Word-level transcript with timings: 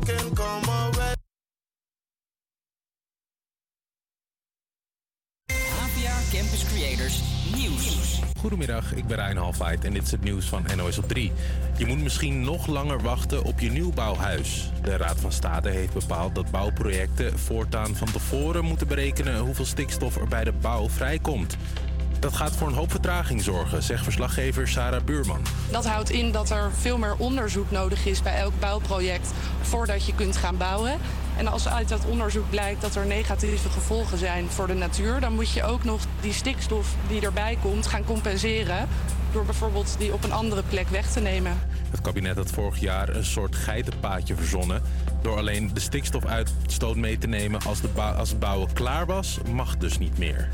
come 0.00 0.68
away. 0.68 1.14
APA 5.52 6.16
Campus 6.32 6.64
Creators 6.64 7.22
Nieuws. 7.54 8.20
Goedemiddag, 8.40 8.94
ik 8.94 9.06
ben 9.06 9.16
Rijn 9.16 9.36
Halfheid 9.36 9.84
en 9.84 9.92
dit 9.92 10.02
is 10.02 10.10
het 10.10 10.22
nieuws 10.22 10.46
van 10.46 10.64
NOS 10.76 10.98
op 10.98 11.08
3. 11.08 11.32
Je 11.76 11.86
moet 11.86 12.02
misschien 12.02 12.40
nog 12.40 12.66
langer 12.66 13.02
wachten 13.02 13.44
op 13.44 13.60
je 13.60 13.70
nieuwbouwhuis. 13.70 14.70
De 14.82 14.96
Raad 14.96 15.20
van 15.20 15.32
State 15.32 15.68
heeft 15.68 15.92
bepaald 15.92 16.34
dat 16.34 16.50
bouwprojecten 16.50 17.38
voortaan 17.38 17.94
van 17.96 18.12
tevoren 18.12 18.64
moeten 18.64 18.86
berekenen 18.86 19.38
hoeveel 19.38 19.64
stikstof 19.64 20.16
er 20.16 20.28
bij 20.28 20.44
de 20.44 20.52
bouw 20.52 20.88
vrijkomt. 20.88 21.56
Dat 22.24 22.36
gaat 22.36 22.56
voor 22.56 22.68
een 22.68 22.74
hoop 22.74 22.90
vertraging 22.90 23.42
zorgen, 23.42 23.82
zegt 23.82 24.02
verslaggever 24.02 24.68
Sarah 24.68 25.04
Buurman. 25.04 25.42
Dat 25.70 25.86
houdt 25.86 26.10
in 26.10 26.32
dat 26.32 26.50
er 26.50 26.70
veel 26.72 26.98
meer 26.98 27.14
onderzoek 27.18 27.70
nodig 27.70 28.06
is 28.06 28.22
bij 28.22 28.36
elk 28.36 28.52
bouwproject 28.60 29.32
voordat 29.60 30.06
je 30.06 30.14
kunt 30.14 30.36
gaan 30.36 30.56
bouwen. 30.56 30.98
En 31.36 31.46
als 31.46 31.68
uit 31.68 31.88
dat 31.88 32.04
onderzoek 32.04 32.50
blijkt 32.50 32.80
dat 32.80 32.94
er 32.94 33.06
negatieve 33.06 33.68
gevolgen 33.68 34.18
zijn 34.18 34.48
voor 34.48 34.66
de 34.66 34.74
natuur, 34.74 35.20
dan 35.20 35.34
moet 35.34 35.50
je 35.50 35.64
ook 35.64 35.84
nog 35.84 36.00
die 36.20 36.32
stikstof 36.32 36.94
die 37.08 37.20
erbij 37.20 37.58
komt 37.62 37.86
gaan 37.86 38.04
compenseren. 38.04 38.88
Door 39.32 39.44
bijvoorbeeld 39.44 39.94
die 39.98 40.12
op 40.12 40.24
een 40.24 40.32
andere 40.32 40.62
plek 40.62 40.88
weg 40.88 41.10
te 41.10 41.20
nemen. 41.20 41.60
Het 41.90 42.00
kabinet 42.00 42.36
had 42.36 42.50
vorig 42.50 42.80
jaar 42.80 43.08
een 43.08 43.24
soort 43.24 43.56
geitenpaadje 43.56 44.34
verzonnen. 44.34 44.82
Door 45.22 45.36
alleen 45.36 45.70
de 45.74 45.80
stikstofuitstoot 45.80 46.96
mee 46.96 47.18
te 47.18 47.26
nemen 47.26 47.60
als, 47.62 47.80
de 47.80 47.88
als 48.00 48.30
het 48.30 48.38
bouwen 48.38 48.72
klaar 48.72 49.06
was, 49.06 49.38
mag 49.52 49.76
dus 49.76 49.98
niet 49.98 50.18
meer. 50.18 50.48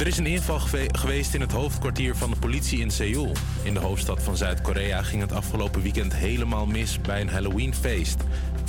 Er 0.00 0.06
is 0.06 0.18
een 0.18 0.26
inval 0.26 0.60
gewe- 0.60 0.88
geweest 0.98 1.34
in 1.34 1.40
het 1.40 1.52
hoofdkwartier 1.52 2.16
van 2.16 2.30
de 2.30 2.36
politie 2.36 2.80
in 2.80 2.90
Seoul. 2.90 3.32
In 3.62 3.74
de 3.74 3.80
hoofdstad 3.80 4.22
van 4.22 4.36
Zuid-Korea 4.36 5.02
ging 5.02 5.22
het 5.22 5.32
afgelopen 5.32 5.82
weekend 5.82 6.14
helemaal 6.14 6.66
mis 6.66 7.00
bij 7.00 7.20
een 7.20 7.28
Halloweenfeest. 7.28 8.22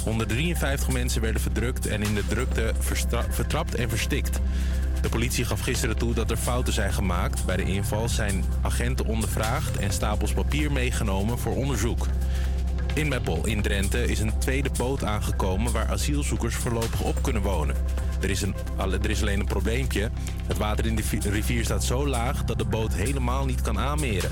153 0.03 0.89
mensen 0.89 1.21
werden 1.21 1.41
verdrukt 1.41 1.87
en 1.87 2.01
in 2.01 2.15
de 2.15 2.27
drukte 2.27 2.73
vertrapt 3.29 3.75
en 3.75 3.89
verstikt. 3.89 4.39
De 5.01 5.09
politie 5.09 5.45
gaf 5.45 5.59
gisteren 5.59 5.97
toe 5.97 6.13
dat 6.13 6.31
er 6.31 6.37
fouten 6.37 6.73
zijn 6.73 6.93
gemaakt. 6.93 7.45
Bij 7.45 7.57
de 7.57 7.63
inval 7.63 8.09
zijn 8.09 8.43
agenten 8.61 9.05
ondervraagd 9.05 9.77
en 9.77 9.91
stapels 9.91 10.33
papier 10.33 10.71
meegenomen 10.71 11.39
voor 11.39 11.55
onderzoek. 11.55 12.07
In 12.93 13.07
Meppel 13.07 13.47
in 13.47 13.61
Drenthe 13.61 14.05
is 14.05 14.19
een 14.19 14.37
tweede 14.37 14.69
boot 14.77 15.03
aangekomen 15.03 15.71
waar 15.71 15.89
asielzoekers 15.89 16.55
voorlopig 16.55 17.01
op 17.01 17.21
kunnen 17.21 17.41
wonen. 17.41 17.75
Er 18.21 18.29
is, 18.29 18.41
een, 18.41 18.55
er 18.77 19.09
is 19.09 19.21
alleen 19.21 19.39
een 19.39 19.45
probleempje. 19.45 20.09
Het 20.47 20.57
water 20.57 20.85
in 20.85 20.95
de 20.95 21.03
vi- 21.03 21.29
rivier 21.29 21.63
staat 21.63 21.83
zo 21.83 22.07
laag 22.07 22.43
dat 22.43 22.57
de 22.57 22.65
boot 22.65 22.93
helemaal 22.93 23.45
niet 23.45 23.61
kan 23.61 23.79
aanmeren. 23.79 24.31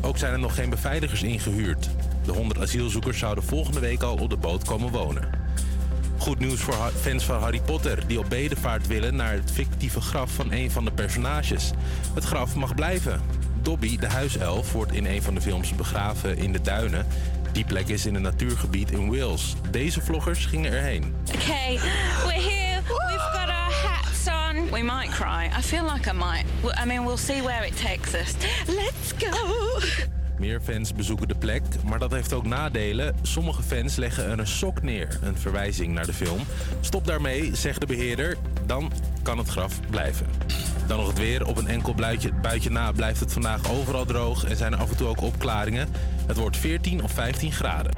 Ook 0.00 0.18
zijn 0.18 0.32
er 0.32 0.38
nog 0.38 0.54
geen 0.54 0.70
beveiligers 0.70 1.22
ingehuurd. 1.22 1.90
De 2.24 2.32
100 2.32 2.60
asielzoekers 2.60 3.18
zouden 3.18 3.44
volgende 3.44 3.80
week 3.80 4.02
al 4.02 4.16
op 4.16 4.30
de 4.30 4.36
boot 4.36 4.64
komen 4.64 4.90
wonen. 4.92 5.28
Goed 6.18 6.38
nieuws 6.38 6.60
voor 6.60 6.74
fans 7.00 7.24
van 7.24 7.40
Harry 7.40 7.60
Potter 7.60 8.06
die 8.06 8.18
op 8.18 8.28
bedevaart 8.28 8.86
willen 8.86 9.16
naar 9.16 9.32
het 9.32 9.50
fictieve 9.50 10.00
graf 10.00 10.30
van 10.30 10.52
een 10.52 10.70
van 10.70 10.84
de 10.84 10.92
personages. 10.92 11.70
Het 12.14 12.24
graf 12.24 12.54
mag 12.54 12.74
blijven. 12.74 13.20
Dobby, 13.62 13.98
de 13.98 14.06
huiself, 14.08 14.72
wordt 14.72 14.92
in 14.92 15.06
een 15.06 15.22
van 15.22 15.34
de 15.34 15.40
films 15.40 15.74
begraven 15.74 16.36
in 16.36 16.52
de 16.52 16.60
duinen. 16.60 17.06
Die 17.54 17.64
plek 17.64 17.88
is 17.88 18.06
in 18.06 18.14
een 18.14 18.22
natuurgebied 18.22 18.90
in 18.90 19.10
Wales. 19.10 19.54
Deze 19.70 20.00
vloggers 20.00 20.46
gingen 20.46 20.72
erheen. 20.72 21.14
Okay, 21.34 21.78
we're 22.24 22.40
here. 22.40 22.80
We've 22.82 23.28
got 23.32 23.48
our 23.48 23.72
hats 23.72 24.26
on. 24.26 24.70
We 24.70 24.82
might 24.82 25.10
cry. 25.10 25.50
I 25.58 25.62
feel 25.62 25.84
like 25.92 26.10
I 26.10 26.12
might. 26.12 26.44
I 26.82 26.86
mean, 26.86 27.04
we'll 27.04 27.16
see 27.16 27.42
where 27.42 27.66
it 27.66 27.76
takes 27.80 28.14
us. 28.14 28.34
Let's 28.66 29.12
go. 29.18 29.78
Meer 30.38 30.60
fans 30.60 30.92
bezoeken 30.92 31.28
de 31.28 31.34
plek, 31.34 31.62
maar 31.84 31.98
dat 31.98 32.10
heeft 32.10 32.32
ook 32.32 32.46
nadelen. 32.46 33.16
Sommige 33.22 33.62
fans 33.62 33.96
leggen 33.96 34.24
er 34.24 34.38
een 34.38 34.46
sok 34.46 34.82
neer, 34.82 35.18
een 35.22 35.38
verwijzing 35.38 35.94
naar 35.94 36.06
de 36.06 36.12
film. 36.12 36.40
Stop 36.80 37.06
daarmee, 37.06 37.56
zegt 37.56 37.80
de 37.80 37.86
beheerder, 37.86 38.36
dan 38.66 38.92
kan 39.22 39.38
het 39.38 39.48
graf 39.48 39.80
blijven. 39.90 40.26
Dan 40.86 40.96
nog 40.96 41.06
het 41.06 41.18
weer. 41.18 41.46
Op 41.46 41.56
een 41.56 41.68
enkel 41.68 41.94
buitje, 41.94 42.32
buitje 42.32 42.70
na 42.70 42.92
blijft 42.92 43.20
het 43.20 43.32
vandaag 43.32 43.70
overal 43.70 44.04
droog 44.04 44.44
en 44.44 44.56
zijn 44.56 44.72
er 44.72 44.78
af 44.78 44.90
en 44.90 44.96
toe 44.96 45.08
ook 45.08 45.20
opklaringen. 45.20 45.88
Het 46.26 46.36
wordt 46.36 46.56
14 46.56 47.02
of 47.02 47.12
15 47.12 47.52
graden. 47.52 47.92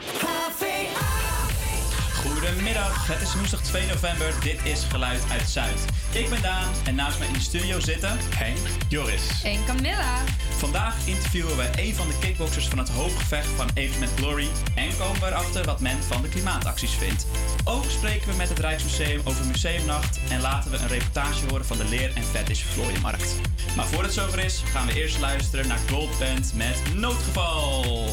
Goedemiddag, 2.34 3.06
het 3.06 3.20
is 3.20 3.34
woensdag 3.34 3.62
2 3.62 3.87
november. 3.87 4.34
Dit 4.42 4.59
is 4.64 4.84
Geluid 4.84 5.22
uit 5.31 5.48
Zuid. 5.48 5.84
Ik 6.12 6.28
ben 6.28 6.42
Daan 6.42 6.72
en 6.84 6.94
naast 6.94 7.19
mij 7.19 7.26
in 7.26 7.32
de 7.32 7.41
studio 7.41 7.81
zitten 7.81 8.19
Henk, 8.34 8.59
Joris. 8.88 9.42
En 9.42 9.64
Camilla. 9.66 10.19
Vandaag 10.56 11.06
interviewen 11.06 11.56
we 11.56 11.70
een 11.76 11.94
van 11.94 12.06
de 12.09 12.19
kickboxers 12.20 12.69
van 12.69 12.78
het 12.78 12.88
hoofdgevecht 12.88 13.47
van 13.47 13.69
Evenement 13.75 14.12
Glory 14.16 14.48
en 14.75 14.97
komen 14.98 15.20
we 15.20 15.26
erachter 15.26 15.65
wat 15.65 15.81
men 15.81 16.03
van 16.03 16.22
de 16.22 16.28
klimaatacties 16.28 16.92
vindt. 16.92 17.26
Ook 17.65 17.84
spreken 17.84 18.28
we 18.28 18.36
met 18.36 18.48
het 18.48 18.59
Rijksmuseum 18.59 19.20
over 19.25 19.47
Museumnacht 19.47 20.20
en 20.31 20.41
laten 20.41 20.70
we 20.70 20.76
een 20.76 20.88
reportage 20.88 21.47
horen 21.48 21.66
van 21.66 21.76
de 21.76 21.88
leer- 21.88 22.16
en 22.16 22.25
vettisvlooienmarkt. 22.25 23.34
Maar 23.76 23.86
voordat 23.86 24.15
het 24.15 24.25
zover 24.25 24.44
is, 24.44 24.62
gaan 24.72 24.86
we 24.86 24.94
eerst 24.94 25.20
luisteren 25.20 25.69
naar 25.69 25.81
Gold 25.91 26.19
Band 26.19 26.53
met 26.54 26.94
Noodgeval. 26.94 28.09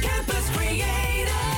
Campus 0.00 0.48
Creators, 0.50 1.57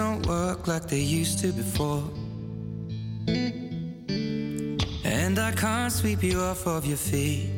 don't 0.00 0.26
work 0.26 0.66
like 0.66 0.86
they 0.88 1.04
used 1.20 1.38
to 1.40 1.52
before. 1.52 2.02
And 5.04 5.38
I 5.38 5.52
can't 5.52 5.92
sweep 5.92 6.22
you 6.22 6.40
off 6.40 6.66
of 6.66 6.86
your 6.86 6.96
feet. 6.96 7.50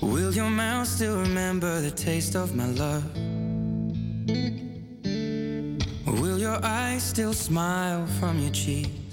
Will 0.00 0.32
your 0.40 0.50
mouth 0.50 0.86
still 0.86 1.18
remember 1.20 1.80
the 1.80 1.90
taste 1.90 2.36
of 2.36 2.54
my 2.54 2.68
love? 2.84 3.04
Will 6.20 6.38
your 6.38 6.58
eyes 6.62 7.02
still 7.02 7.32
smile 7.32 8.06
from 8.18 8.38
your 8.38 8.52
cheek? 8.52 9.05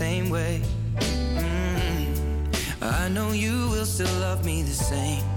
same 0.00 0.30
way. 0.30 0.62
Mm 1.00 1.36
-hmm. 1.36 3.04
I 3.04 3.08
know 3.12 3.32
you 3.34 3.68
will 3.70 3.86
still 3.86 4.20
love 4.20 4.44
me 4.44 4.62
the 4.62 4.84
same. 4.84 5.29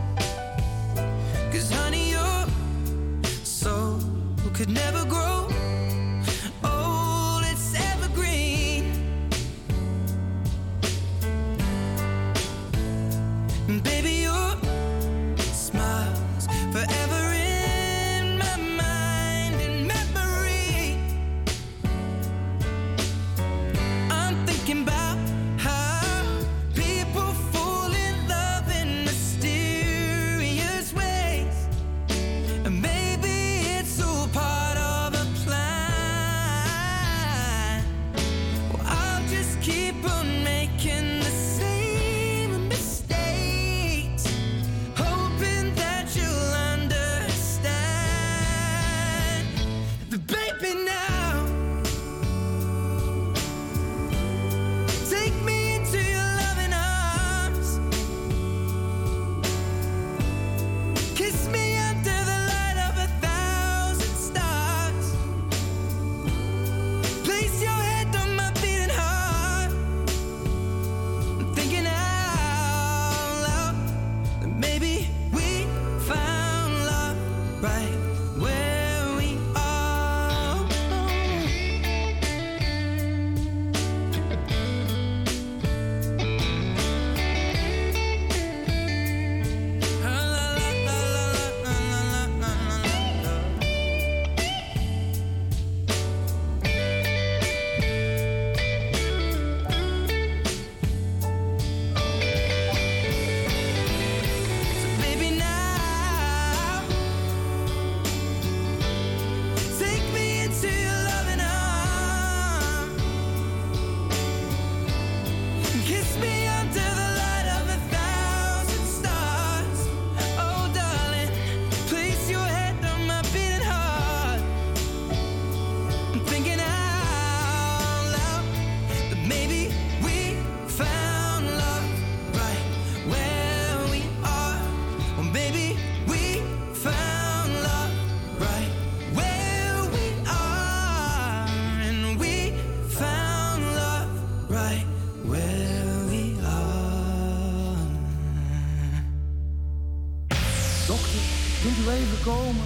komen. 152.33 152.66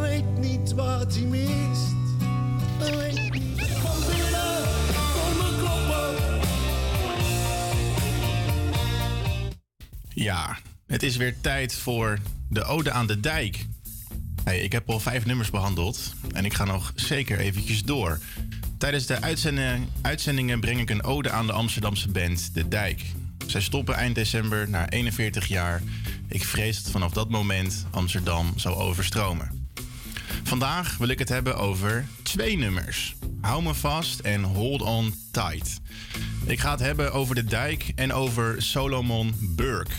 Weet 0.00 0.38
niet 0.38 0.72
wat 0.72 1.14
hij 1.14 1.24
mist. 1.24 1.92
Ja, 10.08 10.58
het 10.86 11.02
is 11.02 11.16
weer 11.16 11.40
tijd 11.40 11.74
voor 11.74 12.18
de 12.48 12.64
Ode 12.64 12.90
aan 12.90 13.06
de 13.06 13.20
Dijk. 13.20 13.66
Hey, 14.44 14.60
ik 14.60 14.72
heb 14.72 14.90
al 14.90 15.00
vijf 15.00 15.24
nummers 15.24 15.50
behandeld 15.50 16.14
en 16.32 16.44
ik 16.44 16.54
ga 16.54 16.64
nog 16.64 16.92
zeker 16.94 17.38
eventjes 17.38 17.82
door. 17.82 18.18
Tijdens 18.78 19.06
de 19.06 19.20
uitzending, 19.20 19.88
uitzendingen 20.02 20.60
breng 20.60 20.80
ik 20.80 20.90
een 20.90 21.02
ode 21.02 21.30
aan 21.30 21.46
de 21.46 21.52
Amsterdamse 21.52 22.08
band 22.08 22.54
De 22.54 22.68
Dijk. 22.68 23.02
Zij 23.46 23.60
stoppen 23.60 23.94
eind 23.94 24.14
december 24.14 24.68
na 24.68 24.88
41 24.88 25.46
jaar. 25.46 25.82
Ik 26.28 26.44
vrees 26.44 26.82
dat 26.82 26.92
vanaf 26.92 27.12
dat 27.12 27.30
moment 27.30 27.86
Amsterdam 27.90 28.52
zou 28.56 28.74
overstromen. 28.74 29.68
Vandaag 30.42 30.96
wil 30.96 31.08
ik 31.08 31.18
het 31.18 31.28
hebben 31.28 31.56
over 31.56 32.06
twee 32.22 32.56
nummers. 32.56 33.14
Hou 33.40 33.62
me 33.62 33.74
vast 33.74 34.20
en 34.20 34.42
Hold 34.42 34.82
on 34.82 35.14
tight. 35.30 35.80
Ik 36.44 36.60
ga 36.60 36.70
het 36.70 36.80
hebben 36.80 37.12
over 37.12 37.34
De 37.34 37.44
Dijk 37.44 37.92
en 37.94 38.12
over 38.12 38.62
Solomon 38.62 39.34
Burke. 39.40 39.94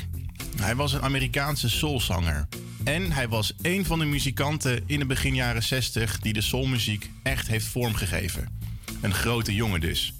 Hij 0.58 0.75
was 0.75 0.94
een 0.94 1.01
Amerikaanse 1.01 1.70
soulzanger. 1.70 2.48
En 2.84 3.12
hij 3.12 3.27
was 3.27 3.53
een 3.62 3.86
van 3.86 4.00
de 4.00 4.05
muzikanten 4.05 4.84
in 4.86 5.00
de 5.00 5.05
begin 5.05 5.36
jaren 5.36 5.63
60 5.63 6.20
die 6.20 6.34
de 6.34 6.41
soulmuziek 6.41 7.10
echt 7.24 7.48
heeft 7.48 7.65
vormgegeven. 7.65 8.64
Een 9.02 9.14
grote 9.14 9.54
jongen 9.54 9.82
dus. 9.82 10.14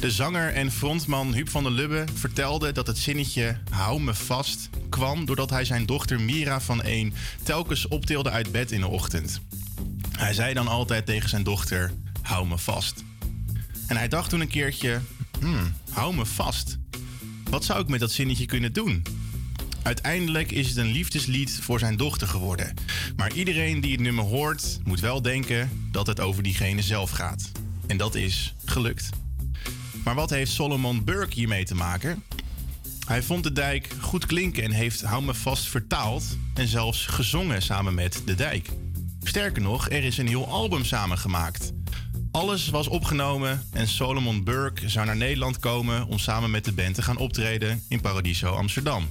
De 0.00 0.10
zanger 0.10 0.52
en 0.52 0.72
frontman 0.72 1.34
Huub 1.34 1.48
van 1.48 1.62
der 1.62 1.72
Lubbe 1.72 2.04
vertelde 2.14 2.72
dat 2.72 2.86
het 2.86 2.98
zinnetje 2.98 3.56
hou 3.70 4.00
me 4.00 4.14
vast 4.14 4.70
kwam 4.88 5.24
doordat 5.24 5.50
hij 5.50 5.64
zijn 5.64 5.86
dochter 5.86 6.20
Mira 6.20 6.60
van 6.60 6.82
1 6.82 7.14
telkens 7.42 7.88
optilde 7.88 8.30
uit 8.30 8.52
bed 8.52 8.72
in 8.72 8.80
de 8.80 8.88
ochtend. 8.88 9.40
Hij 10.18 10.32
zei 10.32 10.54
dan 10.54 10.68
altijd 10.68 11.06
tegen 11.06 11.28
zijn 11.28 11.42
dochter 11.42 11.92
hou 12.22 12.46
me 12.46 12.58
vast. 12.58 13.04
En 13.86 13.96
hij 13.96 14.08
dacht 14.08 14.30
toen 14.30 14.40
een 14.40 14.48
keertje, 14.48 15.00
hmm, 15.40 15.72
hou 15.90 16.14
me 16.14 16.26
vast. 16.26 16.78
Wat 17.50 17.64
zou 17.64 17.80
ik 17.80 17.88
met 17.88 18.00
dat 18.00 18.12
zinnetje 18.12 18.46
kunnen 18.46 18.72
doen? 18.72 19.02
Uiteindelijk 19.82 20.50
is 20.50 20.68
het 20.68 20.76
een 20.76 20.92
liefdeslied 20.92 21.58
voor 21.62 21.78
zijn 21.78 21.96
dochter 21.96 22.28
geworden. 22.28 22.74
Maar 23.16 23.32
iedereen 23.32 23.80
die 23.80 23.92
het 23.92 24.00
nummer 24.00 24.24
hoort, 24.24 24.78
moet 24.84 25.00
wel 25.00 25.22
denken 25.22 25.88
dat 25.90 26.06
het 26.06 26.20
over 26.20 26.42
diegene 26.42 26.82
zelf 26.82 27.10
gaat. 27.10 27.50
En 27.90 27.96
dat 27.96 28.14
is 28.14 28.54
gelukt. 28.64 29.08
Maar 30.04 30.14
wat 30.14 30.30
heeft 30.30 30.52
Solomon 30.52 31.04
Burke 31.04 31.34
hiermee 31.34 31.64
te 31.64 31.74
maken? 31.74 32.22
Hij 33.06 33.22
vond 33.22 33.44
de 33.44 33.52
dijk 33.52 33.94
goed 34.00 34.26
klinken 34.26 34.62
en 34.62 34.70
heeft 34.70 35.02
Hou 35.02 35.22
me 35.22 35.34
vast 35.34 35.68
vertaald 35.68 36.24
en 36.54 36.68
zelfs 36.68 37.06
gezongen 37.06 37.62
samen 37.62 37.94
met 37.94 38.22
de 38.24 38.34
dijk. 38.34 38.68
Sterker 39.22 39.62
nog, 39.62 39.90
er 39.90 40.04
is 40.04 40.18
een 40.18 40.26
heel 40.28 40.48
album 40.48 40.84
samengemaakt. 40.84 41.72
Alles 42.30 42.68
was 42.68 42.88
opgenomen 42.88 43.62
en 43.72 43.88
Solomon 43.88 44.44
Burke 44.44 44.88
zou 44.88 45.06
naar 45.06 45.16
Nederland 45.16 45.58
komen 45.58 46.06
om 46.06 46.18
samen 46.18 46.50
met 46.50 46.64
de 46.64 46.72
band 46.72 46.94
te 46.94 47.02
gaan 47.02 47.18
optreden 47.18 47.82
in 47.88 48.00
Paradiso 48.00 48.52
Amsterdam. 48.52 49.08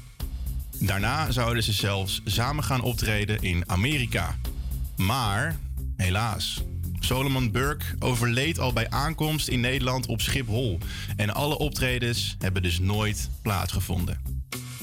Daarna 0.79 1.31
zouden 1.31 1.63
ze 1.63 1.73
zelfs 1.73 2.21
samen 2.25 2.63
gaan 2.63 2.81
optreden 2.81 3.41
in 3.41 3.63
Amerika. 3.69 4.37
Maar, 4.95 5.59
helaas, 5.97 6.61
Solomon 6.99 7.51
Burke 7.51 7.85
overleed 7.99 8.59
al 8.59 8.73
bij 8.73 8.89
aankomst 8.89 9.47
in 9.47 9.59
Nederland 9.59 10.05
op 10.05 10.21
Schiphol. 10.21 10.77
En 11.15 11.33
alle 11.33 11.57
optredens 11.57 12.35
hebben 12.39 12.61
dus 12.61 12.79
nooit 12.79 13.29
plaatsgevonden. 13.41 14.21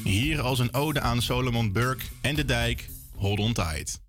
Hier 0.05 0.41
als 0.41 0.59
een 0.59 0.75
ode 0.75 1.01
aan 1.01 1.23
Solomon 1.23 1.73
Burke 1.73 2.05
en 2.21 2.35
de 2.35 2.45
dijk, 2.45 2.89
hold 3.15 3.39
on 3.39 3.53
tight. 3.53 4.01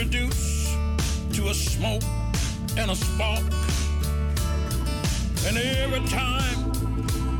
Has 0.00 0.06
reduced 0.06 0.76
to 1.32 1.48
a 1.48 1.54
smoke 1.54 2.02
and 2.76 2.90
a 2.90 2.96
spark 2.96 3.42
and 5.46 5.56
every 5.56 6.00
time 6.08 6.72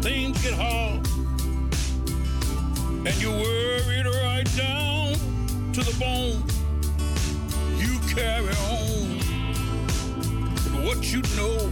things 0.03 0.41
get 0.43 0.55
hard 0.55 1.07
and 3.07 3.15
you're 3.21 3.33
worried 3.33 4.07
right 4.07 4.49
down 4.57 5.15
to 5.73 5.81
the 5.81 5.97
bone. 5.99 6.43
You 7.79 7.99
carry 8.15 8.55
on. 8.69 9.19
But 10.71 10.85
what 10.85 11.13
you 11.13 11.23
know, 11.37 11.71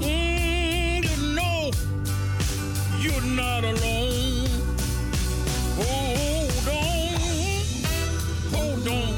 mm, 0.00 1.04
you 1.04 1.34
know, 1.34 1.70
you're 3.00 3.30
not 3.36 3.64
alone. 3.64 4.48
Hold 5.76 6.68
on, 6.68 7.18
hold 8.54 8.88
on 8.88 9.17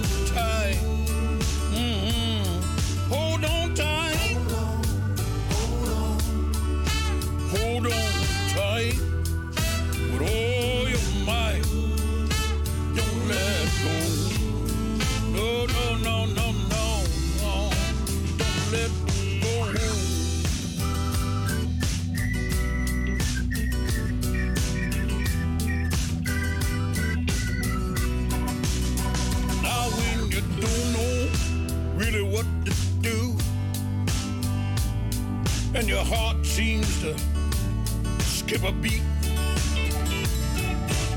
your 36.01 36.17
heart 36.17 36.47
seems 36.47 37.01
to 37.03 37.15
skip 38.21 38.63
a 38.63 38.73
beat 38.73 39.03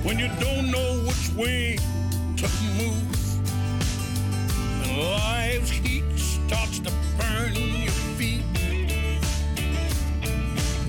when 0.03 0.19
you 0.19 0.27
don't 0.39 0.69
know 0.71 0.91
which 1.07 1.29
way 1.35 1.77
to 2.35 2.47
move. 2.77 3.09
And 4.83 4.97
life's 4.97 5.69
heat 5.69 6.03
starts 6.17 6.79
to 6.79 6.91
burn 7.17 7.53
your 7.53 7.97
feet. 8.17 8.43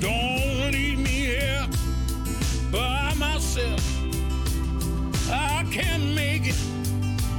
Don't 0.00 0.72
leave 0.72 0.98
me 0.98 1.16
here 1.32 1.66
by 2.72 3.14
myself. 3.16 3.82
I 5.30 5.64
can't 5.70 6.14
make 6.14 6.48
it 6.48 6.60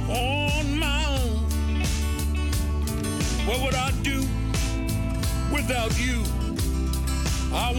on 0.08 0.78
my 0.78 1.04
own. 1.18 1.44
What 3.46 3.60
would 3.62 3.74
I 3.74 3.90
do 4.02 4.20
without 5.52 5.98
you? 6.00 6.35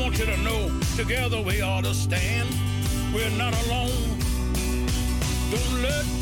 Want 0.07 0.19
you 0.19 0.25
to 0.25 0.37
know 0.37 0.71
together 0.95 1.41
we 1.41 1.59
ought 1.61 1.83
to 1.83 1.93
stand. 1.93 2.47
We're 3.13 3.29
not 3.31 3.53
alone. 3.65 4.17
Don't 5.51 5.81
let 5.81 6.16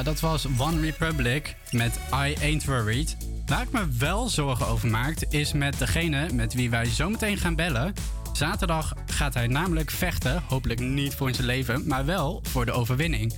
Dat 0.00 0.20
was 0.20 0.46
One 0.58 0.80
Republic 0.80 1.56
met 1.70 1.98
I 2.14 2.34
Ain't 2.42 2.64
Worried. 2.64 3.16
Waar 3.46 3.62
ik 3.62 3.70
me 3.70 3.86
wel 3.98 4.28
zorgen 4.28 4.66
over 4.66 4.88
maakt, 4.88 5.32
is 5.32 5.52
met 5.52 5.78
degene 5.78 6.32
met 6.32 6.54
wie 6.54 6.70
wij 6.70 6.84
zometeen 6.84 7.36
gaan 7.36 7.54
bellen. 7.54 7.92
Zaterdag 8.32 8.94
gaat 9.06 9.34
hij 9.34 9.46
namelijk 9.46 9.90
vechten, 9.90 10.42
hopelijk 10.48 10.80
niet 10.80 11.14
voor 11.14 11.34
zijn 11.34 11.46
leven, 11.46 11.86
maar 11.86 12.04
wel 12.04 12.40
voor 12.42 12.66
de 12.66 12.72
overwinning. 12.72 13.34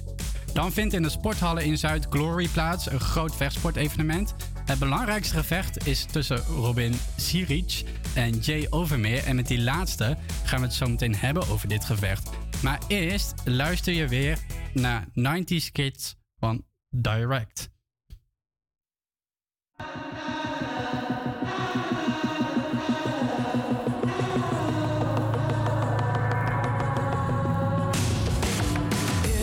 Dan 0.53 0.73
vindt 0.73 0.95
in 0.95 1.03
de 1.03 1.09
sporthallen 1.09 1.65
in 1.65 1.79
Zuid 1.79 2.07
Glory 2.11 2.49
plaats, 2.49 2.91
een 2.91 3.01
groot 3.01 3.37
vechtsportevenement. 3.37 4.35
Het 4.65 4.79
belangrijkste 4.79 5.35
gevecht 5.35 5.87
is 5.87 6.05
tussen 6.05 6.39
Robin 6.39 6.95
Sirich 7.17 7.83
en 8.15 8.39
Jay 8.39 8.67
Overmeer. 8.71 9.25
En 9.25 9.37
met 9.37 9.47
die 9.47 9.63
laatste 9.63 10.17
gaan 10.45 10.61
we 10.61 10.67
het 10.67 10.75
zo 10.75 10.87
meteen 10.87 11.17
hebben 11.17 11.49
over 11.49 11.69
dit 11.69 11.85
gevecht. 11.85 12.31
Maar 12.63 12.79
eerst 12.89 13.35
luister 13.45 13.93
je 13.93 14.09
weer 14.09 14.39
naar 14.73 15.05
90s 15.05 15.73
Kids 15.73 16.17
van 16.45 16.63
Direct. 17.01 17.71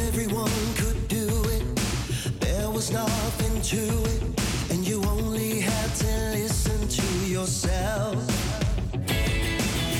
Everyone 0.05 0.59
could 0.75 1.07
do 1.07 1.27
it. 1.55 1.63
There 2.39 2.69
was 2.69 2.91
nothing 2.91 3.55
to 3.71 3.83
it, 4.13 4.21
and 4.71 4.87
you 4.87 5.03
only 5.05 5.59
had 5.59 5.89
to 6.03 6.11
listen 6.37 6.87
to 6.87 7.07
yourself. 7.25 8.17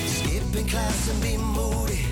Skipping 0.05 0.67
class 0.67 1.09
and 1.11 1.21
be 1.21 1.37
moody, 1.37 2.05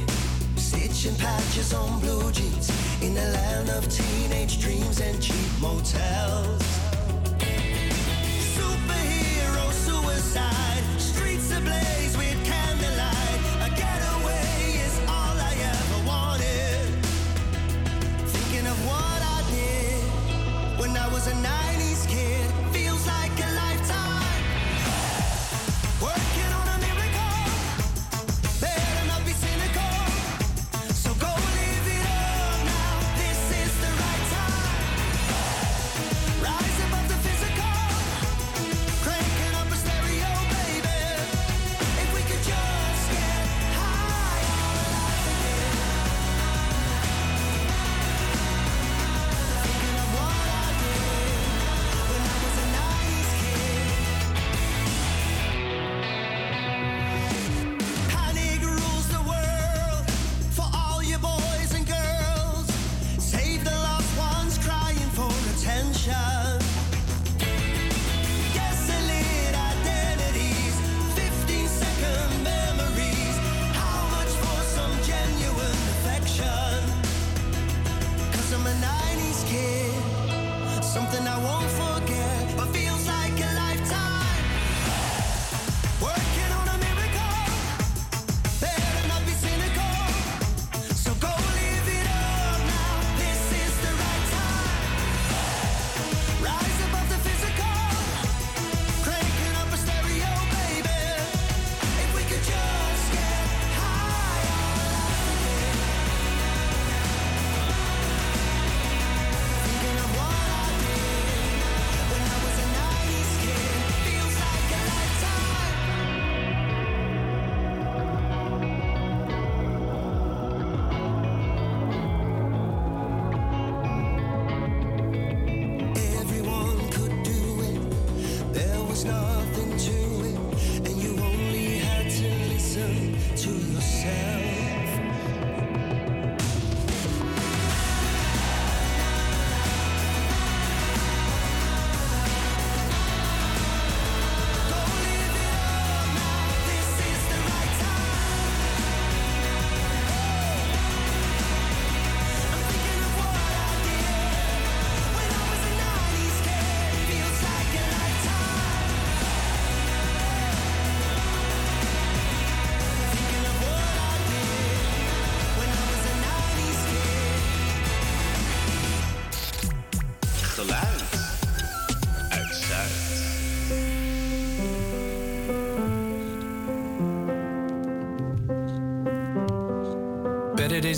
stitching 0.56 1.16
patches 1.16 1.74
on 1.74 2.00
blue 2.00 2.32
jeans 2.32 2.59
in 3.02 3.14
the 3.14 3.22
land 3.22 3.70
of 3.70 3.88
teenage 3.90 4.60
dreams 4.60 5.00
and 5.00 5.22
cheap 5.22 5.52
motels. 5.62 6.62
Superhero 8.58 9.72
suicide, 9.72 10.84
streets 10.98 11.52
ablaze 11.52 12.18
with 12.18 12.38
candlelight. 12.46 13.42
A 13.68 13.70
getaway 13.70 14.82
is 14.86 15.00
all 15.08 15.36
I 15.50 15.54
ever 15.74 16.08
wanted. 16.08 16.88
Thinking 18.28 18.68
of 18.68 18.78
what 18.86 19.22
I 19.38 19.40
did 19.52 20.80
when 20.80 20.98
I 20.98 21.08
was 21.14 21.28
a 21.28 21.34
90s 21.34 21.69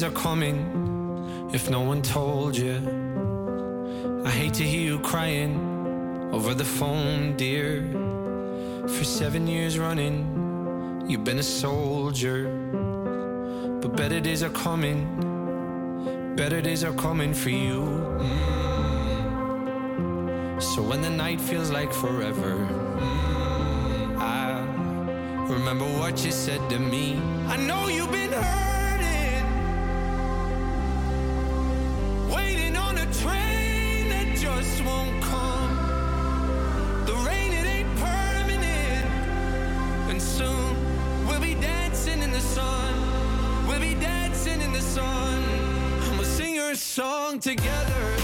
days 0.02 0.10
are 0.10 0.20
coming 0.20 1.50
if 1.54 1.70
no 1.70 1.82
one 1.82 2.02
told 2.02 2.58
you. 2.58 2.76
I 4.26 4.32
hate 4.32 4.54
to 4.56 4.64
hear 4.64 4.82
you 4.82 5.00
crying 5.00 5.54
over 6.32 6.56
the 6.56 6.66
phone, 6.66 7.38
dear. 7.38 7.84
For 8.88 9.04
seven 9.04 9.46
years 9.46 9.78
running, 9.78 11.06
you've 11.08 11.24
been 11.24 11.38
a 11.38 11.44
soldier. 11.44 12.50
But 13.82 13.96
better 13.96 14.20
days 14.20 14.42
are 14.42 14.50
coming, 14.50 15.06
better 16.36 16.62
days 16.62 16.84
are 16.84 16.94
coming 16.94 17.34
for 17.34 17.50
you. 17.50 17.82
Mm. 18.18 18.62
So 20.62 20.82
when 20.82 21.02
the 21.04 21.12
night 21.12 21.40
feels 21.40 21.70
like 21.70 21.94
forever, 21.94 22.56
mm, 22.56 24.18
I 24.18 24.66
remember 25.48 25.86
what 26.00 26.26
you 26.26 26.32
said 26.32 26.62
to 26.72 26.80
me. 26.80 27.20
I 27.48 27.58
know 27.58 27.88
you've 27.88 28.12
been 28.12 28.32
hurting, 28.32 28.81
song 47.32 47.40
together. 47.40 48.16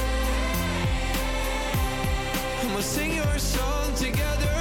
I'ma 2.61 2.81
sing 2.81 3.15
your 3.15 3.39
song 3.39 3.93
together. 3.95 4.57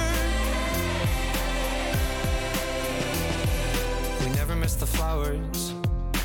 We 4.21 4.29
never 4.35 4.55
miss 4.55 4.75
the 4.75 4.85
flowers 4.85 5.73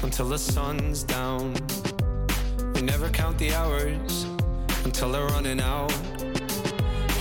until 0.02 0.28
the 0.28 0.38
sun's 0.38 1.02
down. 1.02 1.54
We 2.74 2.82
never 2.82 3.08
count 3.08 3.38
the 3.38 3.54
hours 3.54 4.26
until 4.85 5.11
they're 5.11 5.26
running 5.26 5.61
out. 5.61 5.92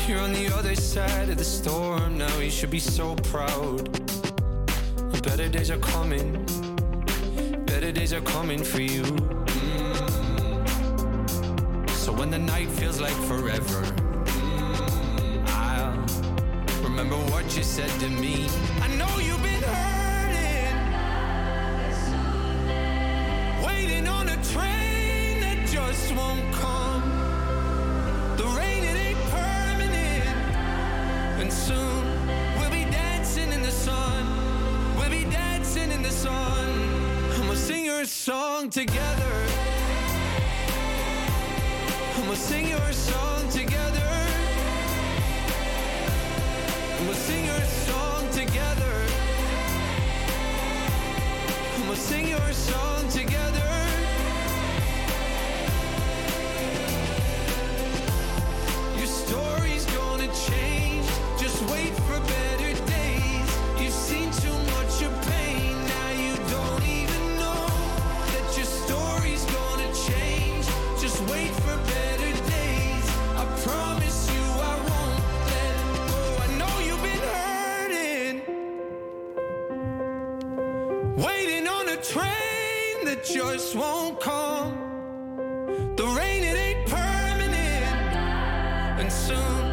You're 0.07 0.19
on 0.19 0.33
the 0.33 0.53
other 0.55 0.75
side 0.75 1.29
of 1.29 1.37
the 1.37 1.43
storm 1.43 2.19
now. 2.19 2.37
You 2.37 2.51
should 2.51 2.71
be 2.71 2.79
so 2.79 3.15
proud. 3.15 3.91
Better 5.23 5.49
days 5.49 5.71
are 5.71 5.79
coming. 5.79 6.45
Better 7.65 7.91
days 7.91 8.13
are 8.13 8.21
coming 8.21 8.63
for 8.63 8.81
you. 8.81 9.40
The 12.31 12.39
night 12.39 12.69
feels 12.69 13.01
like 13.01 13.13
forever, 13.27 13.83
mm, 13.83 15.45
I 15.49 15.93
remember 16.81 17.17
what 17.29 17.43
you 17.57 17.63
said 17.63 17.89
to 17.99 18.07
me. 18.07 18.47
I 18.79 18.87
know 18.95 19.17
you've 19.19 19.43
been 19.43 19.61
hurting, 19.61 20.77
waiting 23.65 24.07
on 24.07 24.29
a 24.29 24.37
train 24.53 25.41
that 25.41 25.67
just 25.67 26.15
won't 26.15 26.53
come. 26.53 27.03
The 28.37 28.45
rain, 28.45 28.85
it 28.85 28.95
ain't 28.95 29.19
permanent, 29.29 30.25
and 31.41 31.51
soon 31.51 32.05
we'll 32.57 32.71
be 32.71 32.85
dancing 32.89 33.51
in 33.51 33.61
the 33.61 33.71
sun. 33.71 34.25
We'll 34.97 35.09
be 35.09 35.25
dancing 35.25 35.91
in 35.91 36.01
the 36.01 36.11
sun. 36.11 36.69
Sing 37.55 37.85
your 37.85 38.05
song 38.05 38.69
together. 38.69 39.40
Just 83.53 83.75
won't 83.75 84.17
come. 84.21 84.73
The 85.97 86.05
rain, 86.05 86.43
it 86.43 86.57
ain't 86.57 86.87
permanent. 86.87 87.85
And 88.99 89.11
soon 89.11 89.63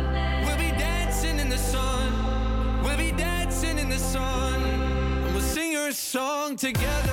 we'll 0.45 0.57
be 0.57 0.71
dancing 0.77 1.39
in 1.39 1.49
the 1.49 1.59
sun. 1.59 2.83
We'll 2.83 2.97
be 2.97 3.13
dancing 3.13 3.79
in 3.79 3.89
the 3.89 3.99
sun. 3.99 4.63
And 5.25 5.33
we'll 5.33 5.43
sing 5.43 5.71
your 5.73 5.93
song 5.93 6.57
together. 6.57 7.08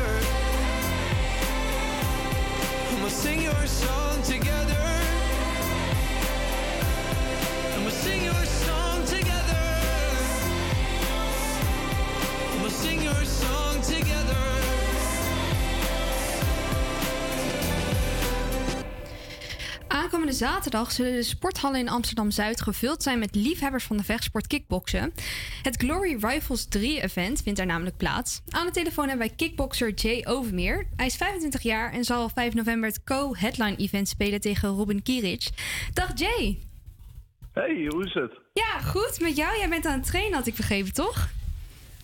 Aankomende 20.16 20.46
zaterdag 20.46 20.92
zullen 20.92 21.12
de 21.12 21.24
sporthallen 21.24 21.80
in 21.80 21.90
Amsterdam-Zuid 21.90 22.62
gevuld 22.62 23.04
zijn 23.04 23.20
met 23.20 23.36
liefhebbers 23.36 23.84
van 23.84 23.98
de 23.98 24.04
vechtsport 24.04 24.48
kickboksen. 24.48 25.14
Het 25.64 25.76
Glory 25.78 26.18
Rifles 26.22 26.68
3-event 26.78 27.42
vindt 27.44 27.56
daar 27.56 27.66
namelijk 27.66 27.98
plaats. 27.98 28.42
Aan 28.50 28.66
de 28.66 28.72
telefoon 28.72 29.08
hebben 29.08 29.28
wij 29.28 29.36
kickbokser 29.36 29.94
Jay 29.94 30.26
Overmeer. 30.28 30.88
Hij 30.96 31.06
is 31.06 31.16
25 31.16 31.62
jaar 31.62 31.92
en 31.94 32.04
zal 32.04 32.30
5 32.30 32.54
november 32.54 32.90
het 32.90 33.04
co-headline-event 33.04 34.08
spelen 34.08 34.42
tegen 34.42 34.70
Robin 34.70 35.04
Kiric. 35.04 35.50
Dag 35.94 36.12
Jay! 36.20 36.60
Hey, 37.54 37.86
hoe 37.90 38.06
is 38.06 38.14
het? 38.14 38.32
Ja, 38.54 38.80
goed 38.80 39.20
met 39.20 39.36
jou. 39.36 39.58
Jij 39.58 39.70
bent 39.70 39.86
aan 39.86 39.98
het 39.98 40.06
trainen, 40.08 40.34
had 40.34 40.48
ik 40.48 40.56
begrepen, 40.56 40.94
toch? 40.94 41.30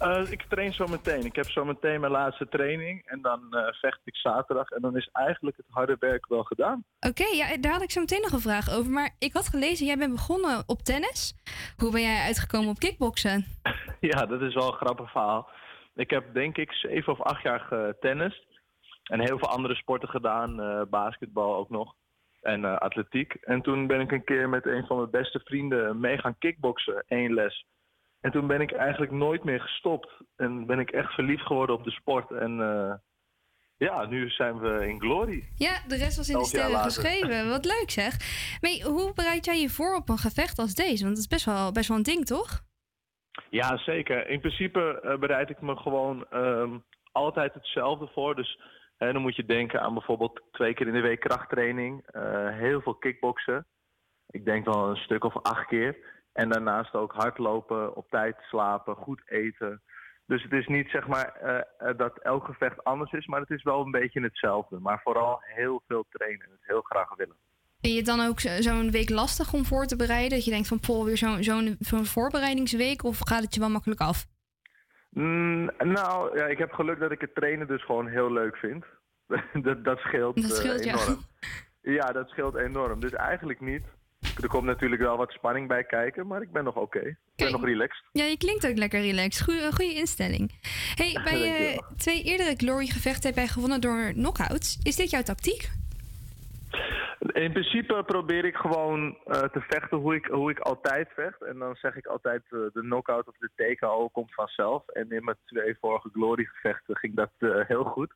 Eh, 0.02 0.32
ik 0.32 0.42
train 0.50 0.74
zo 0.74 0.88
meteen. 0.88 1.26
Ik 1.26 1.36
heb 1.36 1.50
zo 1.50 1.66
meteen 1.66 2.00
mijn 2.00 2.12
laatste 2.12 2.48
training 2.48 3.06
en 3.06 3.22
dan 3.22 3.54
eh, 3.54 3.74
vecht 3.74 4.02
ik 4.04 4.16
zaterdag 4.16 4.70
en 4.70 4.82
dan 4.82 4.98
is 4.98 5.10
eigenlijk 5.12 5.58
het 5.58 5.66
harde 5.70 5.96
werk 6.00 6.28
wel 6.28 6.44
gedaan. 6.44 6.84
Oké, 7.00 7.26
ja, 7.26 7.58
daar 7.58 7.72
had 7.72 7.82
ik 7.82 7.92
zo 7.92 8.00
meteen 8.00 8.22
nog 8.22 8.32
een 8.32 8.40
vraag 8.40 8.70
over. 8.70 8.92
Maar 8.92 9.16
ik 9.20 9.34
had 9.34 9.48
gelezen, 9.48 9.86
jij 9.86 9.98
bent 9.98 10.12
begonnen 10.12 10.64
op 10.66 10.80
tennis. 10.80 11.36
Hoe 11.78 11.92
ben 11.92 12.02
jij 12.02 12.26
uitgekomen 12.26 12.70
op 12.70 12.80
kickboksen? 12.80 13.46
Ja, 14.00 14.26
dat 14.26 14.42
is 14.42 14.54
wel 14.54 14.68
een 14.68 14.78
grappig 14.78 15.12
verhaal. 15.12 15.50
Ik 15.96 16.10
heb 16.10 16.34
denk 16.34 16.58
ik 16.58 16.72
zeven 16.72 17.14
of 17.14 17.22
acht 17.22 17.42
jaar 17.44 17.60
getennist 17.60 18.46
en 19.04 19.20
heel 19.20 19.38
veel 19.38 19.50
andere 19.50 19.76
sporten 19.76 20.10
gedaan, 20.10 20.62
eh, 20.62 20.82
basketbal 20.90 21.56
ook 21.56 21.70
nog 21.70 21.96
en 22.42 22.80
atletiek. 22.80 23.34
En 23.34 23.62
toen 23.62 23.88
ben 23.88 24.00
ik 24.00 24.12
een 24.12 24.24
keer 24.24 24.50
met 24.50 24.66
een 24.66 24.86
van 24.86 24.98
mijn 24.98 25.10
beste 25.10 25.42
vrienden 25.44 26.00
mee 26.00 26.18
gaan 26.18 26.38
kickboksen, 26.38 27.04
één 27.08 27.34
les. 27.34 27.66
En 28.21 28.31
toen 28.31 28.47
ben 28.47 28.62
ik 28.62 28.71
eigenlijk 28.71 29.12
nooit 29.12 29.43
meer 29.43 29.60
gestopt 29.60 30.10
en 30.36 30.65
ben 30.65 30.79
ik 30.79 30.91
echt 30.91 31.13
verliefd 31.13 31.45
geworden 31.45 31.75
op 31.75 31.84
de 31.84 31.91
sport. 31.91 32.31
En 32.31 32.62
eh, 32.62 32.93
ja, 33.77 34.05
nu 34.05 34.29
zijn 34.29 34.60
we 34.60 34.88
in 34.88 34.99
glory. 34.99 35.49
Ja, 35.55 35.81
de 35.88 35.95
rest 35.95 36.17
was 36.17 36.29
in 36.29 36.38
de 36.38 36.45
sterren 36.45 36.79
geschreven. 36.79 37.49
Wat 37.49 37.65
leuk 37.65 37.89
zeg. 37.89 38.17
Maar 38.62 38.91
hoe 38.91 39.13
bereid 39.13 39.45
jij 39.45 39.62
je 39.62 39.69
voor 39.69 39.95
op 39.95 40.10
een 40.10 40.17
gevecht 40.17 40.60
als 40.60 40.73
deze? 40.73 41.03
Want 41.03 41.17
het 41.17 41.25
is 41.25 41.27
best 41.27 41.45
wel, 41.45 41.71
best 41.71 41.88
wel 41.88 41.97
een 41.97 42.03
ding, 42.03 42.25
toch? 42.25 42.62
Ja, 43.49 43.77
zeker. 43.77 44.27
In 44.27 44.39
principe 44.39 44.99
eh, 45.01 45.17
bereid 45.17 45.49
ik 45.49 45.62
me 45.62 45.75
gewoon 45.75 46.25
ehm, 46.29 46.77
altijd 47.12 47.53
hetzelfde 47.53 48.07
voor. 48.13 48.36
Dus 48.36 48.60
hè, 48.97 49.13
dan 49.13 49.21
moet 49.21 49.36
je 49.36 49.45
denken 49.45 49.81
aan 49.81 49.93
bijvoorbeeld 49.93 50.41
twee 50.51 50.73
keer 50.73 50.88
in 50.88 50.93
de 50.93 51.01
week 51.01 51.19
krachttraining, 51.19 52.03
eh, 52.05 52.49
heel 52.49 52.81
veel 52.81 52.95
kickboksen. 52.95 53.67
Ik 54.27 54.45
denk 54.45 54.65
wel 54.65 54.89
een 54.89 54.95
stuk 54.95 55.23
of 55.23 55.41
acht 55.41 55.67
keer. 55.67 55.97
En 56.34 56.50
daarnaast 56.50 56.94
ook 56.94 57.13
hardlopen, 57.13 57.96
op 57.96 58.10
tijd 58.10 58.36
slapen, 58.41 58.96
goed 58.96 59.22
eten. 59.26 59.82
Dus 60.26 60.44
het 60.44 60.52
is 60.52 60.67
niet 60.67 60.89
zeg 60.89 61.08
maar 61.08 61.36
eh, 61.36 61.89
eh, 61.89 61.98
dat 61.98 62.17
elk 62.17 62.46
gevecht 62.46 62.84
anders 62.84 63.12
is, 63.12 63.26
maar 63.28 63.39
het 63.39 63.50
is 63.50 63.63
wel 63.63 63.82
een 63.86 63.91
beetje 63.91 64.22
hetzelfde. 64.22 64.80
Maar 64.80 65.02
vooral 65.04 65.39
heel 65.41 65.82
veel 65.88 66.06
trainen 66.10 66.46
en 66.46 66.52
het 66.52 66.65
heel 66.67 66.82
graag 66.82 67.15
willen. 67.15 67.36
Vind 67.82 67.94
je 67.94 68.00
het 68.00 68.17
dan 68.17 68.28
ook 68.28 68.39
zo- 68.39 68.62
zo'n 68.62 68.91
week 68.91 69.10
lastig 69.10 69.54
om 69.54 69.65
voor 69.65 69.86
te 69.86 69.96
bereiden? 69.96 70.30
Dat 70.30 70.46
je 70.46 70.52
denkt 70.52 70.67
van, 70.67 70.80
poh, 70.80 71.04
weer 71.06 71.17
zo'n 71.17 72.06
voorbereidingsweek? 72.06 73.04
Of 73.04 73.20
gaat 73.20 73.44
het 73.44 73.54
je 73.54 73.60
wel 73.60 73.70
makkelijk 73.70 74.00
af? 74.02 74.26
Mm, 75.10 75.70
nou, 75.78 76.38
ja, 76.38 76.46
ik 76.46 76.58
heb 76.58 76.72
geluk 76.72 77.00
dat 77.00 77.12
ik 77.12 77.22
het 77.22 77.36
trainen 77.36 77.67
dus 77.67 77.86
gewoon 77.86 78.08
heel 78.08 78.32
leuk 78.32 78.56
vind. 78.58 78.86
dat, 79.65 79.84
dat 79.84 79.98
scheelt, 80.00 80.36
Dat 80.41 80.52
eh, 80.52 80.58
scheelt, 80.58 80.84
ja. 80.84 80.91
enorm. 80.94 81.20
Ja. 81.82 82.12
dat 82.12 82.30
scheelt 82.30 82.56
enorm. 82.56 83.00
Dus 83.00 83.12
eigenlijk 83.12 83.60
niet. 83.60 83.84
Er 84.41 84.47
komt 84.47 84.63
natuurlijk 84.65 85.01
wel 85.01 85.17
wat 85.17 85.31
spanning 85.31 85.67
bij 85.67 85.84
kijken, 85.84 86.27
maar 86.27 86.41
ik 86.41 86.51
ben 86.51 86.63
nog 86.63 86.75
oké. 86.75 86.99
Ik 86.99 87.17
ben 87.36 87.51
nog 87.51 87.65
relaxed. 87.65 88.05
Ja, 88.12 88.23
je 88.23 88.38
klinkt 88.38 88.67
ook 88.67 88.77
lekker 88.77 89.01
relaxed. 89.01 89.43
Goeie, 89.43 89.71
goede 89.71 89.93
instelling. 89.93 90.51
Hey, 90.95 91.19
bij 91.23 91.38
je 91.38 91.45
Dankjewel. 91.45 91.93
twee 91.97 92.23
eerdere 92.23 92.55
Glory-gevechten 92.57 93.27
heb 93.29 93.38
jij 93.38 93.47
gewonnen 93.47 93.81
door 93.81 94.12
knockouts. 94.12 94.79
Is 94.84 94.95
dit 94.95 95.10
jouw 95.10 95.21
tactiek? 95.21 95.69
In 97.34 97.51
principe 97.51 98.03
probeer 98.05 98.45
ik 98.45 98.55
gewoon 98.55 99.17
eh, 99.25 99.41
te 99.41 99.62
vechten 99.62 99.97
hoe 99.97 100.15
ik, 100.15 100.25
hoe 100.25 100.51
ik 100.51 100.60
altijd 100.60 101.10
vecht. 101.15 101.41
En 101.41 101.60
dan 101.60 101.75
zeg 101.75 101.95
ik 101.95 102.05
altijd 102.05 102.41
eh, 102.43 102.49
de 102.49 102.81
knockout 102.81 103.27
of 103.27 103.36
de 103.39 103.75
TKO 103.75 104.07
komt 104.07 104.34
vanzelf. 104.34 104.88
En 104.88 105.12
in 105.12 105.23
mijn 105.23 105.38
twee 105.45 105.77
vorige 105.79 106.10
glory-gevechten 106.13 106.97
ging 106.97 107.15
dat 107.15 107.31
eh, 107.38 107.49
heel 107.67 107.84
goed. 107.84 108.13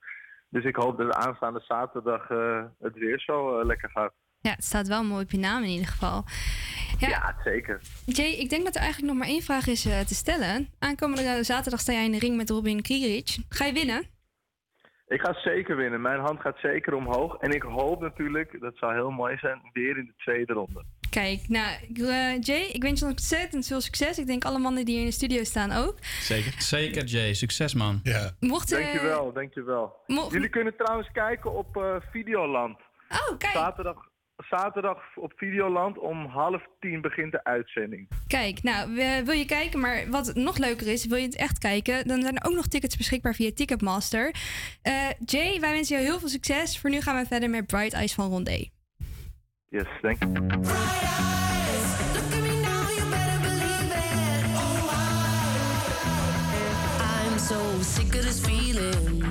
Dus 0.50 0.64
ik 0.64 0.76
hoop 0.76 0.98
dat 0.98 1.14
aanstaande 1.14 1.62
zaterdag 1.68 2.30
eh, 2.30 2.64
het 2.80 2.94
weer 2.94 3.20
zo 3.20 3.60
eh, 3.60 3.66
lekker 3.66 3.90
gaat. 3.90 4.14
Ja, 4.46 4.52
het 4.52 4.64
staat 4.64 4.88
wel 4.88 5.04
mooi 5.04 5.24
op 5.24 5.32
je 5.32 5.38
naam 5.38 5.64
in 5.64 5.70
ieder 5.70 5.88
geval. 5.88 6.24
Ja, 7.00 7.36
zeker. 7.44 7.82
Jay, 8.06 8.26
ik 8.32 8.50
denk 8.50 8.64
dat 8.66 8.76
er 8.76 8.82
eigenlijk 8.82 9.12
nog 9.14 9.22
maar 9.22 9.32
één 9.32 9.42
vraag 9.42 9.68
is 9.68 9.86
eh, 9.86 10.00
te 10.00 10.16
stellen. 10.16 10.70
Aankomende 10.80 11.44
zaterdag 11.44 11.80
sta 11.80 11.94
jij 11.94 12.06
in 12.06 12.12
de 12.12 12.20
ring 12.20 12.36
met 12.36 12.50
Robin 12.50 12.82
Kiric. 12.82 13.38
Ga 13.50 13.66
je 13.66 13.74
winnen? 13.74 14.06
Ik 15.08 15.22
ga 15.22 15.34
zeker 15.44 15.76
winnen. 15.76 16.02
Mijn 16.02 16.20
hand 16.20 16.40
gaat 16.40 16.58
zeker 16.62 16.94
omhoog. 16.96 17.36
En 17.40 17.52
ik 17.52 17.62
hoop 17.64 18.02
natuurlijk, 18.02 18.58
dat 18.60 18.74
zou 18.78 18.94
heel 18.94 19.10
mooi 19.12 19.38
zijn, 19.38 19.60
weer 19.74 19.98
in 19.98 20.06
de 20.06 20.14
tweede 20.18 20.54
ronde. 20.54 20.84
Kijk, 21.10 21.40
nou, 21.48 21.68
eh, 21.96 22.42
Jay, 22.42 22.62
ik 22.72 22.82
wens 22.82 23.00
je 23.00 23.06
ontzettend 23.06 23.68
veel 23.68 23.82
succes. 23.82 24.18
Ik 24.20 24.28
denk 24.28 24.46
alle 24.46 24.60
mannen 24.60 24.86
die 24.86 24.94
hier 24.94 25.04
in 25.04 25.10
de 25.10 25.16
studio 25.16 25.44
staan 25.44 25.72
ook. 25.72 25.96
Zeker. 26.02 26.54
Zeker, 26.62 27.04
Jay. 27.04 27.34
Succes, 27.34 27.74
man. 27.74 28.00
Ja. 28.04 28.32
Mocht, 28.40 28.72
eh, 28.72 28.80
Dankjewel, 28.84 29.34
dankjewel. 29.34 29.94
mo- 30.08 30.28
Jullie 30.32 30.50
kunnen 30.50 30.76
trouwens 30.78 31.10
kijken 31.12 31.54
op 31.54 31.78
eh, 31.78 31.96
Videoland. 32.12 32.80
Oh, 33.10 33.38
kijk. 33.38 33.54
Zaterdag, 33.54 33.96
zaterdag 34.38 34.98
op 35.16 35.34
Videoland 35.36 35.98
om 35.98 36.26
half 36.26 36.68
tien 36.80 37.02
begint 37.02 37.32
de 37.32 37.44
uitzending. 37.44 38.08
Kijk, 38.28 38.64
nou, 38.64 38.96
wil 39.26 39.34
je 39.34 39.46
kijken, 39.46 39.80
maar 39.80 40.10
wat 40.10 40.36
nog 40.36 40.58
leuker 40.58 40.88
is, 40.88 41.06
wil 41.06 41.18
je 41.18 41.26
het 41.26 41.36
echt 41.36 41.58
kijken, 41.58 42.08
dan 42.08 42.22
zijn 42.22 42.38
er 42.38 42.48
ook 42.48 42.56
nog 42.56 42.68
tickets 42.68 42.98
beschikbaar 42.98 43.34
via 43.34 43.52
Ticketmaster. 43.56 44.36
Eh, 44.82 44.94
Jay, 45.26 45.60
wij 45.60 45.72
wensen 45.72 45.96
jou 45.96 46.08
heel 46.08 46.20
veel 46.20 46.30
succes. 46.30 46.80
Voor 46.80 46.90
nu 46.90 47.02
gaan 47.02 47.16
we 47.16 47.26
verder 47.26 47.50
met 47.50 47.68
Bright 47.68 47.94
Eyes 47.94 48.14
van 48.14 48.30
Rondé. 48.30 48.70
Yes, 49.70 49.88
thank 50.02 50.24
you. 50.24 50.32
I'm 57.00 57.40
so 57.40 57.56
sick 57.82 58.16
of 58.16 58.22
this 58.22 58.40
feeling. 58.40 59.24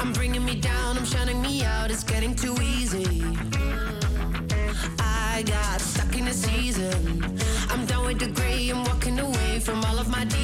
I'm 0.00 0.12
bringing 0.12 0.44
me 0.44 0.58
down, 0.58 0.96
I'm 0.96 1.04
shutting 1.04 1.40
me 1.40 1.64
out, 1.64 1.90
it's 1.90 2.04
getting 2.04 2.34
too 2.34 2.59
the 6.24 6.32
season. 6.32 7.38
I'm 7.70 7.86
done 7.86 8.06
with 8.06 8.18
the 8.18 8.28
gray 8.28 8.70
and 8.70 8.86
walking 8.86 9.18
away 9.18 9.60
from 9.60 9.84
all 9.84 9.98
of 9.98 10.08
my. 10.08 10.39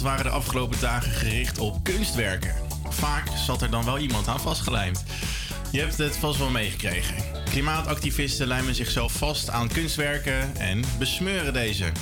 waren 0.00 0.24
de 0.24 0.30
afgelopen 0.30 0.80
dagen 0.80 1.12
gericht 1.12 1.58
op 1.58 1.84
kunstwerken. 1.84 2.54
Vaak 2.88 3.28
zat 3.46 3.62
er 3.62 3.70
dan 3.70 3.84
wel 3.84 3.98
iemand 3.98 4.28
aan 4.28 4.40
vastgelijmd. 4.40 5.04
Je 5.72 5.80
hebt 5.80 5.98
het 5.98 6.16
vast 6.16 6.38
wel 6.38 6.50
meegekregen. 6.50 7.14
Klimaatactivisten 7.44 8.46
lijmen 8.46 8.74
zichzelf 8.74 9.12
vast 9.12 9.50
aan 9.50 9.68
kunstwerken 9.68 10.56
en 10.56 10.84
besmeuren 10.98 11.52
deze. 11.52 11.92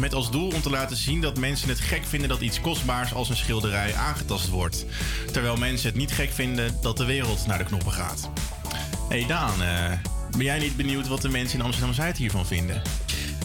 Met 0.00 0.14
als 0.14 0.30
doel 0.30 0.50
om 0.52 0.60
te 0.60 0.70
laten 0.70 0.96
zien 0.96 1.20
dat 1.20 1.38
mensen 1.38 1.68
het 1.68 1.80
gek 1.80 2.04
vinden 2.04 2.28
dat 2.28 2.40
iets 2.40 2.60
kostbaars 2.60 3.14
als 3.14 3.28
een 3.28 3.36
schilderij 3.36 3.94
aangetast 3.94 4.48
wordt. 4.48 4.86
Terwijl 5.32 5.56
mensen 5.56 5.88
het 5.88 5.96
niet 5.96 6.12
gek 6.12 6.30
vinden 6.30 6.78
dat 6.82 6.96
de 6.96 7.04
wereld 7.04 7.46
naar 7.46 7.58
de 7.58 7.64
knoppen 7.64 7.92
gaat. 7.92 8.30
hey 9.08 9.26
Daan, 9.26 9.62
eh, 9.62 9.92
ben 10.30 10.44
jij 10.44 10.58
niet 10.58 10.76
benieuwd 10.76 11.08
wat 11.08 11.22
de 11.22 11.28
mensen 11.28 11.58
in 11.58 11.64
Amsterdam 11.64 11.94
Zuid 11.94 12.16
hiervan 12.16 12.46
vinden? 12.46 12.82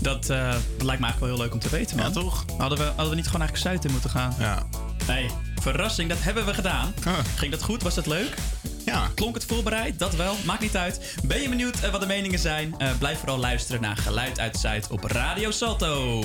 Dat, 0.02 0.30
eh, 0.30 0.38
lijkt 0.38 0.60
me 0.78 0.86
eigenlijk 0.88 1.20
wel 1.20 1.30
heel 1.30 1.38
leuk 1.38 1.54
om 1.54 1.60
te 1.60 1.70
weten, 1.70 1.97
man. 1.97 2.06
Ja, 2.06 2.12
toch? 2.12 2.45
Hadden 2.58 2.78
we, 2.78 2.84
hadden 2.84 3.10
we 3.10 3.16
niet 3.16 3.26
gewoon 3.26 3.41
eigenlijk 3.41 3.70
Zuid 3.70 3.86
in 3.86 3.91
moeten 3.91 4.10
gaan? 4.10 4.36
Ja. 4.39 4.68
Nee, 5.08 5.30
verrassing, 5.62 6.10
dat 6.10 6.18
hebben 6.22 6.45
we 6.45 6.54
gedaan. 6.54 6.93
Ah. 7.06 7.14
Ging 7.36 7.52
dat 7.52 7.64
goed? 7.64 7.84
Was 7.84 7.95
dat 7.95 8.06
leuk? 8.06 8.36
Ja. 8.86 9.10
Klonk 9.16 9.36
het 9.36 9.45
voorbereid? 9.45 10.00
Dat 10.00 10.16
wel. 10.16 10.36
Maakt 10.45 10.62
niet 10.62 10.78
uit. 10.78 11.16
Ben 11.24 11.41
je 11.41 11.50
benieuwd 11.50 11.80
eh, 11.80 11.91
wat 11.91 12.02
de 12.02 12.08
meningen 12.08 12.39
zijn? 12.39 12.76
Eh, 12.78 12.89
blijf 13.00 13.20
vooral 13.20 13.38
luisteren 13.38 13.82
naar 13.82 13.97
Geluid 13.97 14.39
uit 14.39 14.58
Zuid 14.58 14.88
op 14.89 15.04
Radio 15.04 15.52
Salto. 15.52 16.24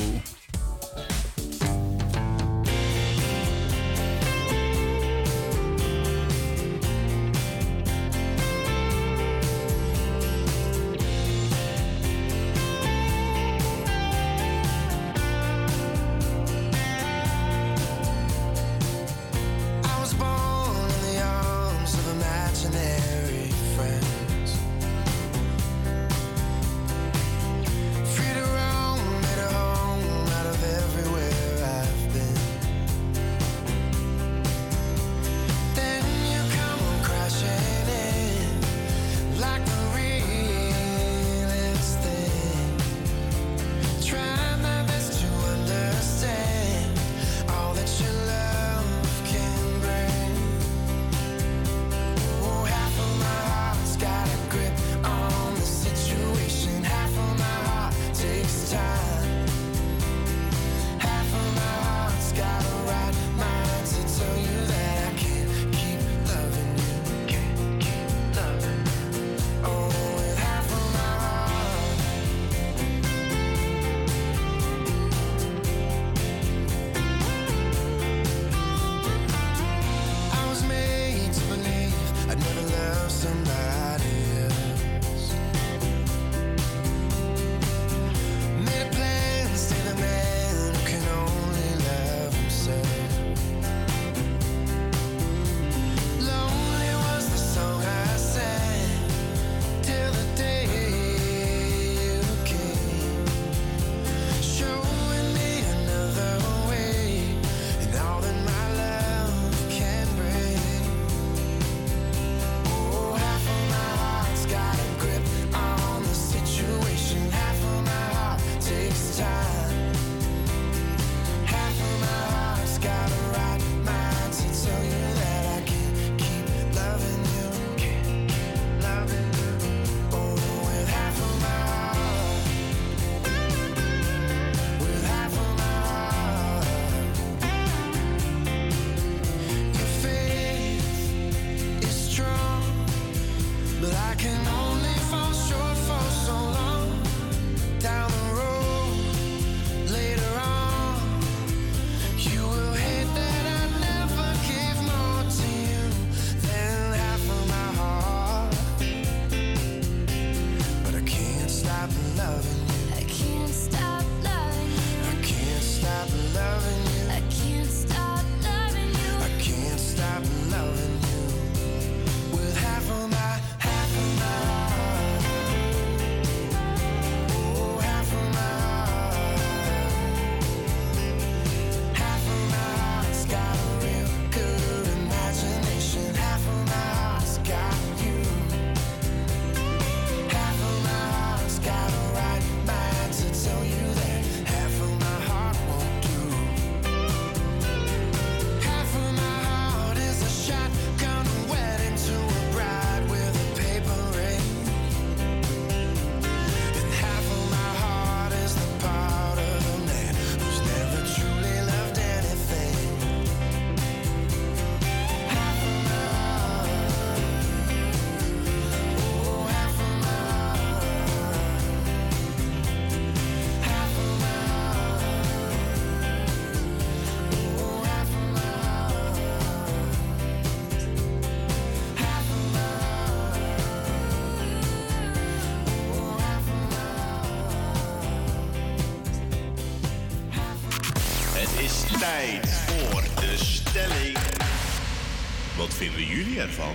Wat 245.57 245.75
vinden 245.75 246.07
jullie 246.07 246.41
ervan? 246.41 246.75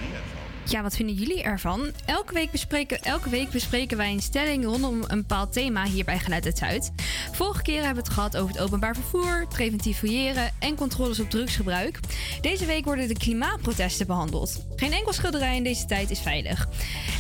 Ja, 0.64 0.82
wat 0.82 0.96
vinden 0.96 1.16
jullie 1.16 1.42
ervan? 1.42 1.92
Elke 2.06 2.34
week, 2.34 2.52
bespreken, 2.52 3.02
elke 3.02 3.30
week 3.30 3.50
bespreken 3.50 3.98
wij 3.98 4.12
een 4.12 4.22
stelling 4.22 4.66
rondom 4.66 5.04
een 5.08 5.18
bepaald 5.18 5.54
thema 5.54 5.86
hier 5.86 6.06
bij 6.06 6.20
Geluid 6.20 6.44
Het 6.44 6.58
Zuid. 6.58 6.92
Vorige 7.32 7.62
keer 7.62 7.84
hebben 7.84 8.04
we 8.04 8.10
het 8.10 8.14
gehad 8.14 8.38
over 8.38 8.54
het 8.54 8.64
openbaar 8.64 8.96
vervoer, 8.96 9.48
preventief 9.48 9.98
fouilleren 9.98 10.52
en 10.60 10.76
controles 10.76 11.20
op 11.20 11.30
drugsgebruik. 11.30 12.00
Deze 12.42 12.66
week 12.66 12.86
worden 12.86 13.08
de 13.08 13.18
klimaatprotesten 13.18 14.08
behandeld. 14.08 14.66
Geen 14.76 14.92
enkel 14.92 15.14
schilderij 15.14 15.56
in 15.56 15.64
deze 15.64 15.86
tijd 15.86 16.10
is 16.12 16.20
veilig. 16.20 16.68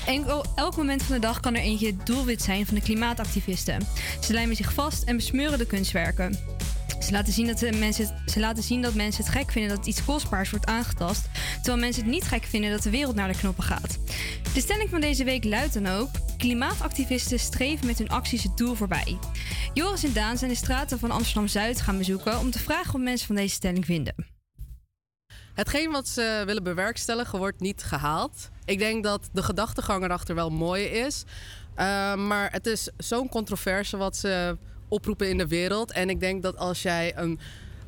Enkel, 0.05 0.45
elk 0.55 0.77
moment 0.77 1.03
van 1.03 1.15
de 1.15 1.21
dag 1.21 1.39
kan 1.39 1.55
er 1.55 1.61
eentje 1.61 1.87
het 1.87 2.05
doelwit 2.05 2.41
zijn 2.41 2.65
van 2.65 2.75
de 2.75 2.81
klimaatactivisten. 2.81 3.87
Ze 4.21 4.33
lijmen 4.33 4.55
zich 4.55 4.73
vast 4.73 5.03
en 5.03 5.15
besmeuren 5.15 5.57
de 5.57 5.65
kunstwerken. 5.65 6.58
Ze 6.99 7.11
laten, 7.11 7.33
zien 7.33 7.47
dat 7.47 7.59
de 7.59 7.71
mensen, 7.71 8.23
ze 8.25 8.39
laten 8.39 8.63
zien 8.63 8.81
dat 8.81 8.93
mensen 8.93 9.23
het 9.23 9.33
gek 9.33 9.51
vinden 9.51 9.75
dat 9.75 9.85
iets 9.85 10.05
kostbaars 10.05 10.49
wordt 10.49 10.65
aangetast, 10.65 11.29
terwijl 11.55 11.77
mensen 11.77 12.03
het 12.03 12.11
niet 12.11 12.23
gek 12.23 12.43
vinden 12.43 12.71
dat 12.71 12.83
de 12.83 12.89
wereld 12.89 13.15
naar 13.15 13.31
de 13.31 13.37
knoppen 13.37 13.63
gaat. 13.63 13.97
De 14.53 14.61
stelling 14.61 14.89
van 14.89 15.01
deze 15.01 15.23
week 15.23 15.43
luidt 15.43 15.73
dan 15.73 15.87
ook: 15.87 16.09
klimaatactivisten 16.37 17.39
streven 17.39 17.85
met 17.85 17.97
hun 17.97 18.09
acties 18.09 18.43
het 18.43 18.57
doel 18.57 18.75
voorbij. 18.75 19.17
Joris 19.73 20.03
en 20.03 20.13
Daan 20.13 20.37
zijn 20.37 20.49
de 20.49 20.57
straten 20.57 20.99
van 20.99 21.11
Amsterdam 21.11 21.47
Zuid 21.47 21.81
gaan 21.81 21.97
bezoeken 21.97 22.39
om 22.39 22.51
te 22.51 22.59
vragen 22.59 22.91
wat 22.91 23.01
mensen 23.01 23.27
van 23.27 23.35
deze 23.35 23.53
stelling 23.53 23.85
vinden. 23.85 24.15
Hetgeen 25.53 25.91
wat 25.91 26.07
ze 26.07 26.43
willen 26.45 26.63
bewerkstelligen 26.63 27.39
wordt 27.39 27.59
niet 27.59 27.83
gehaald. 27.83 28.49
Ik 28.65 28.79
denk 28.79 29.03
dat 29.03 29.29
de 29.33 29.43
gedachtegang 29.43 30.03
erachter 30.03 30.35
wel 30.35 30.49
mooi 30.49 30.83
is. 30.83 31.23
Uh, 31.79 32.15
maar 32.15 32.51
het 32.51 32.65
is 32.65 32.89
zo'n 32.97 33.29
controverse 33.29 33.97
wat 33.97 34.17
ze 34.17 34.57
oproepen 34.89 35.29
in 35.29 35.37
de 35.37 35.47
wereld. 35.47 35.91
En 35.91 36.09
ik 36.09 36.19
denk 36.19 36.43
dat 36.43 36.57
als 36.57 36.81
jij 36.81 37.13
een 37.15 37.39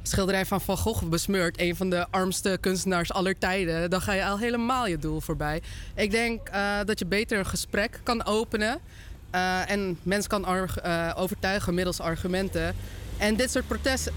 schilderij 0.03 0.45
van 0.45 0.61
Van 0.61 0.77
Gogh 0.77 1.05
besmeurt, 1.05 1.59
een 1.59 1.75
van 1.75 1.89
de 1.89 2.05
armste 2.09 2.57
kunstenaars 2.61 3.13
aller 3.13 3.37
tijden, 3.37 3.89
dan 3.89 4.01
ga 4.01 4.13
je 4.13 4.25
al 4.25 4.39
helemaal 4.39 4.87
je 4.87 4.97
doel 4.97 5.21
voorbij. 5.21 5.61
Ik 5.95 6.11
denk 6.11 6.49
uh, 6.49 6.79
dat 6.85 6.99
je 6.99 7.05
beter 7.05 7.39
een 7.39 7.45
gesprek 7.45 7.99
kan 8.03 8.25
openen 8.25 8.79
uh, 9.35 9.69
en 9.69 9.97
mensen 10.03 10.29
kan 10.29 10.45
uh, 10.85 11.11
overtuigen 11.15 11.73
middels 11.73 11.99
argumenten. 11.99 12.75
En 13.17 13.35
dit 13.35 13.51
soort 13.51 13.67
protesten 13.67 14.13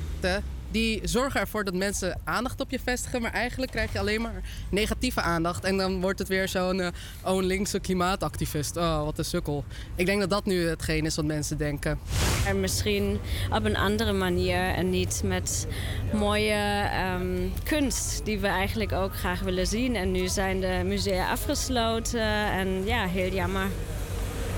die 0.75 1.01
zorgen 1.05 1.41
ervoor 1.41 1.65
dat 1.65 1.75
mensen 1.75 2.21
aandacht 2.25 2.61
op 2.61 2.71
je 2.71 2.81
vestigen. 2.81 3.23
Maar 3.23 3.33
eigenlijk 3.33 3.73
krijg 3.73 3.93
je 3.93 3.99
alleen 3.99 4.21
maar 4.21 4.43
negatieve 4.71 5.21
aandacht. 5.21 5.65
En 5.65 5.77
dan 5.77 6.01
wordt 6.01 6.19
het 6.19 6.29
weer 6.29 6.49
zo'n 6.49 6.79
uh, 6.79 6.89
oh, 7.25 7.37
een 7.37 7.45
linkse 7.45 7.81
klimaatactivist. 7.81 8.77
Oh, 8.77 9.05
wat 9.05 9.19
een 9.19 9.25
sukkel. 9.25 9.65
Ik 9.95 10.07
denk 10.07 10.21
dat 10.21 10.31
dat 10.31 10.45
nu 10.45 10.67
hetgeen 10.67 11.05
is 11.05 11.17
wat 11.17 11.25
mensen 11.25 11.59
denken. 11.59 11.99
En 12.47 12.61
misschien 12.61 13.19
op 13.51 13.65
een 13.65 13.77
andere 13.77 14.13
manier 14.13 14.75
en 14.75 14.91
niet 14.91 15.23
met 15.25 15.67
mooie 16.13 16.91
um, 17.15 17.53
kunst 17.65 18.25
die 18.25 18.39
we 18.39 18.47
eigenlijk 18.47 18.93
ook 18.93 19.17
graag 19.17 19.41
willen 19.41 19.67
zien. 19.67 19.97
En 19.97 20.11
nu 20.11 20.29
zijn 20.29 20.61
de 20.61 20.83
musea 20.85 21.31
afgesloten 21.31 22.51
en 22.51 22.85
ja, 22.85 23.07
heel 23.07 23.33
jammer. 23.33 23.67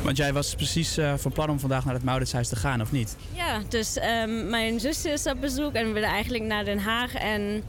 Want 0.03 0.17
jij 0.17 0.33
was 0.33 0.55
precies 0.55 0.99
uh, 0.99 1.15
van 1.17 1.33
plan 1.33 1.51
om 1.51 1.61
vandaag 1.61 1.85
naar 1.85 1.95
het 1.95 2.05
Mauritshuis 2.05 2.49
te 2.49 2.57
gaan, 2.57 2.81
of 2.81 2.93
niet? 2.93 3.17
Ja, 3.33 3.63
dus 3.69 3.97
um, 3.97 4.51
mijn 4.51 4.81
zusje 4.81 5.11
is 5.11 5.27
op 5.27 5.41
bezoek 5.41 5.73
en 5.73 5.87
we 5.87 5.93
willen 5.93 6.09
eigenlijk 6.09 6.45
naar 6.45 6.65
Den 6.65 6.79
Haag 6.79 7.15
en 7.15 7.63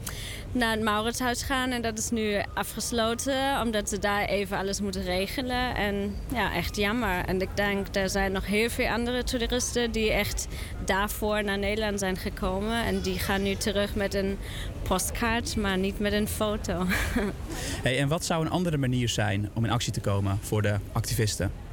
naar 0.52 0.70
het 0.70 0.82
Mauritshuis 0.82 1.42
gaan. 1.42 1.70
En 1.70 1.82
dat 1.82 1.98
is 1.98 2.10
nu 2.10 2.42
afgesloten, 2.54 3.60
omdat 3.62 3.88
ze 3.88 3.98
daar 3.98 4.24
even 4.24 4.56
alles 4.56 4.80
moeten 4.80 5.02
regelen. 5.02 5.74
En 5.74 6.14
ja, 6.32 6.54
echt 6.54 6.76
jammer. 6.76 7.24
En 7.24 7.40
ik 7.40 7.48
denk, 7.54 7.86
er 7.92 8.10
zijn 8.10 8.32
nog 8.32 8.46
heel 8.46 8.70
veel 8.70 8.88
andere 8.88 9.24
toeristen 9.24 9.90
die 9.90 10.12
echt 10.12 10.48
daarvoor 10.84 11.44
naar 11.44 11.58
Nederland 11.58 11.98
zijn 11.98 12.16
gekomen. 12.16 12.84
En 12.84 13.00
die 13.00 13.18
gaan 13.18 13.42
nu 13.42 13.54
terug 13.54 13.94
met 13.94 14.14
een 14.14 14.38
postkaart, 14.82 15.56
maar 15.56 15.78
niet 15.78 15.98
met 15.98 16.12
een 16.12 16.28
foto. 16.28 16.86
hey, 17.84 17.98
en 17.98 18.08
wat 18.08 18.24
zou 18.24 18.44
een 18.44 18.50
andere 18.50 18.76
manier 18.76 19.08
zijn 19.08 19.50
om 19.54 19.64
in 19.64 19.70
actie 19.70 19.92
te 19.92 20.00
komen 20.00 20.38
voor 20.42 20.62
de 20.62 20.76
activisten? 20.92 21.67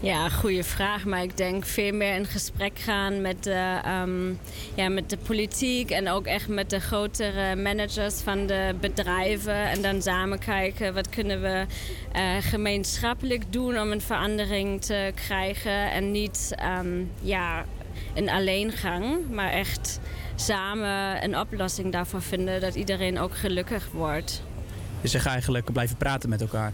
Ja, 0.00 0.28
goede 0.28 0.64
vraag. 0.64 1.04
Maar 1.04 1.22
ik 1.22 1.36
denk 1.36 1.64
veel 1.64 1.94
meer 1.94 2.14
in 2.14 2.26
gesprek 2.26 2.78
gaan 2.78 3.20
met 3.20 3.44
de, 3.44 3.80
um, 4.02 4.38
ja, 4.74 4.88
met 4.88 5.10
de 5.10 5.16
politiek 5.16 5.90
en 5.90 6.08
ook 6.08 6.26
echt 6.26 6.48
met 6.48 6.70
de 6.70 6.80
grotere 6.80 7.56
managers 7.56 8.14
van 8.14 8.46
de 8.46 8.74
bedrijven. 8.80 9.70
En 9.70 9.82
dan 9.82 10.02
samen 10.02 10.38
kijken 10.38 10.94
wat 10.94 11.08
kunnen 11.08 11.40
we 11.40 11.66
uh, 12.16 12.22
gemeenschappelijk 12.40 13.52
doen 13.52 13.80
om 13.80 13.92
een 13.92 14.00
verandering 14.00 14.82
te 14.82 15.12
krijgen. 15.14 15.90
En 15.90 16.10
niet 16.10 16.54
um, 16.80 17.10
ja, 17.20 17.64
een 18.14 18.30
alleengang, 18.30 19.30
maar 19.30 19.50
echt 19.50 20.00
samen 20.34 21.24
een 21.24 21.38
oplossing 21.38 21.92
daarvoor 21.92 22.22
vinden 22.22 22.60
dat 22.60 22.74
iedereen 22.74 23.18
ook 23.18 23.36
gelukkig 23.36 23.88
wordt. 23.92 24.42
Je 25.00 25.08
zegt 25.08 25.26
eigenlijk 25.26 25.72
blijven 25.72 25.96
praten 25.96 26.28
met 26.28 26.40
elkaar. 26.40 26.72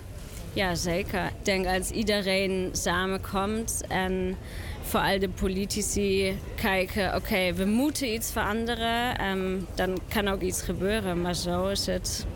Ja, 0.59 0.75
zeker. 0.75 1.25
Ik 1.25 1.45
denk 1.45 1.67
als 1.67 1.91
iedereen 1.91 2.69
samenkomt 2.73 3.85
en 3.89 4.37
vooral 4.83 5.19
de 5.19 5.29
politici 5.29 6.39
kijken, 6.55 7.07
oké, 7.07 7.17
okay, 7.17 7.55
we 7.55 7.65
moeten 7.65 8.13
iets 8.13 8.33
veranderen, 8.33 9.25
um, 9.25 9.67
dan 9.75 9.99
kan 10.09 10.29
ook 10.29 10.41
iets 10.41 10.63
gebeuren. 10.63 11.21
Maar 11.21 11.35
zo 11.35 11.69
is 11.69 11.87
het 11.87 12.27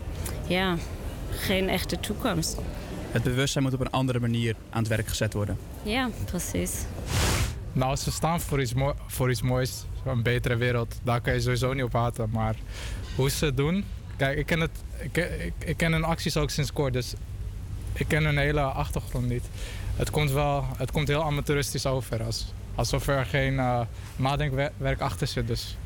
ja, 0.47 0.77
geen 1.31 1.69
echte 1.69 1.99
toekomst. 1.99 2.57
Het 3.11 3.23
bewustzijn 3.23 3.63
moet 3.63 3.73
op 3.73 3.79
een 3.79 3.89
andere 3.89 4.19
manier 4.19 4.55
aan 4.69 4.79
het 4.79 4.87
werk 4.87 5.07
gezet 5.07 5.33
worden. 5.33 5.57
Ja, 5.83 6.09
precies. 6.25 6.85
Nou, 7.73 7.89
als 7.89 8.05
we 8.05 8.11
staan 8.11 8.41
voor 8.41 8.61
iets, 8.61 8.73
mo 8.73 8.93
voor 9.07 9.29
iets 9.29 9.41
moois, 9.41 9.85
een 10.05 10.23
betere 10.23 10.55
wereld, 10.55 10.99
daar 11.03 11.21
kan 11.21 11.33
je 11.33 11.39
sowieso 11.39 11.73
niet 11.73 11.83
op 11.83 11.93
haten. 11.93 12.29
Maar 12.29 12.55
hoe 13.15 13.29
ze 13.29 13.45
het 13.45 13.57
doen, 13.57 13.85
kijk, 14.17 14.37
ik 14.37 14.45
ken, 14.45 14.59
het, 14.59 14.83
ik, 14.99 15.17
ik, 15.17 15.53
ik 15.65 15.77
ken 15.77 15.91
hun 15.91 16.03
acties 16.03 16.37
ook 16.37 16.49
sinds 16.49 16.73
kort, 16.73 16.93
dus 16.93 17.13
ik 17.93 18.07
ken 18.07 18.23
hun 18.23 18.37
hele 18.37 18.61
achtergrond 18.61 19.29
niet. 19.29 19.43
Het 19.95 20.09
komt 20.09 20.31
wel, 20.31 20.65
het 20.77 20.91
komt 20.91 21.07
heel 21.07 21.23
amateuristisch 21.23 21.85
over. 21.85 22.23
Als, 22.23 22.53
alsof 22.75 23.07
er 23.07 23.25
geen 23.25 23.53
uh, 23.53 23.81
nadenkwerk 24.15 24.99
achter 24.99 25.27
zit. 25.27 25.47
Dus 25.47 25.77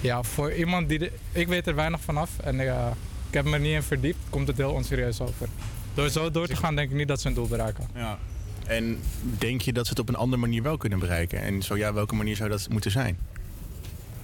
ja, 0.00 0.22
voor 0.22 0.52
iemand 0.52 0.88
die... 0.88 0.98
De, 0.98 1.12
ik 1.32 1.48
weet 1.48 1.66
er 1.66 1.74
weinig 1.74 2.00
vanaf 2.00 2.38
en 2.38 2.60
uh, 2.60 2.86
ik 3.28 3.34
heb 3.34 3.44
me 3.44 3.52
er 3.52 3.60
niet 3.60 3.72
in 3.72 3.82
verdiept, 3.82 4.18
komt 4.30 4.48
het 4.48 4.56
heel 4.56 4.72
onserieus 4.72 5.20
over. 5.20 5.48
Door 5.94 6.08
zo 6.08 6.30
door 6.30 6.46
te 6.46 6.56
gaan 6.56 6.76
denk 6.76 6.90
ik 6.90 6.96
niet 6.96 7.08
dat 7.08 7.20
ze 7.20 7.28
een 7.28 7.34
doel 7.34 7.48
bereiken. 7.48 7.88
Ja. 7.94 8.18
En 8.66 9.00
denk 9.20 9.60
je 9.60 9.72
dat 9.72 9.84
ze 9.84 9.90
het 9.90 10.00
op 10.00 10.08
een 10.08 10.14
andere 10.14 10.40
manier 10.40 10.62
wel 10.62 10.76
kunnen 10.76 10.98
bereiken? 10.98 11.42
En 11.42 11.62
zo 11.62 11.76
ja, 11.76 11.92
welke 11.92 12.14
manier 12.14 12.36
zou 12.36 12.48
dat 12.48 12.68
moeten 12.70 12.90
zijn? 12.90 13.18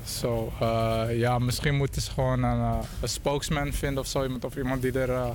Zo, 0.04 0.52
so, 0.58 0.64
uh, 0.66 1.18
ja, 1.18 1.38
misschien 1.38 1.74
moeten 1.76 2.02
ze 2.02 2.10
gewoon 2.10 2.42
een, 2.42 2.58
uh, 2.58 2.78
een 3.00 3.08
spokesman 3.08 3.72
vinden 3.72 4.02
of 4.02 4.08
zo. 4.08 4.22
Iemand, 4.22 4.44
of 4.44 4.56
iemand 4.56 4.82
die 4.82 4.98
er 4.98 5.08
uh, 5.08 5.30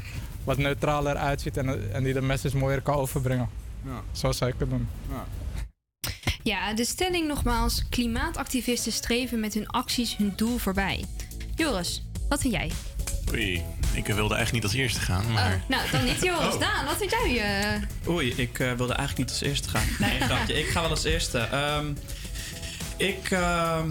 wat 0.50 0.58
neutraler 0.58 1.16
uitziet 1.16 1.58
en, 1.58 1.94
en 1.94 2.04
die 2.04 2.14
de 2.14 2.22
message 2.22 2.58
mooier 2.58 2.82
kan 2.82 2.96
overbrengen. 2.96 3.50
Ja. 3.86 4.02
Zo 4.12 4.32
zou 4.32 4.52
ik 4.52 4.56
het 4.60 4.70
doen. 4.70 4.88
Ja. 5.10 5.26
ja, 6.44 6.74
de 6.74 6.86
stelling 6.86 7.28
nogmaals: 7.28 7.86
klimaatactivisten 7.90 8.92
streven 8.92 9.40
met 9.40 9.54
hun 9.54 9.68
acties 9.68 10.18
hun 10.18 10.34
doel 10.36 10.58
voorbij. 10.58 11.06
Joris, 11.56 12.04
wat 12.30 12.42
vind 12.42 12.54
jij? 12.54 12.72
Oei, 13.32 13.64
ik 13.94 14.06
wilde 14.06 14.36
eigenlijk 14.36 14.52
niet 14.52 14.64
als 14.64 14.74
eerste 14.74 15.00
gaan. 15.00 15.32
Maar... 15.32 15.54
Oh, 15.54 15.70
nou, 15.70 15.92
dan 15.92 16.04
niet 16.04 16.24
Joris. 16.24 16.54
Oh. 16.54 16.60
Daan, 16.60 16.86
wat 16.86 16.98
vind 16.98 17.12
jij? 17.12 17.80
Uh... 18.06 18.10
Oei, 18.10 18.34
ik 18.36 18.58
wilde 18.58 18.94
eigenlijk 18.94 19.18
niet 19.18 19.30
als 19.30 19.42
eerste 19.42 19.70
gaan. 19.70 19.88
Nee, 20.00 20.20
grapje. 20.20 20.60
Ik 20.60 20.70
ga 20.70 20.82
wel 20.82 20.90
als 20.90 21.04
eerste. 21.04 21.48
Um, 21.78 21.98
ik. 22.98 23.32
Uh, 23.32 23.84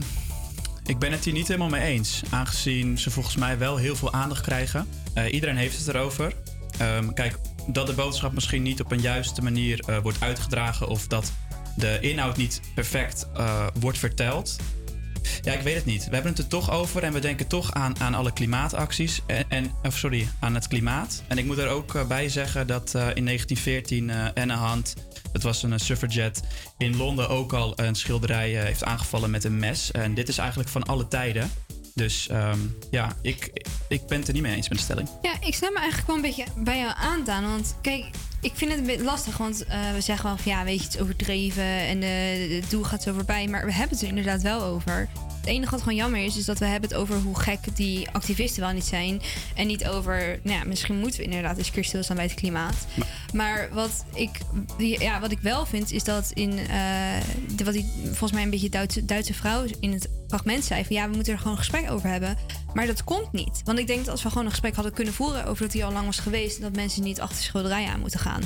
ik 0.84 0.98
ben 0.98 1.12
het 1.12 1.24
hier 1.24 1.32
niet 1.32 1.46
helemaal 1.46 1.68
mee 1.68 1.82
eens, 1.82 2.22
aangezien 2.30 2.98
ze 2.98 3.10
volgens 3.10 3.36
mij 3.36 3.58
wel 3.58 3.76
heel 3.76 3.96
veel 3.96 4.12
aandacht 4.12 4.42
krijgen. 4.42 4.88
Uh, 5.14 5.32
iedereen 5.32 5.56
heeft 5.56 5.78
het 5.78 5.88
erover. 5.88 6.32
Um, 6.82 7.14
kijk, 7.14 7.38
dat 7.66 7.86
de 7.86 7.92
boodschap 7.92 8.32
misschien 8.32 8.62
niet 8.62 8.80
op 8.80 8.92
een 8.92 9.00
juiste 9.00 9.42
manier 9.42 9.84
uh, 9.88 9.98
wordt 9.98 10.20
uitgedragen 10.20 10.88
of 10.88 11.06
dat 11.06 11.32
de 11.76 11.98
inhoud 12.00 12.36
niet 12.36 12.60
perfect 12.74 13.28
uh, 13.36 13.66
wordt 13.80 13.98
verteld. 13.98 14.56
Ja, 15.42 15.52
ik 15.52 15.60
weet 15.60 15.74
het 15.74 15.84
niet. 15.84 16.04
We 16.08 16.14
hebben 16.14 16.32
het 16.32 16.40
er 16.40 16.48
toch 16.48 16.70
over 16.70 17.02
en 17.02 17.12
we 17.12 17.20
denken 17.20 17.46
toch 17.46 17.72
aan, 17.72 18.00
aan 18.00 18.14
alle 18.14 18.32
klimaatacties. 18.32 19.22
En, 19.26 19.44
en, 19.48 19.70
of 19.82 19.96
sorry, 19.96 20.28
aan 20.40 20.54
het 20.54 20.68
klimaat. 20.68 21.22
En 21.28 21.38
ik 21.38 21.44
moet 21.44 21.58
er 21.58 21.68
ook 21.68 22.08
bij 22.08 22.28
zeggen 22.28 22.66
dat 22.66 22.94
in 22.94 23.24
1914 23.24 24.10
Anne 24.34 24.54
Hand 24.54 24.94
het 25.32 25.42
was 25.42 25.62
een 25.62 25.80
suffragette 25.80 26.40
in 26.78 26.96
Londen 26.96 27.28
ook 27.28 27.52
al 27.52 27.72
een 27.76 27.94
schilderij 27.94 28.50
heeft 28.50 28.84
aangevallen 28.84 29.30
met 29.30 29.44
een 29.44 29.58
mes. 29.58 29.90
En 29.90 30.14
dit 30.14 30.28
is 30.28 30.38
eigenlijk 30.38 30.68
van 30.70 30.82
alle 30.82 31.08
tijden. 31.08 31.50
Dus 31.98 32.28
um, 32.32 32.78
ja, 32.90 33.16
ik, 33.22 33.50
ik 33.88 34.06
ben 34.06 34.18
het 34.18 34.28
er 34.28 34.34
niet 34.34 34.42
mee 34.42 34.54
eens 34.54 34.68
met 34.68 34.78
de 34.78 34.84
stelling. 34.84 35.08
Ja, 35.22 35.32
ik 35.40 35.54
snap 35.54 35.72
me 35.72 35.78
eigenlijk 35.78 36.06
wel 36.06 36.16
een 36.16 36.22
beetje 36.22 36.44
bij 36.56 36.78
jou 36.78 36.92
aan, 36.96 37.24
Daan. 37.24 37.50
Want 37.50 37.76
kijk, 37.80 38.04
ik 38.40 38.52
vind 38.54 38.70
het 38.70 38.80
een 38.80 38.86
beetje 38.86 39.04
lastig. 39.04 39.36
Want 39.36 39.64
uh, 39.68 39.92
we 39.92 40.00
zeggen 40.00 40.26
wel 40.26 40.36
van 40.36 40.52
ja, 40.52 40.64
weet 40.64 40.78
je, 40.78 40.84
het 40.84 40.94
is 40.94 41.00
overdreven 41.00 41.64
en 41.64 42.02
uh, 42.02 42.60
het 42.60 42.70
doel 42.70 42.82
gaat 42.82 43.02
zo 43.02 43.12
voorbij. 43.12 43.46
Maar 43.46 43.64
we 43.64 43.72
hebben 43.72 43.96
het 43.96 44.02
er 44.02 44.08
inderdaad 44.08 44.42
wel 44.42 44.62
over. 44.62 45.08
Het 45.48 45.56
enige 45.56 45.72
wat 45.72 45.82
gewoon 45.82 45.98
jammer 45.98 46.24
is, 46.24 46.36
is 46.36 46.44
dat 46.44 46.58
we 46.58 46.64
hebben 46.64 46.90
het 46.90 46.98
over 46.98 47.16
hoe 47.16 47.38
gek 47.38 47.58
die 47.74 48.10
activisten 48.10 48.62
wel 48.62 48.72
niet 48.72 48.84
zijn. 48.84 49.20
En 49.54 49.66
niet 49.66 49.86
over, 49.86 50.38
nou 50.42 50.58
ja, 50.58 50.64
misschien 50.64 50.98
moeten 50.98 51.20
we 51.20 51.24
inderdaad 51.24 51.58
eens 51.58 51.66
een 51.66 51.72
keer 51.72 51.84
stilstaan 51.84 52.16
bij 52.16 52.24
het 52.24 52.34
klimaat. 52.34 52.86
Maar, 52.96 53.06
maar 53.32 53.68
wat, 53.72 54.04
ik, 54.14 54.38
ja, 54.78 55.20
wat 55.20 55.30
ik 55.30 55.38
wel 55.38 55.66
vind, 55.66 55.92
is 55.92 56.04
dat 56.04 56.30
in, 56.34 56.52
uh, 56.52 56.66
de, 57.56 57.64
wat 57.64 57.72
die 57.72 57.90
volgens 58.04 58.32
mij 58.32 58.42
een 58.42 58.50
beetje 58.50 58.68
Duitse, 58.68 59.04
Duitse 59.04 59.34
vrouw 59.34 59.64
in 59.80 59.92
het 59.92 60.08
fragment 60.28 60.64
zei: 60.64 60.84
van 60.84 60.96
ja, 60.96 61.08
we 61.08 61.14
moeten 61.14 61.32
er 61.32 61.38
gewoon 61.38 61.52
een 61.52 61.58
gesprek 61.58 61.90
over 61.90 62.08
hebben. 62.08 62.36
Maar 62.74 62.86
dat 62.86 63.04
komt 63.04 63.32
niet. 63.32 63.60
Want 63.64 63.78
ik 63.78 63.86
denk 63.86 63.98
dat 63.98 64.08
als 64.08 64.22
we 64.22 64.28
gewoon 64.28 64.44
een 64.44 64.50
gesprek 64.50 64.74
hadden 64.74 64.92
kunnen 64.92 65.14
voeren 65.14 65.44
over 65.44 65.62
dat 65.62 65.72
hij 65.72 65.84
al 65.84 65.92
lang 65.92 66.06
was 66.06 66.18
geweest, 66.18 66.60
dat 66.60 66.74
mensen 66.74 67.02
niet 67.02 67.20
achter 67.20 67.42
schilderijen 67.42 67.90
aan 67.90 68.00
moeten 68.00 68.20
gaan. 68.20 68.42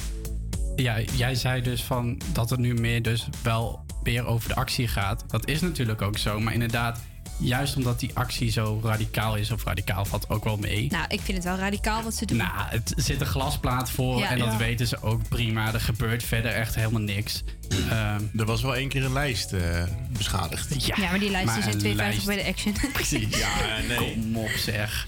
Ja, 0.77 1.01
jij 1.01 1.35
zei 1.35 1.62
dus 1.62 1.83
van 1.83 2.20
dat 2.33 2.51
het 2.51 2.59
nu 2.61 2.75
meer 2.75 3.03
dus 3.03 3.27
wel 3.43 3.85
weer 4.03 4.27
over 4.27 4.49
de 4.49 4.55
actie 4.55 4.89
gaat. 4.89 5.25
Dat 5.29 5.49
is 5.49 5.61
natuurlijk 5.61 6.03
ook 6.03 6.18
zo, 6.18 6.41
maar 6.41 6.53
inderdaad, 6.53 7.01
juist 7.39 7.77
omdat 7.77 8.01
die 8.01 8.11
actie 8.14 8.51
zo 8.51 8.81
radicaal 8.85 9.37
is, 9.37 9.51
of 9.51 9.64
radicaal 9.64 10.05
valt 10.05 10.31
ook 10.31 10.45
wel 10.45 10.57
mee. 10.57 10.87
Nou, 10.91 11.05
ik 11.09 11.20
vind 11.20 11.37
het 11.37 11.47
wel 11.47 11.57
radicaal 11.57 12.03
wat 12.03 12.14
ze 12.14 12.27
doen. 12.27 12.37
Nou, 12.37 12.51
het 12.57 12.93
zit 12.97 13.20
een 13.20 13.27
glasplaat 13.27 13.91
voor 13.91 14.18
Ja. 14.18 14.31
en 14.31 14.39
dat 14.39 14.53
Ja. 14.53 14.57
weten 14.57 14.87
ze 14.87 15.03
ook 15.03 15.29
prima. 15.29 15.73
Er 15.75 15.81
gebeurt 15.81 16.23
verder 16.23 16.51
echt 16.53 16.75
helemaal 16.75 17.01
niks. 17.01 17.43
Ehm, 17.91 18.20
Er 18.37 18.45
was 18.45 18.62
wel 18.62 18.77
één 18.77 18.89
keer 18.89 19.05
een 19.05 19.12
lijst 19.12 19.53
eh, 19.53 19.61
beschadigd. 20.09 20.87
Ja, 20.87 20.99
maar 20.99 21.18
die 21.18 21.31
lijst 21.31 21.57
is 21.57 21.66
in 21.66 21.79
2,50 21.79 21.95
lijst- 21.97 22.27
bij 22.27 22.37
de 22.37 22.45
Action. 22.45 22.75
Precies. 22.93 23.39
Ja, 23.39 23.49
nee. 23.89 23.97
Kom 23.97 24.37
op 24.37 24.49
zeg. 24.51 25.07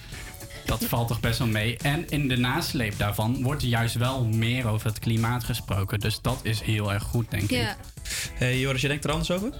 Dat 0.64 0.84
valt 0.84 1.08
toch 1.08 1.20
best 1.20 1.38
wel 1.38 1.48
mee. 1.48 1.76
En 1.76 2.08
in 2.08 2.28
de 2.28 2.36
nasleep 2.36 2.98
daarvan 2.98 3.42
wordt 3.42 3.62
er 3.62 3.68
juist 3.68 3.94
wel 3.94 4.24
meer 4.24 4.66
over 4.66 4.86
het 4.86 4.98
klimaat 4.98 5.44
gesproken. 5.44 6.00
Dus 6.00 6.20
dat 6.20 6.40
is 6.42 6.60
heel 6.60 6.92
erg 6.92 7.02
goed, 7.02 7.30
denk 7.30 7.42
ik. 7.42 7.50
Ja. 7.50 7.76
Hey 8.34 8.58
Joris, 8.58 8.80
jij 8.80 8.90
denkt 8.90 9.04
er 9.04 9.10
anders 9.10 9.30
over? 9.30 9.52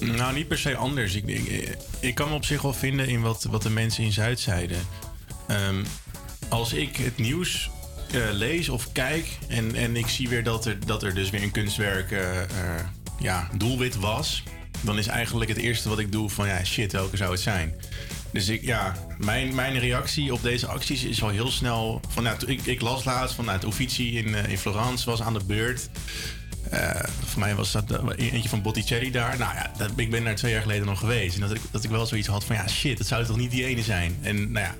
Nou, 0.00 0.34
niet 0.34 0.48
per 0.48 0.58
se 0.58 0.76
anders. 0.76 1.14
Ik, 1.14 1.26
ik, 1.26 1.76
ik 2.00 2.14
kan 2.14 2.28
me 2.28 2.34
op 2.34 2.44
zich 2.44 2.62
wel 2.62 2.72
vinden 2.72 3.08
in 3.08 3.20
wat, 3.20 3.42
wat 3.50 3.62
de 3.62 3.70
mensen 3.70 4.04
in 4.04 4.12
Zuid 4.12 4.40
zeiden. 4.40 4.78
Ehm, 5.48 5.84
als 6.48 6.72
ik 6.72 6.96
het 6.96 7.18
nieuws 7.18 7.70
eh, 8.12 8.20
lees 8.32 8.68
of 8.68 8.92
kijk 8.92 9.38
en, 9.48 9.74
en 9.74 9.96
ik 9.96 10.06
zie 10.06 10.28
weer 10.28 10.44
dat 10.44 10.66
er, 10.66 10.86
dat 10.86 11.02
er 11.02 11.14
dus 11.14 11.30
weer 11.30 11.42
een 11.42 11.50
kunstwerk 11.50 12.10
eh, 12.10 12.42
eh, 12.42 12.48
ja, 13.18 13.48
doelwit 13.56 13.96
was, 13.96 14.42
dan 14.80 14.98
is 14.98 15.06
eigenlijk 15.06 15.50
het 15.50 15.58
eerste 15.58 15.88
wat 15.88 15.98
ik 15.98 16.12
doe 16.12 16.30
van 16.30 16.46
ja, 16.46 16.64
shit, 16.64 16.92
welke 16.92 17.16
zou 17.16 17.30
het 17.30 17.40
zijn? 17.40 17.74
Dus 18.32 18.48
ik, 18.48 18.62
ja, 18.62 18.94
mijn, 19.18 19.54
mijn 19.54 19.78
reactie 19.78 20.32
op 20.32 20.42
deze 20.42 20.66
acties 20.66 21.04
is 21.04 21.22
al 21.22 21.28
heel 21.28 21.50
snel. 21.50 22.00
Van, 22.08 22.22
nou, 22.22 22.36
ik, 22.46 22.66
ik 22.66 22.80
las 22.80 23.04
laatst 23.04 23.34
van 23.34 23.48
het 23.48 23.64
Uffizi 23.64 24.18
in, 24.18 24.34
eh, 24.34 24.50
in 24.50 24.58
Florence 24.58 25.10
was 25.10 25.22
aan 25.22 25.32
de 25.32 25.44
beurt. 25.46 25.88
Eh, 26.70 26.90
voor 27.24 27.40
mij 27.40 27.54
was 27.54 27.72
dat 27.72 27.90
eh, 27.90 28.32
eentje 28.32 28.48
van 28.48 28.62
Botticelli 28.62 29.10
daar. 29.10 29.38
Nou 29.38 29.54
ja, 29.54 29.70
dat, 29.76 29.90
ik 29.96 30.10
ben 30.10 30.24
daar 30.24 30.34
twee 30.34 30.52
jaar 30.52 30.62
geleden 30.62 30.86
nog 30.86 30.98
geweest. 30.98 31.34
En 31.34 31.40
dat 31.40 31.54
ik, 31.54 31.60
dat 31.70 31.84
ik 31.84 31.90
wel 31.90 32.06
zoiets 32.06 32.28
had 32.28 32.44
van 32.44 32.56
ja, 32.56 32.68
shit, 32.68 32.98
dat 32.98 33.06
zou 33.06 33.24
toch 33.24 33.36
niet 33.36 33.50
die 33.50 33.64
ene 33.64 33.82
zijn? 33.82 34.18
En 34.22 34.52
nou 34.52 34.66
ja. 34.66 34.74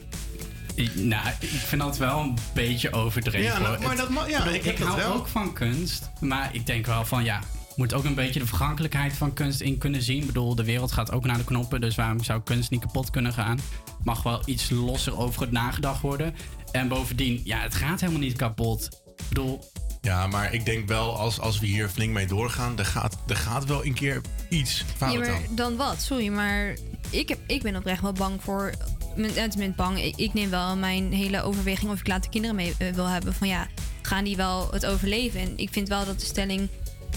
Nou, 0.94 1.28
ik 1.38 1.48
vind 1.48 1.82
dat 1.82 1.98
wel 1.98 2.20
een 2.20 2.38
beetje 2.55 2.92
overdreven. 2.92 3.42
Ja, 3.42 3.59
nou, 3.59 3.82
maar 3.82 3.96
dat 3.96 4.09
ja, 4.28 4.44
ik 4.44 4.78
hou 4.78 4.96
wel. 4.96 5.14
ook 5.14 5.28
van 5.28 5.53
kunst, 5.53 6.11
maar 6.20 6.50
ik 6.53 6.66
denk 6.66 6.86
wel 6.86 7.05
van 7.05 7.24
ja, 7.24 7.40
moet 7.77 7.95
ook 7.95 8.05
een 8.05 8.14
beetje 8.14 8.41
de 8.41 8.47
vergankelijkheid 8.47 9.12
van 9.12 9.33
kunst 9.33 9.61
in 9.61 9.79
kunnen 9.79 10.03
zien. 10.03 10.20
Ik 10.20 10.27
bedoel, 10.27 10.55
de 10.55 10.64
wereld 10.64 10.93
gaat 10.93 11.12
ook 11.12 11.25
naar 11.25 11.37
de 11.37 11.45
knoppen, 11.45 11.81
dus 11.81 11.95
waarom 11.95 12.23
zou 12.25 12.41
kunst 12.43 12.70
niet 12.70 12.81
kapot 12.81 13.11
kunnen 13.11 13.33
gaan? 13.33 13.59
Mag 14.03 14.23
wel 14.23 14.43
iets 14.45 14.70
losser 14.70 15.18
over 15.18 15.41
het 15.41 15.51
nagedacht 15.53 16.01
worden. 16.01 16.35
En 16.73 16.89
bovendien, 16.89 17.41
ja, 17.45 17.59
het 17.59 17.75
gaat 17.75 18.01
helemaal 18.01 18.20
niet 18.23 18.37
kapot. 18.37 19.01
Ik 19.16 19.29
bedoel, 19.29 19.64
Ja, 20.01 20.27
maar 20.27 20.55
ik 20.55 20.64
denk 20.64 20.89
wel 20.89 21.16
als, 21.18 21.41
als 21.41 21.59
we 21.61 21.66
hier 21.66 21.89
flink 21.89 22.12
mee 22.12 22.27
doorgaan, 22.27 22.79
er 22.79 22.87
gaat, 22.87 23.18
er 23.27 23.37
gaat 23.37 23.64
wel 23.64 23.85
een 23.85 23.95
keer 23.95 24.20
iets 24.49 24.85
fout 24.97 25.12
Ja, 25.12 25.18
maar 25.18 25.29
dan. 25.29 25.57
dan 25.57 25.77
wat? 25.77 26.03
Sorry, 26.03 26.29
maar 26.29 26.77
ik, 27.11 27.29
heb, 27.29 27.39
ik 27.47 27.62
ben 27.62 27.77
oprecht 27.77 28.03
wel 28.03 28.12
bang 28.12 28.43
voor... 28.43 28.73
Met, 29.16 29.35
eh, 29.37 29.45
met 29.57 29.77
bang, 29.77 30.14
ik, 30.16 30.35
neem 30.35 30.51
wel 30.51 30.77
mijn 30.77 31.12
hele 31.12 31.43
overweging 31.43 31.91
of 31.91 32.01
ik 32.01 32.07
laat 32.07 32.23
de 32.23 32.29
kinderen 32.29 32.57
mee 32.57 32.75
eh, 32.79 32.93
wil 32.93 33.07
hebben. 33.07 33.35
Van 33.35 33.49
ja, 33.49 33.66
gaan 34.03 34.25
die 34.25 34.37
wel 34.37 34.68
het 34.70 34.87
overleven? 34.87 35.41
En 35.41 35.53
ik 35.57 35.68
vind 35.73 35.89
wel 35.89 36.05
dat 36.05 36.20
de 36.20 36.27
stelling 36.27 36.68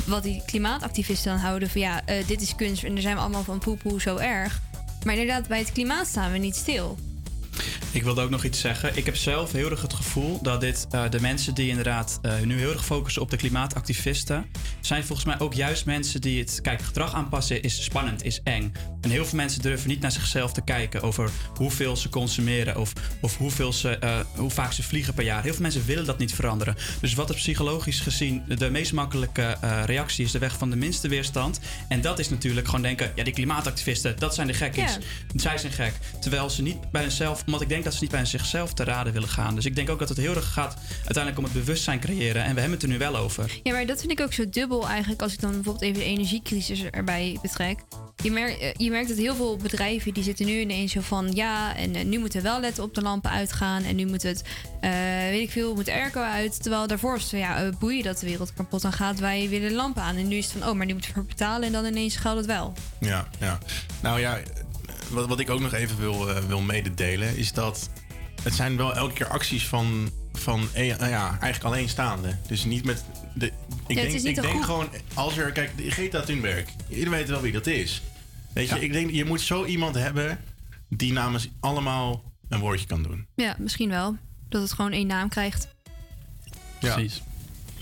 wat 0.06 0.24
die 0.24 0.42
klimaatactivisten 0.46 1.32
dan 1.32 1.42
houden... 1.42 1.70
van 1.70 1.82
ja, 1.82 2.06
eh, 2.06 2.28
dit 2.28 2.42
is 2.42 2.56
kunst 2.56 2.84
en 2.84 2.94
daar 2.94 3.02
zijn 3.02 3.16
we 3.16 3.22
allemaal 3.22 3.44
van 3.44 3.60
poepoe 3.60 4.02
zo 4.02 4.18
erg. 4.18 4.62
Maar 5.06 5.14
inderdaad, 5.14 5.48
bij 5.48 5.60
het 5.60 5.72
klimaat 5.72 6.08
staan 6.08 6.32
we 6.32 6.38
niet 6.38 6.56
stil. 6.56 6.98
Ik 7.92 8.04
wilde 8.04 8.22
ook 8.22 8.30
nog 8.30 8.44
iets 8.44 8.60
zeggen. 8.60 8.98
Ik 8.98 9.06
heb 9.06 9.16
zelf 9.16 9.52
heel 9.52 9.70
erg 9.70 9.82
het 9.82 9.94
gevoel 9.94 10.42
dat 10.42 10.62
dit 10.62 10.88
eh, 10.90 11.10
de 11.10 11.22
mensen 11.22 11.54
die 11.54 11.70
inderdaad 11.70 12.20
eh, 12.22 12.40
nu 12.40 12.60
heel 12.60 12.72
erg 12.72 12.86
focussen 12.86 13.22
op 13.22 13.30
de 13.30 13.38
klimaatactivisten, 13.38 14.46
zijn 14.82 15.04
volgens 15.04 15.28
mij 15.28 15.40
ook 15.40 15.54
juist 15.54 15.86
mensen 15.86 16.22
die 16.22 16.40
het, 16.40 16.60
kijk, 16.62 16.82
gedrag 16.82 17.14
aanpassen 17.14 17.62
is 17.62 17.84
spannend, 17.84 18.24
is 18.24 18.42
eng. 18.44 18.74
En 19.02 19.10
heel 19.10 19.26
veel 19.26 19.38
mensen 19.38 19.62
durven 19.62 19.90
niet 19.90 20.00
naar 20.00 20.12
zichzelf 20.12 20.54
te 20.54 20.62
kijken 20.62 21.02
over 21.02 21.30
hoeveel 21.56 21.96
ze 21.98 22.10
consumeren 22.10 22.78
of, 22.78 22.94
of 23.22 23.38
hoeveel 23.38 23.74
ze, 23.74 23.90
eh, 23.90 24.20
hoe 24.36 24.50
vaak 24.50 24.72
ze 24.72 24.84
vliegen 24.84 25.14
per 25.14 25.24
jaar. 25.24 25.44
Heel 25.44 25.54
veel 25.54 25.62
mensen 25.62 25.86
willen 25.86 26.06
dat 26.06 26.18
niet 26.18 26.34
veranderen. 26.34 26.76
Dus 27.02 27.14
wat 27.14 27.30
er 27.30 27.36
psychologisch 27.36 28.00
gezien 28.00 28.44
de 28.48 28.70
meest 28.70 28.94
makkelijke 28.94 29.58
reactie 29.86 30.26
is, 30.26 30.32
de 30.32 30.40
weg 30.40 30.58
van 30.58 30.70
de 30.70 30.76
minste 30.76 31.08
weerstand. 31.08 31.60
En 31.88 32.02
dat 32.02 32.20
is 32.20 32.30
natuurlijk 32.30 32.66
gewoon 32.66 32.82
denken, 32.82 33.12
ja, 33.16 33.24
die 33.24 33.34
klimaatactivisten, 33.34 34.20
dat 34.20 34.36
zijn 34.36 34.48
de 34.48 34.54
gekkies. 34.54 34.98
Zij 35.36 35.58
zijn 35.58 35.74
gek. 35.74 35.94
Terwijl 36.20 36.50
ze 36.50 36.62
niet 36.62 36.92
bij 36.92 37.02
hunzelf, 37.02 37.45
omdat 37.46 37.62
ik 37.62 37.70
denk 37.70 37.84
dat 37.84 37.94
ze 37.94 38.00
niet 38.02 38.12
bij 38.12 38.26
zichzelf 38.26 38.74
te 38.74 38.84
raden 38.84 39.14
willen 39.14 39.30
gaan. 39.30 39.56
Dus 39.56 39.66
ik 39.66 39.76
denk 39.76 39.90
ook 39.90 40.00
dat 40.00 40.10
het 40.10 40.18
heel 40.18 40.36
erg 40.36 40.54
gaat 40.54 40.78
uiteindelijk 40.96 41.38
om 41.38 41.44
het 41.44 41.54
bewustzijn 41.54 42.00
creëren. 42.00 42.44
En 42.44 42.54
we 42.54 42.60
hebben 42.60 42.72
het 42.80 42.84
er 42.84 42.90
nu 42.90 42.98
wel 42.98 43.16
over. 43.18 43.60
Ja, 43.64 43.74
maar 43.74 43.86
dat 43.86 44.00
vind 44.00 44.12
ik 44.12 44.20
ook 44.20 44.34
zo 44.34 44.50
dubbel 44.50 44.88
eigenlijk 44.88 45.22
als 45.22 45.34
ik 45.34 45.40
dan 45.42 45.52
bijvoorbeeld 45.52 45.84
even 45.84 46.00
de 46.00 46.06
energiecrisis 46.06 46.84
erbij 46.84 47.38
betrek. 47.42 47.80
Je, 48.24 48.32
mer- 48.32 48.60
eh, 48.60 48.70
je 48.78 48.90
merkt 48.90 49.08
dat 49.08 49.18
heel 49.18 49.36
veel 49.36 49.58
bedrijven 49.58 50.14
die 50.14 50.24
zitten 50.24 50.46
nu 50.46 50.60
ineens 50.60 50.92
zo 50.92 51.02
van 51.02 51.32
ja, 51.34 51.76
en 51.76 51.96
eh, 51.96 52.06
nu 52.06 52.20
moeten 52.20 52.42
we 52.42 52.48
wel 52.48 52.60
letten 52.60 52.84
op 52.84 52.94
de 52.94 53.02
lampen 53.02 53.32
uitgaan 53.32 53.84
en 53.84 53.96
nu 53.96 54.06
moet 54.06 54.24
het, 54.24 54.44
eh, 54.82 54.92
weet 55.30 55.42
ik 55.42 55.52
veel, 55.52 55.76
moet 55.76 55.90
airco 55.90 56.22
uit. 56.22 56.62
Terwijl 56.62 56.88
daarvoor 56.88 57.12
was 57.12 57.22
het 57.22 57.30
van 57.30 57.40
ja, 57.40 57.70
boeien 57.80 58.04
dat 58.04 58.20
de 58.20 58.26
wereld 58.26 58.54
kapot 58.54 58.86
aan 58.86 58.94
gaat, 58.94 59.20
wij 59.20 59.50
willen 59.50 59.70
de 59.70 59.76
lampen 59.76 60.02
aan. 60.02 60.16
En 60.16 60.28
nu 60.28 60.36
is 60.36 60.46
het 60.46 60.54
van 60.60 60.70
oh, 60.70 60.76
maar 60.76 60.86
nu 60.86 60.92
moeten 60.94 61.12
we 61.12 61.18
ervoor 61.18 61.32
betalen 61.36 61.64
en 61.68 61.72
dan 61.72 61.86
ineens 61.86 62.16
geldt 62.16 62.38
het 62.38 62.48
wel. 62.48 62.74
Ja, 63.00 63.28
ja. 63.40 63.58
Nou 64.02 64.20
ja, 64.20 64.40
wat, 65.10 65.28
wat 65.28 65.40
ik 65.40 65.50
ook 65.50 65.60
nog 65.60 65.74
even 65.74 65.98
wil, 65.98 66.30
eh, 66.30 66.44
wil 66.44 66.62
mededelen 66.62 67.38
is 67.38 67.54
dat 67.54 67.90
het 68.44 68.54
zijn 68.54 68.78
wel 68.78 68.96
elke 68.96 69.14
keer 69.14 69.28
acties 69.28 69.68
van, 69.68 70.10
van 70.34 70.68
eh, 70.74 70.88
ja, 70.88 71.30
eigenlijk 71.30 71.64
alleenstaande. 71.64 72.38
Dus 72.48 72.64
niet 72.64 72.86
met. 72.86 73.04
De, 73.34 73.46
ik 73.88 73.96
Ja, 73.98 74.02
denk, 74.02 74.14
ik 74.14 74.42
denk 74.42 74.64
gewoon, 74.64 74.90
als 75.14 75.38
er, 75.38 75.52
kijk, 75.52 75.72
Greta 75.88 76.22
Thunberg, 76.22 76.66
iedereen 76.90 77.12
weet 77.12 77.30
wel 77.30 77.42
wie 77.42 77.52
dat 77.52 77.68
is. 77.68 78.02
Weet 78.54 78.70
je, 78.70 78.80
ik 78.80 78.92
denk, 78.92 79.12
je 79.12 79.26
moet 79.26 79.42
zo 79.42 79.66
iemand 79.66 79.96
hebben 79.96 80.40
die 80.90 81.14
namens 81.14 81.50
allemaal 81.60 82.24
een 82.50 82.60
woordje 82.60 82.86
kan 82.86 83.04
doen. 83.04 83.28
Ja, 83.36 83.56
misschien 83.60 83.90
wel. 83.90 84.18
Dat 84.50 84.62
het 84.62 84.74
gewoon 84.74 84.92
één 84.92 85.08
naam 85.08 85.30
krijgt. 85.30 85.68
Ja. 86.80 86.94
Precies. 86.94 87.22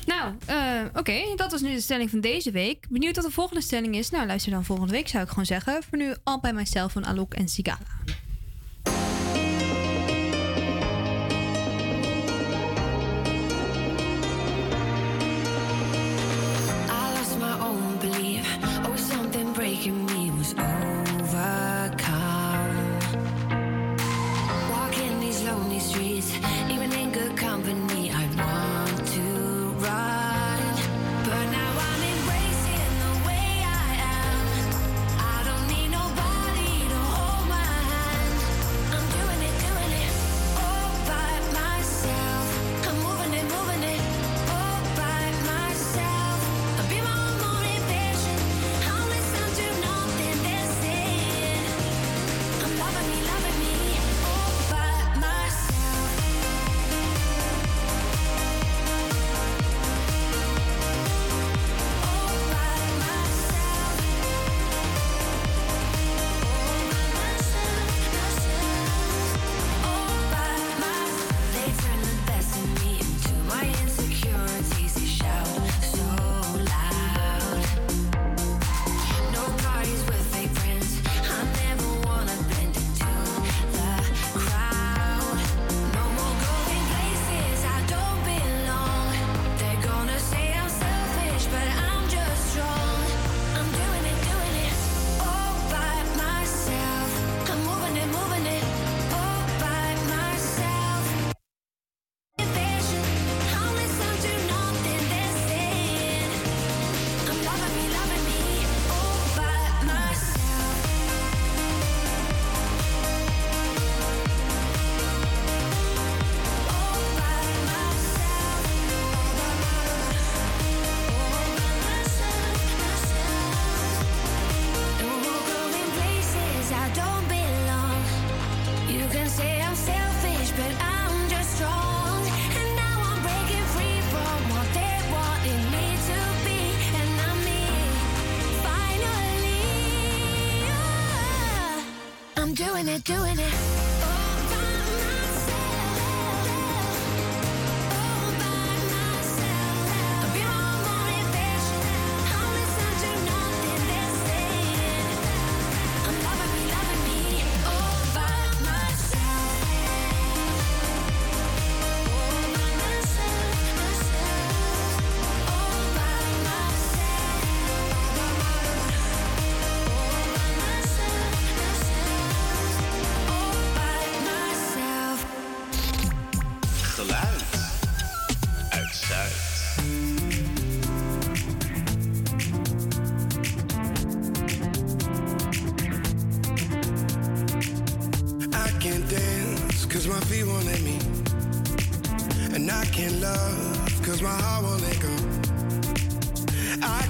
Nou, 0.05 0.33
eh, 0.45 0.81
oké, 0.93 1.21
dat 1.35 1.51
was 1.51 1.61
nu 1.61 1.73
de 1.73 1.81
stelling 1.81 2.09
van 2.09 2.19
deze 2.19 2.51
week. 2.51 2.85
Benieuwd 2.89 3.15
wat 3.15 3.25
de 3.25 3.31
volgende 3.31 3.61
stelling 3.61 3.95
is? 3.95 4.09
Nou, 4.09 4.27
luister 4.27 4.51
dan 4.51 4.65
volgende 4.65 4.91
week, 4.91 5.07
zou 5.07 5.23
ik 5.23 5.29
gewoon 5.29 5.45
zeggen. 5.45 5.83
Voor 5.89 5.97
nu 5.97 6.13
al 6.23 6.39
bij 6.39 6.53
mijzelf 6.53 6.91
van 6.91 7.05
Alok 7.05 7.33
en 7.33 7.47
Sigala. 7.47 7.77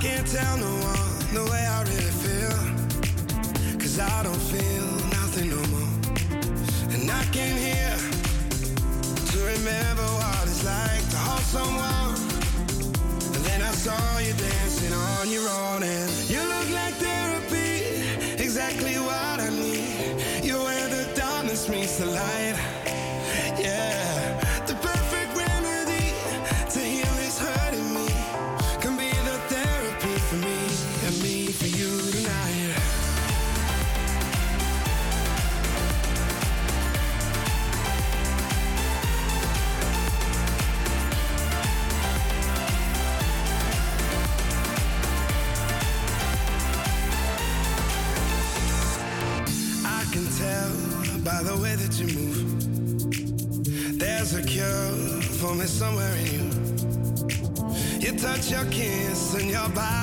Can't 0.04 0.28
tell 0.28 0.58
no 0.58 0.68
one 0.68 1.34
the 1.34 1.49
way 1.49 1.66
I 1.66 1.82
really 1.84 2.03
kiss 58.72 59.36
and 59.36 59.49
your 59.49 59.70
body 59.70 60.03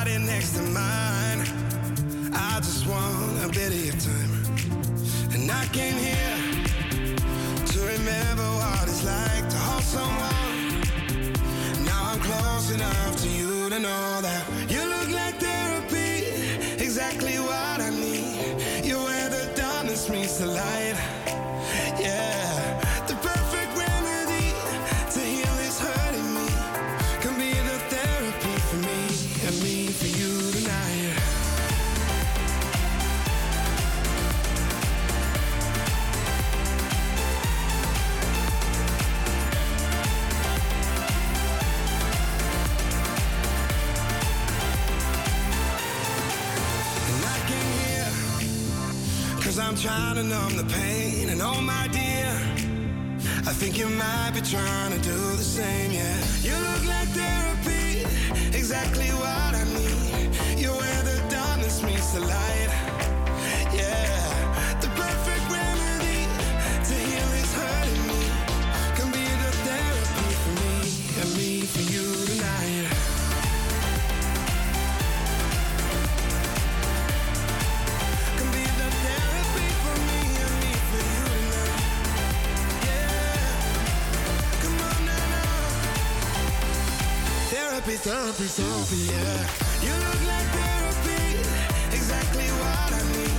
Therapy, 88.40 88.62
therapy, 88.62 89.00
yeah. 89.12 89.84
You 89.84 89.92
look 90.00 90.22
like 90.26 90.48
therapy, 90.56 91.44
exactly 91.92 92.48
what 92.60 92.88
I 92.88 93.02
need. 93.12 93.36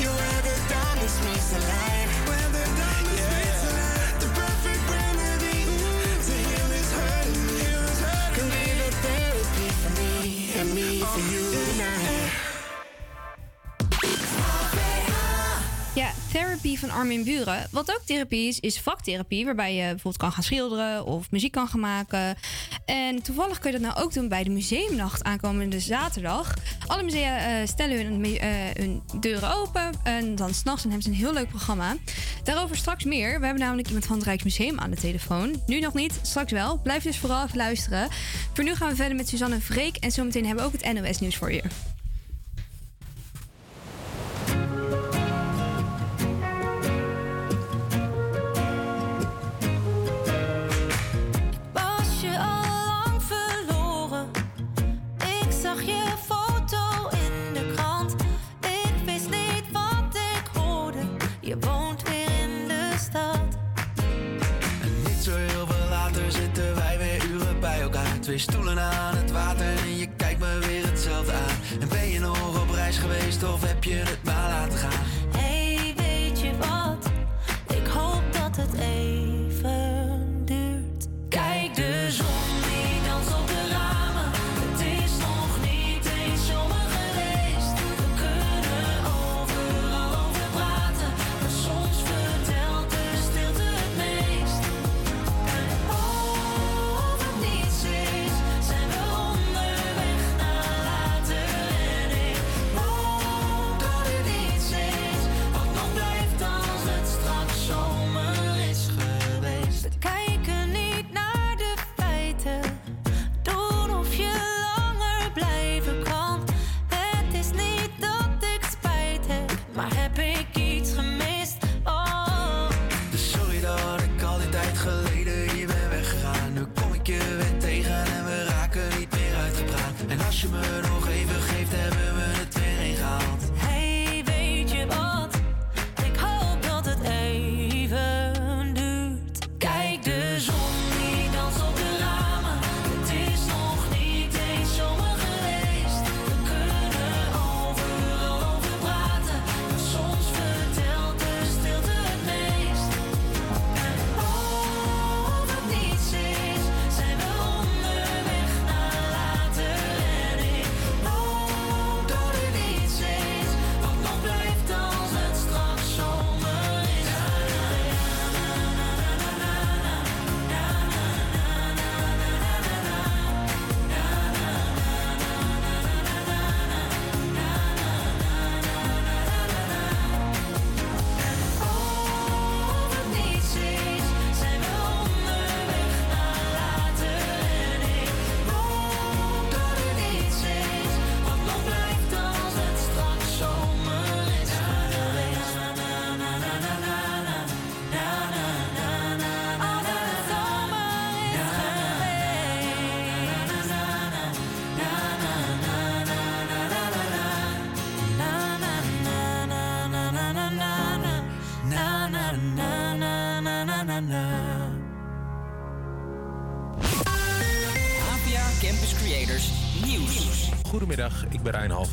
You're 0.00 0.16
where 0.16 0.42
the 0.48 0.56
darkness 0.72 1.14
meets 1.24 1.50
the 1.52 1.60
light. 1.60 2.08
Where 2.24 2.48
the 2.56 2.64
darkness 2.80 3.28
meets 3.36 3.60
the 3.64 3.72
light. 3.80 4.16
The 4.20 4.28
perfect 4.40 4.82
remedy 4.96 5.60
to 6.24 6.32
heal 6.48 6.70
is 6.80 6.90
hurting 6.98 7.42
me. 7.52 7.68
Can 8.36 8.48
be 8.48 8.64
the 8.80 8.90
therapy 9.04 9.68
for 9.82 9.92
me 10.00 10.12
and 10.58 10.68
me 10.74 10.88
for 11.04 11.22
you 11.32 11.44
tonight. 11.52 12.32
Ja, 15.94 16.12
therapy 16.32 16.76
van 16.76 16.90
Armin 16.90 17.24
Buren. 17.24 17.66
Wat 17.70 17.90
ook 17.90 18.02
therapie 18.04 18.48
is, 18.48 18.60
is 18.60 18.80
vaktherapie. 18.80 19.44
Waarbij 19.44 19.74
je 19.74 19.82
bijvoorbeeld 19.82 20.16
kan 20.16 20.32
gaan 20.32 20.42
schilderen 20.42 21.04
of 21.04 21.30
muziek 21.30 21.52
kan 21.52 21.68
gaan 21.68 21.80
maken. 21.80 22.36
En 22.90 23.22
toevallig 23.22 23.58
kun 23.58 23.72
je 23.72 23.78
dat 23.78 23.92
nou 23.92 24.04
ook 24.04 24.12
doen 24.12 24.28
bij 24.28 24.44
de 24.44 24.50
museumnacht 24.50 25.24
aankomende 25.24 25.80
zaterdag. 25.80 26.54
Alle 26.86 27.02
musea 27.02 27.38
eh, 27.38 27.66
stellen 27.66 28.06
hun, 28.06 28.24
eh, 28.24 28.48
hun 28.72 29.02
deuren 29.20 29.54
open. 29.54 29.90
En 30.02 30.34
dan 30.34 30.54
s'nachts 30.54 30.82
hebben 30.82 31.02
ze 31.02 31.08
een 31.08 31.14
heel 31.14 31.32
leuk 31.32 31.48
programma. 31.48 31.96
Daarover 32.44 32.76
straks 32.76 33.04
meer. 33.04 33.38
We 33.38 33.44
hebben 33.44 33.62
namelijk 33.62 33.86
iemand 33.86 34.06
van 34.06 34.16
het 34.16 34.24
Rijksmuseum 34.24 34.78
aan 34.78 34.90
de 34.90 34.96
telefoon. 34.96 35.62
Nu 35.66 35.80
nog 35.80 35.94
niet, 35.94 36.18
straks 36.22 36.52
wel. 36.52 36.78
Blijf 36.82 37.02
dus 37.02 37.18
vooral 37.18 37.46
luisteren. 37.54 38.08
Voor 38.52 38.64
nu 38.64 38.74
gaan 38.74 38.88
we 38.88 38.96
verder 38.96 39.16
met 39.16 39.28
Suzanne 39.28 39.60
Vreek. 39.60 39.96
En 39.96 40.10
zometeen 40.10 40.46
hebben 40.46 40.64
we 40.64 40.70
ook 40.74 40.82
het 40.82 41.02
NOS 41.02 41.18
nieuws 41.18 41.36
voor 41.36 41.52
je. 41.52 41.89
Twee 68.30 68.42
stoelen 68.42 68.80
aan 68.80 69.16
het 69.16 69.30
water 69.30 69.66
en 69.66 69.96
je 69.98 70.08
kijkt 70.16 70.40
me 70.40 70.58
weer 70.66 70.86
hetzelfde 70.86 71.32
aan. 71.32 71.80
En 71.80 71.88
ben 71.88 72.08
je 72.08 72.20
nog 72.20 72.62
op 72.62 72.70
reis 72.70 72.98
geweest 72.98 73.42
of 73.42 73.62
heb 73.68 73.84
je 73.84 73.94
het 73.94 74.19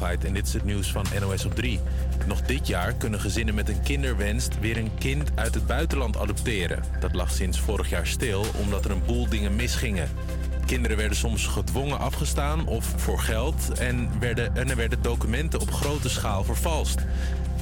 en 0.08 0.34
dit 0.34 0.48
is 0.48 0.54
het 0.54 0.64
nieuws 0.64 0.92
van 0.92 1.06
NOS 1.20 1.46
op 1.46 1.56
3. 1.56 1.80
Nog 2.26 2.42
dit 2.42 2.68
jaar 2.68 2.94
kunnen 2.94 3.20
gezinnen 3.20 3.56
met 3.56 3.70
een 3.70 3.82
kinderwens 3.82 4.48
weer 4.60 4.78
een 4.78 4.92
kind 4.98 5.30
uit 5.36 5.54
het 5.54 5.68
buitenland 5.68 6.18
adopteren. 6.18 6.84
Dat 7.00 7.14
lag 7.14 7.32
sinds 7.32 7.60
vorig 7.60 7.90
jaar 7.90 8.08
stil 8.08 8.46
omdat 8.64 8.86
er 8.86 8.92
een 8.92 9.06
boel 9.06 9.30
dingen 9.30 9.56
misgingen. 9.56 10.10
Kinderen 10.66 10.98
werden 10.98 11.18
soms 11.18 11.48
gedwongen 11.48 12.00
afgestaan 12.00 12.68
of 12.68 12.94
voor 12.96 13.20
geld 13.20 13.80
en, 13.80 14.20
werden, 14.20 14.56
en 14.56 14.70
er 14.70 14.76
werden 14.76 15.02
documenten 15.02 15.60
op 15.60 15.72
grote 15.72 16.10
schaal 16.10 16.44
vervalst. 16.44 17.00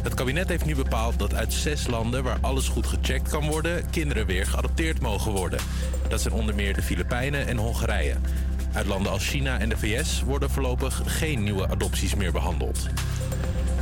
Het 0.01 0.13
kabinet 0.13 0.49
heeft 0.49 0.65
nu 0.65 0.75
bepaald 0.75 1.19
dat 1.19 1.33
uit 1.33 1.53
zes 1.53 1.87
landen 1.87 2.23
waar 2.23 2.37
alles 2.41 2.67
goed 2.67 2.87
gecheckt 2.87 3.29
kan 3.29 3.47
worden, 3.47 3.89
kinderen 3.89 4.25
weer 4.25 4.45
geadopteerd 4.45 5.01
mogen 5.01 5.31
worden. 5.31 5.59
Dat 6.09 6.21
zijn 6.21 6.33
onder 6.33 6.55
meer 6.55 6.73
de 6.73 6.81
Filipijnen 6.81 7.47
en 7.47 7.57
Hongarije. 7.57 8.15
Uit 8.75 8.85
landen 8.85 9.11
als 9.11 9.27
China 9.27 9.59
en 9.59 9.69
de 9.69 9.77
VS 9.77 10.23
worden 10.23 10.49
voorlopig 10.49 11.01
geen 11.05 11.43
nieuwe 11.43 11.67
adopties 11.67 12.15
meer 12.15 12.31
behandeld. 12.31 12.87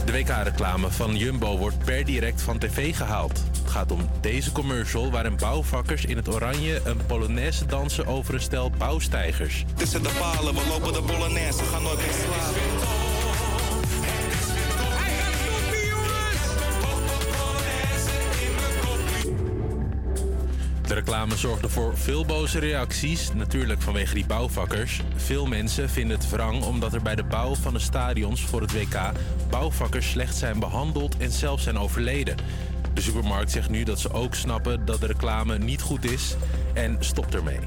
De 0.05 0.11
WK-reclame 0.11 0.91
van 0.91 1.15
Jumbo 1.15 1.57
wordt 1.57 1.83
per 1.85 2.05
direct 2.05 2.41
van 2.41 2.57
tv 2.57 2.95
gehaald. 2.95 3.43
Het 3.61 3.71
gaat 3.71 3.91
om 3.91 4.09
deze 4.21 4.51
commercial 4.51 5.11
waarin 5.11 5.37
bouwvakkers 5.37 6.05
in 6.05 6.17
het 6.17 6.29
oranje 6.29 6.81
een 6.83 7.05
polonaise 7.05 7.65
dansen 7.65 8.05
over 8.05 8.33
een 8.33 8.41
stel 8.41 8.71
bouwstijgers. 8.77 9.65
Tussen 9.75 10.03
de 10.03 10.11
palen, 10.19 10.53
we 10.53 10.61
lopen 10.67 10.93
de 10.93 11.01
Bolognese, 11.01 11.63
gaan 11.63 11.83
nooit 11.83 11.97
meer 11.97 12.13
slapen. 12.13 12.72
Reclame 21.23 21.47
zorgde 21.47 21.69
voor 21.69 21.97
veel 21.97 22.25
boze 22.25 22.59
reacties, 22.59 23.33
natuurlijk 23.33 23.81
vanwege 23.81 24.13
die 24.13 24.25
bouwvakkers. 24.25 25.01
Veel 25.15 25.45
mensen 25.45 25.89
vinden 25.89 26.17
het 26.17 26.29
wrang 26.29 26.63
omdat 26.63 26.93
er 26.93 27.01
bij 27.01 27.15
de 27.15 27.23
bouw 27.23 27.55
van 27.55 27.73
de 27.73 27.79
stadions 27.79 28.41
voor 28.41 28.61
het 28.61 28.71
WK 28.71 29.11
bouwvakkers 29.49 30.09
slecht 30.09 30.35
zijn 30.35 30.59
behandeld 30.59 31.17
en 31.17 31.31
zelfs 31.31 31.63
zijn 31.63 31.77
overleden. 31.77 32.35
De 32.93 33.01
supermarkt 33.01 33.51
zegt 33.51 33.69
nu 33.69 33.83
dat 33.83 33.99
ze 33.99 34.13
ook 34.13 34.35
snappen 34.35 34.85
dat 34.85 34.99
de 34.99 35.07
reclame 35.07 35.57
niet 35.57 35.81
goed 35.81 36.11
is 36.11 36.35
en 36.73 36.97
stopt 36.99 37.35
ermee. 37.35 37.59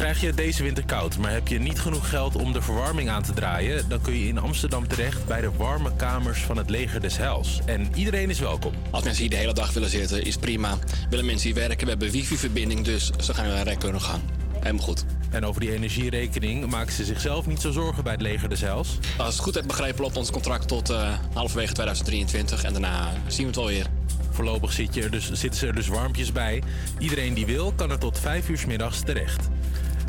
Krijg 0.00 0.20
je 0.20 0.34
deze 0.34 0.62
winter 0.62 0.84
koud, 0.84 1.18
maar 1.18 1.30
heb 1.30 1.48
je 1.48 1.58
niet 1.58 1.80
genoeg 1.80 2.08
geld 2.08 2.36
om 2.36 2.52
de 2.52 2.62
verwarming 2.62 3.08
aan 3.08 3.22
te 3.22 3.32
draaien, 3.32 3.88
dan 3.88 4.00
kun 4.00 4.18
je 4.18 4.26
in 4.26 4.38
Amsterdam 4.38 4.88
terecht 4.88 5.26
bij 5.26 5.40
de 5.40 5.50
warme 5.56 5.96
kamers 5.96 6.40
van 6.40 6.56
het 6.56 6.70
Leger 6.70 7.00
des 7.00 7.16
Heils. 7.16 7.60
En 7.64 7.88
iedereen 7.94 8.30
is 8.30 8.38
welkom. 8.38 8.72
Als 8.90 9.04
mensen 9.04 9.22
hier 9.22 9.30
de 9.30 9.36
hele 9.36 9.52
dag 9.52 9.72
willen 9.72 9.88
zitten, 9.90 10.22
is 10.22 10.36
prima. 10.36 10.78
Willen 11.10 11.24
mensen 11.24 11.46
hier 11.46 11.58
werken, 11.58 11.84
we 11.84 11.90
hebben 11.90 12.10
wifi-verbinding, 12.10 12.84
dus 12.84 13.10
ze 13.20 13.34
gaan 13.34 13.46
naar 13.46 13.76
kunnen 13.76 14.00
gaan. 14.00 14.20
Helemaal 14.52 14.84
goed. 14.84 15.04
En 15.30 15.44
over 15.44 15.60
die 15.60 15.72
energierekening 15.72 16.66
maken 16.66 16.92
ze 16.92 17.04
zichzelf 17.04 17.46
niet 17.46 17.60
zo 17.60 17.70
zorgen 17.70 18.04
bij 18.04 18.12
het 18.12 18.22
Leger 18.22 18.48
des 18.48 18.60
Heils. 18.60 18.98
Als 19.18 19.34
het 19.34 19.42
goed 19.42 19.54
heb 19.54 19.66
begrepen, 19.66 20.02
loopt 20.02 20.16
ons 20.16 20.30
contract 20.30 20.68
tot 20.68 20.90
eh, 20.90 21.12
halverwege 21.34 21.72
2023 21.72 22.64
en 22.64 22.72
daarna 22.72 23.12
zien 23.26 23.40
we 23.40 23.46
het 23.46 23.56
wel 23.56 23.66
weer. 23.66 23.86
Voorlopig 24.30 24.72
zit 24.72 24.94
je 24.94 25.02
er 25.02 25.10
dus, 25.10 25.32
zitten 25.32 25.60
ze 25.60 25.66
er 25.66 25.74
dus 25.74 25.88
warmpjes 25.88 26.32
bij. 26.32 26.62
Iedereen 26.98 27.34
die 27.34 27.46
wil, 27.46 27.72
kan 27.72 27.90
er 27.90 27.98
tot 27.98 28.18
5 28.18 28.48
uur 28.48 28.58
's 28.58 28.66
middags 28.66 29.00
terecht. 29.00 29.49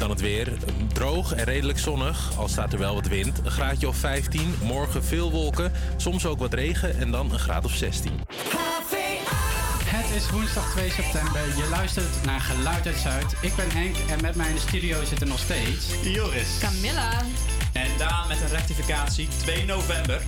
Dan 0.01 0.09
het 0.09 0.21
weer. 0.21 0.53
Droog 0.93 1.33
en 1.33 1.43
redelijk 1.43 1.79
zonnig, 1.79 2.37
al 2.37 2.47
staat 2.47 2.73
er 2.73 2.79
wel 2.79 2.95
wat 2.95 3.07
wind. 3.07 3.39
Een 3.43 3.51
graadje 3.51 3.87
of 3.87 3.95
15. 3.95 4.55
Morgen 4.61 5.03
veel 5.03 5.31
wolken, 5.31 5.71
soms 5.97 6.25
ook 6.25 6.39
wat 6.39 6.53
regen 6.53 6.99
en 6.99 7.11
dan 7.11 7.31
een 7.31 7.39
graad 7.39 7.65
of 7.65 7.71
16. 7.71 8.11
Het 9.85 10.15
is 10.15 10.29
woensdag 10.29 10.71
2 10.71 10.89
september. 10.89 11.41
Je 11.41 11.67
luistert 11.69 12.25
naar 12.25 12.39
Geluid 12.39 12.85
uit 12.85 12.97
Zuid. 12.97 13.35
Ik 13.41 13.55
ben 13.55 13.71
Henk 13.71 13.95
en 14.09 14.21
met 14.21 14.35
mij 14.35 14.47
in 14.47 14.55
de 14.55 14.61
studio 14.61 15.03
zitten 15.03 15.27
nog 15.27 15.39
steeds... 15.39 15.85
Joris. 16.03 16.57
Camilla. 16.59 17.21
En 17.73 17.97
Daan 17.97 18.27
met 18.27 18.41
een 18.41 18.49
rectificatie 18.49 19.27
2 19.27 19.65
november. 19.65 20.21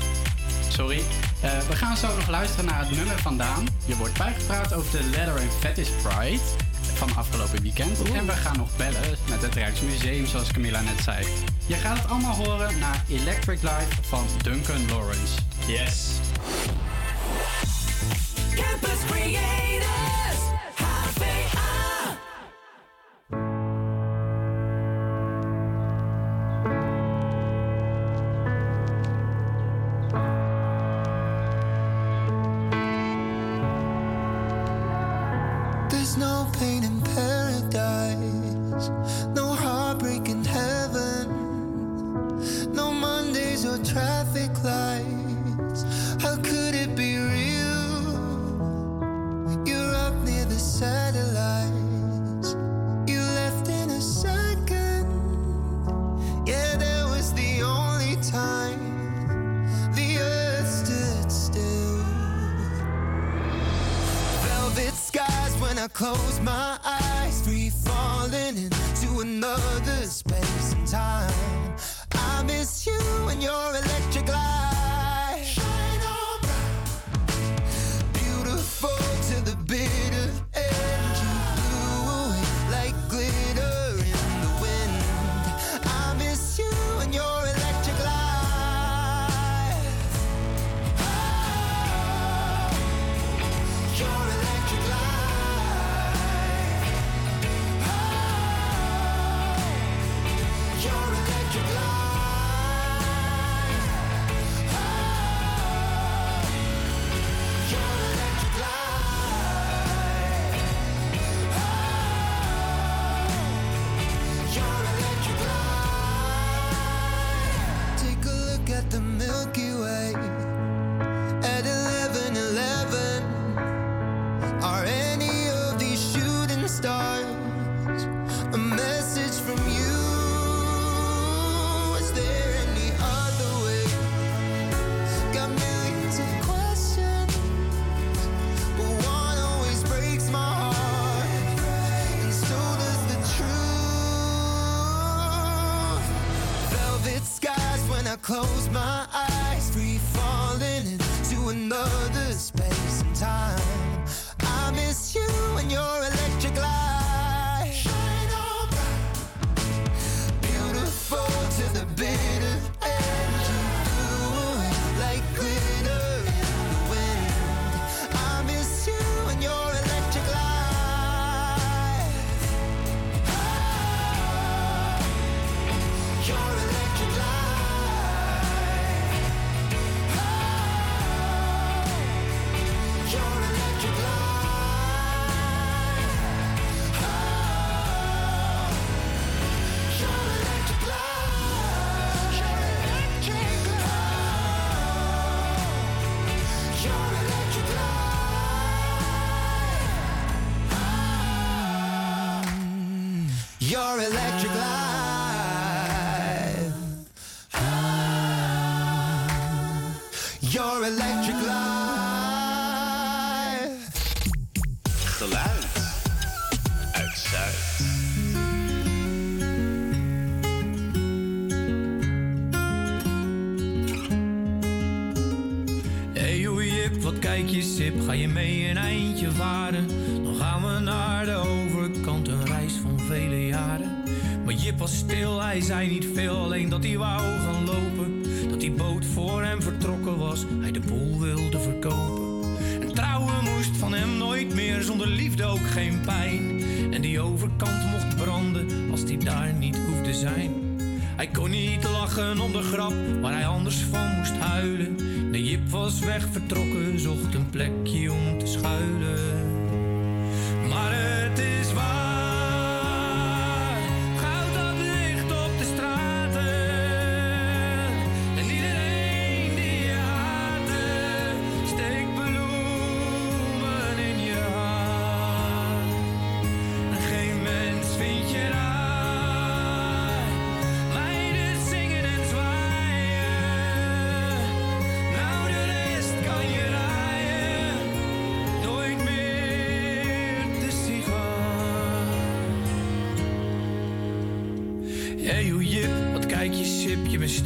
Sorry. 0.69 1.01
Eh, 1.41 1.59
we 1.69 1.75
gaan 1.75 1.97
zo 1.97 2.15
nog 2.15 2.29
luisteren 2.29 2.65
naar 2.65 2.79
het 2.79 2.95
nummer 2.95 3.19
van 3.19 3.37
Daan. 3.37 3.67
Je 3.85 3.95
wordt 3.95 4.17
bijgepraat 4.17 4.73
over 4.73 4.91
de 4.91 5.09
Leather 5.09 5.41
and 5.41 5.53
Fetish 5.59 5.89
Pride 5.89 6.41
van 6.93 7.15
afgelopen 7.15 7.61
weekend. 7.61 8.01
En 8.01 8.25
we 8.25 8.31
gaan 8.31 8.57
nog 8.57 8.75
bellen 8.75 9.17
met 9.29 9.41
het 9.41 9.55
Rijksmuseum, 9.55 10.25
zoals 10.25 10.51
Camilla 10.51 10.81
net 10.81 10.99
zei. 11.03 11.25
Je 11.65 11.75
gaat 11.75 11.97
het 11.97 12.09
allemaal 12.09 12.35
horen 12.35 12.79
naar 12.79 13.03
Electric 13.09 13.61
Life 13.61 13.87
van 14.01 14.25
Duncan 14.41 14.87
Lawrence. 14.89 15.33
Yes. 15.67 16.07
Campus 18.55 18.99
Creators, 19.07 20.02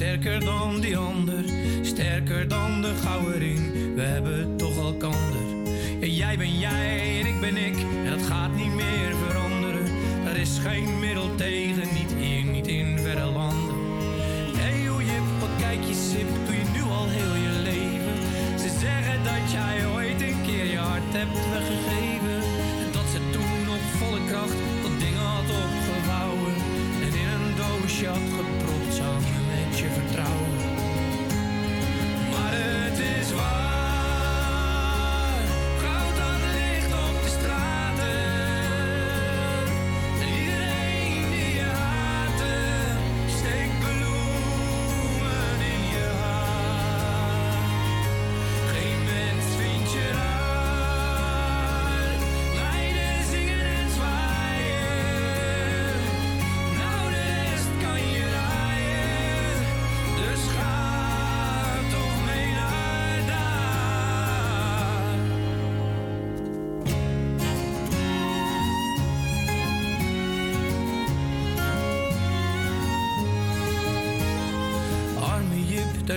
sterker 0.07 0.39
dan 0.39 0.81
die 0.81 0.97
ander. 0.97 1.43
Sterker 1.81 2.47
dan 2.47 2.81
de 2.81 2.93
gouden 2.95 3.95
we 3.95 4.01
hebben 4.01 4.36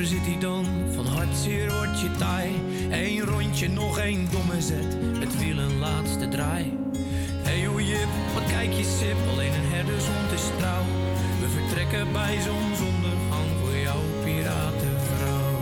daar 0.00 0.08
zit 0.08 0.26
hij 0.26 0.38
dan. 0.38 0.66
Van 0.94 1.06
hartzeer 1.06 1.72
wordt 1.72 2.00
je 2.00 2.10
taai. 2.18 2.50
Eén 2.90 3.20
rondje, 3.20 3.68
nog 3.68 3.98
één 3.98 4.28
domme 4.30 4.60
zet. 4.60 4.96
Het 5.18 5.38
wiel 5.38 5.58
een 5.58 5.78
laatste 5.78 6.28
draai. 6.28 6.72
Hey 7.42 7.64
hoe 7.64 7.86
Jip, 7.86 8.08
wat 8.34 8.46
kijk 8.46 8.72
je 8.72 8.96
sip. 8.98 9.16
Alleen 9.30 9.52
een 9.52 9.70
herdershond 9.72 10.32
is 10.32 10.42
trouw. 10.58 10.84
We 11.40 11.48
vertrekken 11.48 12.12
bij 12.12 12.40
zonsondergang 12.40 13.48
voor 13.60 13.76
jouw 13.76 14.02
piratenvrouw. 14.24 15.58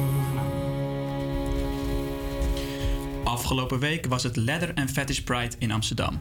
Afgelopen 3.24 3.78
week 3.78 4.07
was 4.07 4.22
het 4.22 4.36
Leather 4.36 4.74
and 4.74 4.91
Fetish 4.91 5.20
Pride 5.20 5.57
in 5.59 5.70
Amsterdam. 5.70 6.20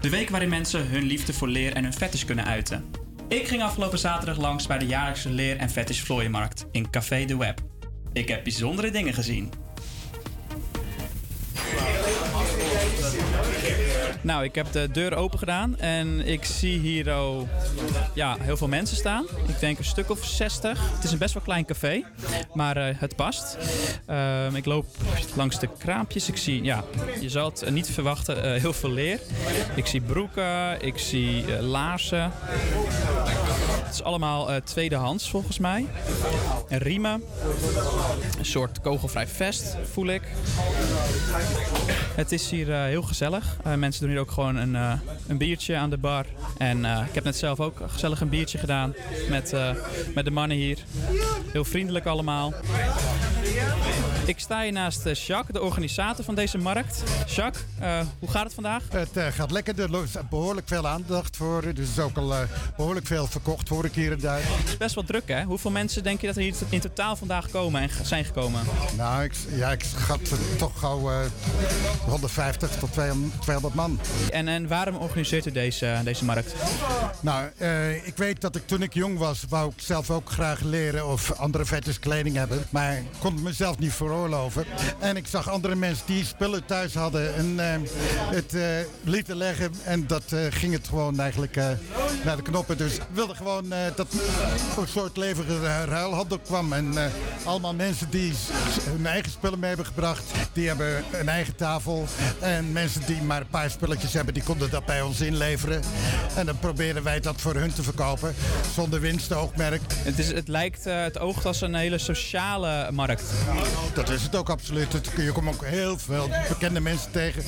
De 0.00 0.10
week 0.10 0.30
waarin 0.30 0.48
mensen 0.48 0.88
hun 0.88 1.02
liefde 1.02 1.32
voor 1.32 1.48
leer 1.48 1.72
en 1.72 1.82
hun 1.82 1.92
fetish 1.92 2.24
kunnen 2.24 2.44
uiten. 2.44 3.03
Ik 3.28 3.48
ging 3.48 3.62
afgelopen 3.62 3.98
zaterdag 3.98 4.36
langs 4.38 4.66
bij 4.66 4.78
de 4.78 4.86
jaarlijkse 4.86 5.30
leer- 5.30 5.56
en 5.56 5.70
fetish 5.70 6.10
in 6.70 6.90
Café 6.90 7.24
de 7.24 7.36
Web. 7.36 7.60
Ik 8.12 8.28
heb 8.28 8.42
bijzondere 8.42 8.90
dingen 8.90 9.14
gezien. 9.14 9.63
Nou, 14.24 14.44
ik 14.44 14.54
heb 14.54 14.72
de 14.72 14.88
deur 14.92 15.14
open 15.14 15.38
gedaan 15.38 15.78
en 15.78 16.26
ik 16.26 16.44
zie 16.44 16.78
hier 16.78 17.18
oh, 17.18 17.48
ja, 18.14 18.36
heel 18.40 18.56
veel 18.56 18.68
mensen 18.68 18.96
staan. 18.96 19.24
Ik 19.46 19.60
denk 19.60 19.78
een 19.78 19.84
stuk 19.84 20.10
of 20.10 20.24
60. 20.24 20.94
Het 20.94 21.04
is 21.04 21.12
een 21.12 21.18
best 21.18 21.34
wel 21.34 21.42
klein 21.42 21.64
café, 21.64 22.04
maar 22.54 22.76
eh, 22.76 22.94
het 22.98 23.16
past. 23.16 23.58
Ehm, 24.06 24.54
ik 24.54 24.64
loop 24.64 24.86
langs 25.34 25.58
de 25.58 25.68
kraampjes. 25.78 26.28
Ik 26.28 26.36
zie, 26.36 26.62
ja, 26.62 26.84
je 27.20 27.28
zal 27.28 27.44
het 27.44 27.70
niet 27.70 27.90
verwachten, 27.90 28.42
eh, 28.42 28.60
heel 28.60 28.72
veel 28.72 28.90
leer. 28.90 29.20
Ik 29.74 29.86
zie 29.86 30.00
broeken, 30.00 30.82
ik 30.82 30.98
zie 30.98 31.54
eh, 31.54 31.60
laarzen. 31.60 32.32
Is 33.94 34.02
allemaal 34.02 34.50
eh, 34.50 34.56
tweedehands 34.56 35.30
volgens 35.30 35.58
mij. 35.58 35.86
En 36.68 36.78
riemen. 36.78 37.24
Een 38.38 38.44
soort 38.44 38.80
kogelvrij 38.80 39.26
vest 39.26 39.76
voel 39.92 40.06
ik. 40.06 40.22
Het 42.14 42.32
is 42.32 42.50
hier 42.50 42.72
eh, 42.72 42.82
heel 42.82 43.02
gezellig. 43.02 43.56
Eh, 43.64 43.74
mensen 43.74 44.00
doen 44.00 44.10
hier 44.10 44.20
ook 44.20 44.30
gewoon 44.30 44.56
een, 44.56 44.74
een 45.26 45.38
biertje 45.38 45.76
aan 45.76 45.90
de 45.90 45.98
bar. 45.98 46.26
En 46.58 46.84
ik 46.84 47.14
heb 47.14 47.24
net 47.24 47.36
zelf 47.36 47.60
ook 47.60 47.80
gezellig 47.86 48.20
een 48.20 48.28
biertje 48.28 48.58
gedaan 48.58 48.94
met, 49.28 49.52
met 50.14 50.24
de 50.24 50.30
mannen 50.30 50.56
hier. 50.56 50.78
Heel 51.52 51.64
vriendelijk 51.64 52.06
allemaal. 52.06 52.52
Ik 54.26 54.38
sta 54.38 54.62
hier 54.62 54.72
naast 54.72 55.06
eh, 55.06 55.14
Jacques, 55.14 55.56
de 55.56 55.62
organisator 55.62 56.24
van 56.24 56.34
deze 56.34 56.58
markt. 56.58 57.02
Jacques, 57.26 57.64
eh, 57.78 58.00
hoe 58.18 58.30
gaat 58.30 58.44
het 58.44 58.54
vandaag? 58.54 58.82
Het 58.90 59.16
eh, 59.16 59.26
gaat 59.26 59.50
lekker. 59.50 59.80
Er 59.80 60.02
is 60.02 60.10
behoorlijk 60.30 60.68
veel 60.68 60.88
aandacht 60.88 61.36
voor. 61.36 61.62
Er 61.62 61.78
is 61.78 61.98
ook 61.98 62.16
al 62.16 62.34
eh, 62.34 62.40
behoorlijk 62.76 63.06
veel 63.06 63.26
verkocht 63.26 63.68
voor 63.68 63.84
ik 63.84 63.94
hier 63.94 64.12
en 64.12 64.20
daar. 64.20 64.40
Het 64.42 64.68
is 64.68 64.76
best 64.76 64.94
wel 64.94 65.04
druk 65.04 65.28
hè? 65.28 65.42
Hoeveel 65.42 65.70
mensen 65.70 66.02
denk 66.02 66.20
je 66.20 66.26
dat 66.26 66.36
er 66.36 66.42
hier 66.42 66.54
in 66.68 66.80
totaal 66.80 67.16
vandaag 67.16 67.50
komen 67.50 67.82
en 67.82 67.90
zijn 68.02 68.24
gekomen? 68.24 68.60
Nou, 68.96 69.22
ik, 69.24 69.32
ja, 69.54 69.72
ik 69.72 69.84
schat 69.84 70.20
toch 70.58 70.78
gauw 70.78 71.10
eh 71.10 71.18
150 72.06 72.70
tot 72.70 72.92
200, 72.92 73.42
200 73.42 73.74
man. 73.74 74.00
En, 74.30 74.48
en 74.48 74.68
waarom 74.68 74.96
organiseert 74.96 75.46
u 75.46 75.52
deze, 75.52 76.00
deze 76.04 76.24
markt? 76.24 76.54
Nou, 77.20 77.46
ik 78.04 78.16
weet 78.16 78.40
dat 78.40 78.56
ik 78.56 78.66
toen 78.66 78.82
ik 78.82 78.94
jong 78.94 79.18
was, 79.18 79.44
wou 79.48 79.70
ik 79.76 79.80
zelf 79.82 80.10
ook 80.10 80.30
graag 80.30 80.60
leren 80.60 81.06
of 81.06 81.32
andere 81.32 81.64
vetters 81.64 81.98
kleding 81.98 82.36
hebben. 82.36 82.64
Maar 82.70 82.96
ik 82.96 83.04
kon 83.18 83.42
mezelf 83.42 83.78
niet 83.78 83.92
voor 83.92 84.10
veroorloven. 84.14 84.64
En 84.98 85.16
ik 85.16 85.26
zag 85.26 85.50
andere 85.50 85.74
mensen 85.74 86.06
die 86.06 86.24
spullen 86.24 86.64
thuis 86.66 86.94
hadden 86.94 87.34
en 87.34 87.54
eh, 87.58 87.90
het 88.34 88.54
eh, 88.54 88.62
lieten 89.04 89.36
leggen. 89.36 89.72
En 89.84 90.06
dat 90.06 90.22
eh, 90.32 90.40
ging 90.50 90.72
het 90.72 90.88
gewoon 90.88 91.20
eigenlijk 91.20 91.56
eh, 91.56 91.66
naar 92.24 92.36
de 92.36 92.42
knoppen. 92.42 92.76
Dus 92.76 92.94
ik 92.94 93.02
wilde 93.12 93.34
gewoon 93.34 93.72
eh, 93.72 93.78
dat 93.96 94.12
er 94.12 94.20
een 94.82 94.88
soort 94.88 95.16
levende 95.16 95.84
ruilhandel 95.84 96.38
kwam. 96.38 96.72
En 96.72 96.98
eh, 96.98 97.04
allemaal 97.44 97.74
mensen 97.74 98.10
die 98.10 98.32
hun 98.84 99.06
eigen 99.06 99.30
spullen 99.30 99.58
mee 99.58 99.68
hebben 99.68 99.86
gebracht, 99.86 100.22
die 100.52 100.66
hebben 100.68 101.04
een 101.12 101.28
eigen 101.28 101.56
tafel. 101.56 102.06
En 102.40 102.72
mensen 102.72 103.02
die 103.06 103.22
maar 103.22 103.40
een 103.40 103.46
paar 103.46 103.70
spulletjes 103.70 104.12
hebben, 104.12 104.34
die 104.34 104.42
konden 104.42 104.70
dat 104.70 104.84
bij 104.86 105.02
ons 105.02 105.20
inleveren. 105.20 105.82
En 106.36 106.46
dan 106.46 106.58
proberen 106.58 107.02
wij 107.02 107.20
dat 107.20 107.40
voor 107.40 107.54
hun 107.54 107.72
te 107.74 107.82
verkopen, 107.82 108.34
zonder 108.74 109.00
winstoogmerk. 109.00 109.80
Het, 109.94 110.18
is, 110.18 110.32
het 110.32 110.48
lijkt, 110.48 110.84
het 110.84 111.18
oogt 111.18 111.46
als 111.46 111.60
een 111.60 111.74
hele 111.74 111.98
sociale 111.98 112.90
markt. 112.92 113.22
Dat 114.04 114.14
is 114.14 114.22
het 114.22 114.36
ook 114.36 114.48
absoluut. 114.48 115.00
Je 115.16 115.32
komt 115.32 115.48
ook 115.48 115.64
heel 115.64 115.98
veel 115.98 116.28
bekende 116.48 116.80
mensen 116.80 117.10
tegen 117.10 117.42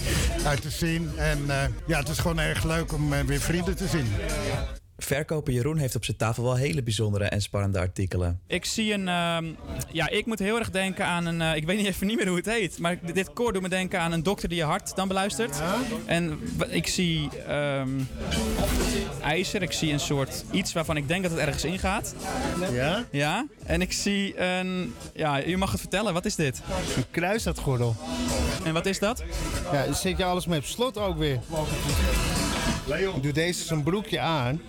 uit 0.44 0.62
te 0.62 0.70
zien. 0.70 1.10
En 1.16 1.50
eh, 1.50 1.68
ja, 1.86 1.98
het 1.98 2.08
is 2.08 2.18
gewoon 2.18 2.38
erg 2.38 2.64
leuk 2.64 2.92
om 2.92 3.12
eh, 3.12 3.20
weer 3.20 3.40
vrienden 3.40 3.76
te 3.76 3.86
zien. 3.86 4.06
Verkoper 4.98 5.52
Jeroen 5.52 5.76
heeft 5.76 5.94
op 5.96 6.04
zijn 6.04 6.16
tafel 6.16 6.42
wel 6.42 6.54
hele 6.56 6.82
bijzondere 6.82 7.24
en 7.24 7.40
spannende 7.42 7.78
artikelen. 7.78 8.40
Ik 8.46 8.64
zie 8.64 8.92
een. 8.92 9.08
ehm, 9.08 9.44
ja, 9.92 10.08
ik 10.08 10.26
moet 10.26 10.38
heel 10.38 10.58
erg 10.58 10.70
denken 10.70 11.06
aan 11.06 11.26
een. 11.26 11.40
eh, 11.40 11.56
ik 11.56 11.66
weet 11.66 11.76
niet 11.76 11.86
even 11.86 12.06
niet 12.06 12.16
meer 12.16 12.26
hoe 12.28 12.36
het 12.36 12.46
heet. 12.46 12.78
Maar 12.78 12.98
dit 13.14 13.32
koor 13.32 13.52
doet 13.52 13.62
me 13.62 13.68
denken 13.68 14.00
aan 14.00 14.12
een 14.12 14.22
dokter 14.22 14.48
die 14.48 14.58
je 14.58 14.64
hart 14.64 14.96
dan 14.96 15.08
beluistert. 15.08 15.56
En 16.06 16.38
ik 16.68 16.86
zie. 16.86 17.28
ehm, 17.46 17.88
ijzer. 19.22 19.62
Ik 19.62 19.72
zie 19.72 19.92
een 19.92 20.00
soort 20.00 20.44
iets 20.50 20.72
waarvan 20.72 20.96
ik 20.96 21.08
denk 21.08 21.22
dat 21.22 21.30
het 21.32 21.40
ergens 21.40 21.64
ingaat. 21.64 22.14
Ja? 22.72 23.04
Ja. 23.10 23.46
En 23.64 23.80
ik 23.80 23.92
zie 23.92 24.40
een. 24.40 24.94
Ja, 25.14 25.44
u 25.44 25.56
mag 25.56 25.70
het 25.70 25.80
vertellen. 25.80 26.12
Wat 26.12 26.24
is 26.24 26.34
dit? 26.34 26.60
Een 26.96 27.04
kruisatgordel. 27.10 27.96
En 28.64 28.72
wat 28.72 28.86
is 28.86 28.98
dat? 28.98 29.22
Ja, 29.72 29.84
dan 29.84 29.94
zet 29.94 30.16
je 30.18 30.24
alles 30.24 30.46
mee 30.46 30.58
op 30.58 30.64
slot 30.64 30.98
ook 30.98 31.18
weer. 31.18 31.38
Ik 32.86 33.22
doe 33.22 33.32
deze 33.32 33.64
zo'n 33.64 33.82
broekje 33.82 34.20
aan. 34.20 34.60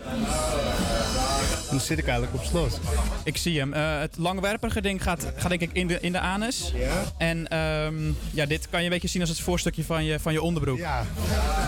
En 1.68 1.74
dan 1.74 1.80
zit 1.80 1.98
ik 1.98 2.08
eigenlijk 2.08 2.38
op 2.38 2.44
slot. 2.44 2.80
Ik 3.24 3.38
zie 3.38 3.60
hem. 3.60 3.74
Eh, 3.74 4.00
het 4.00 4.18
langwerpige 4.18 4.82
ding 4.82 5.04
gaat, 5.04 5.32
gaat 5.36 5.50
denk 5.50 5.62
ik 5.62 5.70
in 5.74 5.88
de, 5.88 6.00
in 6.00 6.12
de 6.12 6.20
anus. 6.20 6.72
Ja. 6.76 7.04
En 7.18 7.48
ehm, 7.48 8.12
ja, 8.32 8.46
dit 8.46 8.70
kan 8.70 8.80
je 8.80 8.86
een 8.86 8.92
beetje 8.92 9.08
zien 9.08 9.22
als 9.22 9.30
het 9.30 9.40
voorstukje 9.40 9.84
van 9.84 10.04
je, 10.04 10.20
van 10.20 10.34
je 10.34 10.42
onderbroek. 10.42 10.78
Ja. 10.78 11.06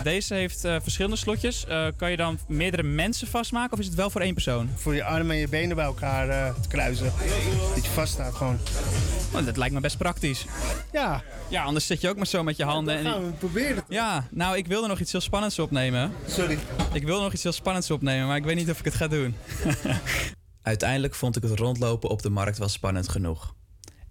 Deze 0.03 0.33
heeft 0.33 0.65
eh, 0.65 0.75
verschillende 0.81 1.17
slotjes. 1.17 1.65
Eh, 1.65 1.87
kan 1.97 2.11
je 2.11 2.17
dan 2.17 2.39
meerdere 2.47 2.83
mensen 2.83 3.27
vastmaken 3.27 3.73
of 3.73 3.79
is 3.79 3.85
het 3.85 3.95
wel 3.95 4.09
voor 4.09 4.21
één 4.21 4.33
persoon? 4.33 4.69
Voor 4.75 4.95
je 4.95 5.03
armen 5.03 5.31
en 5.31 5.41
je 5.41 5.47
benen 5.47 5.75
bij 5.75 5.85
elkaar 5.85 6.53
te 6.61 6.67
kruisen. 6.67 7.13
Dat 7.75 7.85
je 7.85 7.91
vast 7.91 8.13
staat 8.13 8.35
gewoon. 8.35 8.59
Oh, 9.33 9.45
dat 9.45 9.57
lijkt 9.57 9.73
me 9.73 9.79
best 9.79 9.97
praktisch. 9.97 10.45
Ja. 10.91 11.23
Ja, 11.49 11.63
anders 11.63 11.85
zit 11.85 12.01
je 12.01 12.09
ook 12.09 12.17
maar 12.17 12.27
zo 12.27 12.43
met 12.43 12.57
je 12.57 12.63
handen. 12.63 12.97
en 12.97 13.05
gaan 13.05 13.25
we 13.25 13.31
proberen 13.31 13.75
het. 13.75 13.85
Ja, 13.87 14.27
nou, 14.31 14.57
ik 14.57 14.67
wilde 14.67 14.87
nog 14.87 14.99
iets 14.99 15.11
heel 15.11 15.21
spannends 15.21 15.59
opnemen. 15.59 16.11
Sorry. 16.39 16.59
Ik 16.93 17.03
wilde 17.03 17.23
nog 17.23 17.33
iets 17.33 17.43
heel 17.43 17.51
spannends 17.51 17.91
opnemen, 17.91 18.27
maar 18.27 18.37
ik 18.37 18.43
weet 18.43 18.55
niet 18.55 18.69
of 18.69 18.79
ik 18.79 18.85
het 18.85 18.95
ga 18.95 19.07
doen. 19.07 19.35
Uiteindelijk 20.61 21.15
vond 21.15 21.35
ik 21.35 21.43
het 21.43 21.59
rondlopen 21.59 22.09
op 22.09 22.21
de 22.21 22.29
markt 22.29 22.57
wel 22.57 22.67
spannend 22.69 23.09
genoeg. 23.09 23.53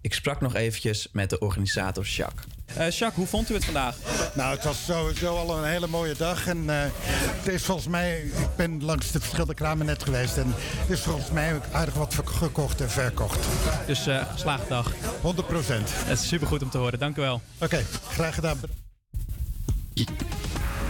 Ik 0.01 0.13
sprak 0.13 0.41
nog 0.41 0.55
eventjes 0.55 1.07
met 1.11 1.29
de 1.29 1.39
organisator 1.39 2.05
Jacques. 2.05 2.45
Eh 2.65 2.75
Jacques, 2.75 3.15
hoe 3.15 3.27
vond 3.27 3.49
u 3.49 3.53
het 3.53 3.65
vandaag? 3.65 3.97
Nou, 4.33 4.55
het 4.55 4.63
was 4.63 4.85
sowieso 4.85 5.35
al 5.35 5.57
een 5.57 5.69
hele 5.69 5.87
mooie 5.87 6.15
dag. 6.15 6.47
En 6.47 6.69
eh, 6.69 6.89
het 7.01 7.47
is 7.47 7.63
volgens 7.63 7.87
mij, 7.87 8.19
ik 8.19 8.55
ben 8.55 8.83
langs 8.83 9.11
de 9.11 9.19
verschillende 9.19 9.53
kramen 9.53 9.85
net 9.85 10.03
geweest. 10.03 10.37
En 10.37 10.53
het 10.55 10.89
is 10.89 11.01
volgens 11.01 11.31
mij 11.31 11.55
ook 11.55 11.63
aardig 11.71 11.93
wat 11.93 12.15
gekocht 12.25 12.81
en 12.81 12.89
verkocht. 12.89 13.47
Dus 13.85 14.07
eh 14.07 14.31
geslaagde 14.31 14.67
dag. 14.67 14.93
100 15.21 15.47
procent. 15.47 15.89
Het 15.93 16.19
is 16.19 16.27
supergoed 16.27 16.63
om 16.63 16.69
te 16.69 16.77
horen, 16.77 16.99
dank 16.99 17.17
u 17.17 17.21
wel. 17.21 17.41
Oké, 17.59 17.85
graag 18.09 18.35
gedaan. 18.35 18.59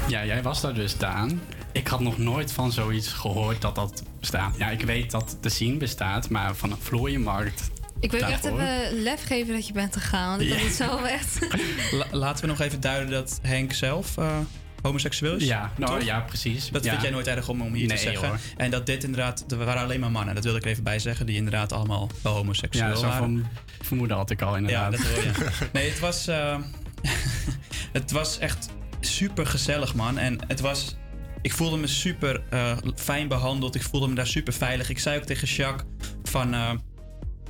Ja, 0.09 0.25
jij 0.25 0.41
was 0.41 0.61
daar 0.61 0.73
dus, 0.73 0.97
Daan. 0.97 1.41
Ik 1.71 1.87
had 1.87 1.99
nog 1.99 2.17
nooit 2.17 2.51
van 2.51 2.71
zoiets 2.71 3.07
gehoord 3.07 3.61
dat 3.61 3.75
dat 3.75 4.03
bestaat. 4.19 4.55
Ja, 4.57 4.69
ik 4.69 4.81
weet 4.81 5.11
dat 5.11 5.37
de 5.41 5.49
scene 5.49 5.77
bestaat, 5.77 6.29
maar 6.29 6.55
van 6.55 6.71
een 6.71 6.77
vlooienmarkt. 6.81 7.69
Ik 7.99 8.11
wil 8.11 8.19
je 8.19 8.25
echt 8.25 8.45
even 8.45 9.01
lef 9.03 9.23
geven 9.25 9.53
dat 9.53 9.67
je 9.67 9.73
bent 9.73 9.93
gegaan. 9.95 10.29
Want 10.29 10.41
ik 10.41 10.49
ben 10.49 10.63
niet 10.63 10.73
zo 10.73 11.03
echt. 11.03 11.39
La- 11.91 12.05
laten 12.11 12.41
we 12.41 12.47
nog 12.47 12.59
even 12.59 12.79
duiden 12.81 13.09
dat 13.11 13.39
Henk 13.41 13.73
zelf 13.73 14.17
eh, 14.17 14.37
homoseksueel 14.81 15.35
is. 15.35 15.43
Ja, 15.43 15.71
nou, 15.77 15.97
toch? 15.99 16.07
ja, 16.07 16.19
precies. 16.19 16.69
Dat 16.69 16.83
Ja. 16.83 16.89
vind 16.89 17.01
jij 17.01 17.11
nooit 17.11 17.27
erg 17.27 17.47
om, 17.49 17.61
om 17.61 17.73
hier 17.73 17.87
Nee, 17.87 17.97
te 17.97 18.03
zeggen. 18.03 18.27
hoor. 18.27 18.37
En 18.57 18.71
dat 18.71 18.85
dit 18.85 19.03
inderdaad, 19.03 19.45
er 19.51 19.57
waren 19.65 19.81
alleen 19.83 19.99
maar 19.99 20.11
mannen. 20.11 20.35
Dat 20.35 20.43
wilde 20.43 20.59
ik 20.59 20.65
er 20.65 20.71
even 20.71 20.83
bij 20.83 20.99
zeggen, 20.99 21.25
die 21.25 21.35
inderdaad 21.35 21.71
allemaal 21.73 22.09
wel 22.21 22.33
homoseksueel 22.33 22.87
Ja, 22.89 22.95
zo 22.95 23.01
waren. 23.01 23.17
van 23.19 23.47
vermoeden 23.81 24.17
had 24.17 24.29
ik 24.29 24.41
al 24.41 24.55
inderdaad. 24.55 24.91
Ja, 24.91 24.97
dat 24.97 25.07
hoor 25.07 25.23
je. 25.23 25.49
Nee, 25.73 25.89
het 25.89 25.99
was, 25.99 26.27
eh, 26.27 26.57
het 27.91 28.11
was 28.11 28.37
echt 28.37 28.69
super 28.99 29.45
gezellig, 29.45 29.95
man. 29.95 30.17
En 30.17 30.39
het 30.47 30.59
was, 30.59 30.95
ik 31.41 31.53
voelde 31.53 31.77
me 31.77 31.87
super 31.87 32.43
eh, 32.49 32.77
fijn 32.95 33.27
behandeld. 33.27 33.75
Ik 33.75 33.83
voelde 33.83 34.07
me 34.07 34.15
daar 34.15 34.27
super 34.27 34.53
veilig. 34.53 34.89
Ik 34.89 34.99
zei 34.99 35.17
ook 35.19 35.25
tegen 35.25 35.47
Jacques 35.47 35.87
van... 36.23 36.53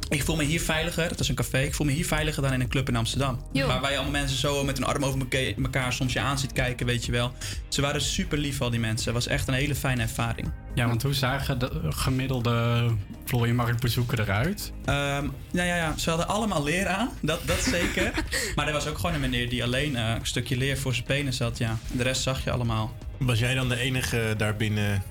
ik 0.10 0.24
voel 0.24 0.36
me 0.36 0.44
hier 0.44 0.62
veiliger, 0.62 1.10
het 1.10 1.20
is 1.20 1.30
een 1.30 1.36
café, 1.36 1.60
ik 1.60 1.74
voel 1.74 1.86
me 1.86 1.92
hier 1.94 2.06
veiliger 2.06 2.42
dan 2.42 2.54
in 2.54 2.62
een 2.62 2.68
club 2.68 2.88
in 2.90 2.96
Amsterdam. 2.96 3.40
Jo. 3.52 3.68
Waar 3.68 3.82
wij 3.82 3.94
allemaal 3.94 4.12
mensen 4.12 4.38
zo 4.38 4.64
met 4.64 4.78
hun 4.78 4.88
arm 4.88 5.06
over 5.06 5.20
elka- 5.20 5.62
elkaar 5.64 5.94
soms 5.94 6.14
je 6.14 6.20
aan 6.20 6.40
ziet 6.40 6.54
kijken, 6.54 6.86
weet 6.86 7.06
je 7.06 7.12
wel. 7.12 7.32
Ze 7.68 7.82
waren 7.82 8.02
super 8.02 8.38
lief, 8.38 8.62
al 8.62 8.70
die 8.70 8.80
mensen. 8.80 9.06
Het 9.14 9.24
was 9.24 9.34
echt 9.34 9.48
een 9.48 9.54
hele 9.54 9.76
fijne 9.76 10.02
ervaring. 10.02 10.52
Ja, 10.76 10.88
want 10.88 11.04
hoe 11.04 11.14
zagen 11.14 11.60
de 11.60 11.70
gemiddelde 11.90 12.86
vlooienmarktbezoeker 13.26 14.20
eruit? 14.20 14.72
Ehm, 14.86 15.28
nou 15.52 15.68
ja, 15.68 15.76
ja, 15.76 15.98
ze 15.98 16.10
hadden 16.10 16.28
allemaal 16.28 16.64
leer 16.64 16.88
aan, 16.88 17.10
dat, 17.22 17.40
dat 17.46 17.60
zeker. 17.60 18.12
maar 18.56 18.68
er 18.68 18.74
was 18.74 18.88
ook 18.88 18.96
gewoon 18.98 19.14
een 19.16 19.22
meneer 19.22 19.50
die 19.50 19.64
alleen 19.64 19.96
eh, 19.96 20.10
een 20.10 20.26
stukje 20.26 20.58
leer 20.58 20.78
voor 20.78 20.94
zijn 20.94 21.06
penis 21.06 21.40
had, 21.40 21.58
ja. 21.58 21.78
De 21.92 22.04
rest 22.04 22.22
zag 22.22 22.44
je 22.44 22.52
allemaal. 22.52 22.96
Was 23.18 23.40
jij 23.40 23.54
dan 23.54 23.70
de 23.70 23.78
enige 23.78 24.34
daarbinnen 24.38 25.04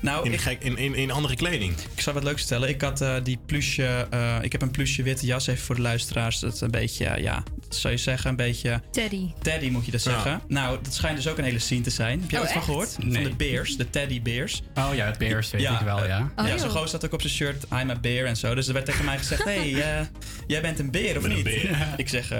Nou, 0.00 0.24
in, 0.26 0.32
ik- 0.32 0.40
gek, 0.40 0.62
in, 0.62 0.76
in, 0.76 0.94
in 0.94 1.10
andere 1.10 1.36
kleding? 1.36 1.74
Ik 1.94 2.00
zal 2.00 2.12
wat 2.12 2.22
leuks 2.24 2.40
vertellen. 2.40 2.68
Ik 2.68 2.80
had 2.80 3.00
eh, 3.00 3.14
die 3.22 3.38
plusje, 3.46 4.06
eh, 4.10 4.36
ik 4.42 4.52
heb 4.52 4.62
een 4.62 4.70
plusje 4.70 5.02
witte 5.02 5.26
jas 5.26 5.46
even 5.46 5.64
voor 5.64 5.74
de 5.74 5.80
luisteraars. 5.80 6.38
Dat 6.38 6.54
is 6.54 6.60
een 6.60 6.70
beetje, 6.70 7.04
eh, 7.06 7.22
ja, 7.22 7.42
wat 7.60 7.76
zou 7.76 7.92
je 7.94 7.98
zeggen, 8.00 8.30
een 8.30 8.36
beetje... 8.36 8.80
Teddy. 8.90 9.30
Teddy 9.42 9.68
moet 9.68 9.84
je 9.84 9.90
dat 9.90 10.02
Ja. 10.04 10.10
zeggen. 10.10 10.40
Nou, 10.48 10.78
dat 10.82 10.94
schijnt 10.94 11.16
dus 11.16 11.28
ook 11.28 11.38
een 11.38 11.44
hele 11.44 11.58
scene 11.58 11.80
te 11.80 11.90
zijn. 11.90 12.20
Heb 12.20 12.30
jij 12.30 12.38
Oh, 12.40 12.44
ooit 12.44 12.54
van 12.54 12.62
gehoord? 12.62 12.96
Van 13.00 13.10
de 13.22 13.34
Bears, 13.36 13.76
de 13.76 13.90
Teddy 13.90 14.22
Bears. 14.22 14.62
Oh 14.74 14.90
ja, 14.94 15.06
het 15.06 15.18
Bears 15.18 15.50
weet 15.50 15.62
ik 15.62 15.78
wel, 15.84 16.06
ja. 16.06 16.32
Oh, 16.36 16.46
ja, 16.46 16.58
zo'n 16.58 16.70
gozer 16.70 16.88
staat 16.88 17.04
ook 17.04 17.12
op 17.12 17.20
zijn 17.20 17.32
shirt, 17.32 17.64
I'm 17.80 17.90
a 17.90 17.96
bear 18.00 18.26
en 18.26 18.36
zo. 18.36 18.54
Dus 18.54 18.66
er 18.66 18.72
werd 18.72 18.86
tegen 18.86 19.04
mij 19.04 19.18
gezegd, 19.18 19.44
hey, 19.44 19.74
eh, 19.98 20.06
jij 20.46 20.60
bent 20.60 20.78
een 20.78 20.90
beer 20.90 21.16
of 21.16 21.22
ben 21.22 21.30
een 21.30 21.36
niet? 21.36 21.44
beer. 21.44 21.76
Ik 21.96 22.08
zeg, 22.08 22.32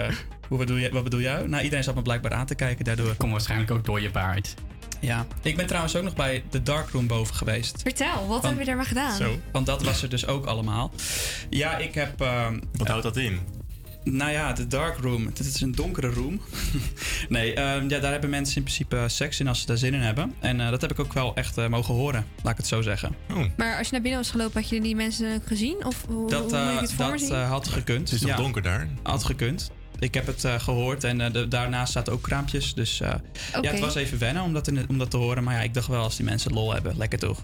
hoe 0.49 0.59
bedoel 0.59 0.77
je, 0.77 0.91
wat 0.91 1.05
bedoel 1.05 1.21
jij? 1.21 1.43
Nou, 1.47 1.63
iedereen 1.63 1.85
zat 1.85 1.95
me 1.95 2.03
blijkbaar 2.03 2.33
aan 2.33 2.47
te 2.47 2.55
kijken 2.55 2.85
daardoor. 2.85 3.15
Komt 3.15 3.33
waarschijnlijk 3.33 3.71
ook 3.71 3.85
door 3.85 4.01
je 4.01 4.11
baard. 4.11 4.55
Ja, 5.03 5.27
ik 5.43 5.57
ben 5.57 5.67
trouwens 5.67 5.97
ook 5.97 6.03
nog 6.03 6.15
bij 6.15 6.43
de 6.51 6.63
darkroom 6.63 7.07
boven 7.07 7.35
geweest. 7.35 7.83
Vertel, 7.83 8.27
wat 8.27 8.43
heb 8.43 8.59
je 8.59 8.65
daar 8.65 8.77
maar 8.77 8.85
gedaan? 8.87 9.17
Zo, 9.17 9.37
want 9.53 9.67
dat 9.67 9.83
was 9.83 10.03
er 10.03 10.09
dus 10.09 10.27
ook 10.27 10.47
allemaal. 10.47 10.91
Ja, 11.51 11.77
ik 11.77 11.95
heb... 11.95 12.21
ehm, 12.21 12.59
Wat 12.73 12.89
houdt 12.89 13.03
dat 13.03 13.17
in? 13.17 13.39
Nou 14.05 14.31
ja, 14.33 14.53
de 14.53 14.67
dark 14.67 14.99
room. 14.99 15.27
Het 15.27 15.39
is 15.39 15.61
een 15.61 15.73
donkere 15.73 16.09
room. 16.11 16.41
nee, 17.29 17.55
ehm, 17.55 17.89
ja, 17.89 17.99
daar 17.99 18.13
hebben 18.13 18.31
mensen 18.31 18.57
in 18.57 18.63
principe 18.63 19.05
seks 19.07 19.41
in 19.41 19.49
als 19.49 19.61
ze 19.61 19.67
daar 19.67 19.77
zin 19.77 19.95
in 19.95 20.01
hebben. 20.01 20.35
En 20.41 20.61
eh, 20.61 20.71
dat 20.71 20.81
heb 20.81 20.91
ik 20.91 20.99
ook 20.99 21.13
wel 21.13 21.35
echt 21.35 21.59
eh, 21.59 21.67
mogen 21.69 21.95
horen, 21.95 22.27
laat 22.43 22.53
ik 22.53 22.59
het 22.59 22.67
zo 22.67 22.81
zeggen. 22.83 23.15
Maar 23.57 23.77
als 23.79 23.87
je 23.87 23.93
naar 23.93 24.03
binnen 24.03 24.21
was 24.21 24.31
gelopen, 24.31 24.61
had 24.61 24.71
je 24.71 24.81
die 24.81 24.97
mensen 24.97 25.43
gezien? 25.47 25.85
Of 25.85 26.05
hoe, 26.09 26.29
Dat, 26.31 26.51
hoe 26.51 26.61
eh, 26.61 26.73
ik 26.75 26.81
het 26.81 26.93
voor 26.93 27.05
me 27.05 27.11
dat 27.11 27.21
zien? 27.21 27.31
eh, 27.33 27.49
had 27.51 27.69
gekund. 27.69 28.11
Het 28.11 28.21
is 28.23 28.27
toch 28.29 28.37
donker 28.37 28.63
daar? 28.63 28.89
Had 29.03 29.25
gekund. 29.25 29.71
Ik 30.03 30.15
heb 30.15 30.27
het 30.27 30.45
eh, 30.45 30.61
gehoord 30.61 31.05
en 31.05 31.21
eh, 31.21 31.33
de- 31.33 31.49
daarnaast 31.49 31.93
zaten 31.93 32.13
ook 32.13 32.23
kraampjes. 32.23 32.75
Dus 32.75 33.01
eh, 33.01 33.15
ja, 33.63 33.71
het 33.71 33.81
was 33.81 33.95
even 33.95 34.19
wennen 34.19 34.43
om 34.43 34.53
dat, 34.53 34.69
in- 34.69 34.89
om 34.89 34.99
dat 34.99 35.11
te 35.11 35.17
horen. 35.17 35.45
Maar 35.45 35.55
ja, 35.55 35.61
ik 35.61 35.75
dacht 35.75 35.87
wel, 35.87 36.03
als 36.03 36.17
die 36.17 36.25
mensen 36.25 36.53
lol 36.53 36.73
hebben, 36.73 36.97
lekker 36.97 37.19
toch. 37.19 37.43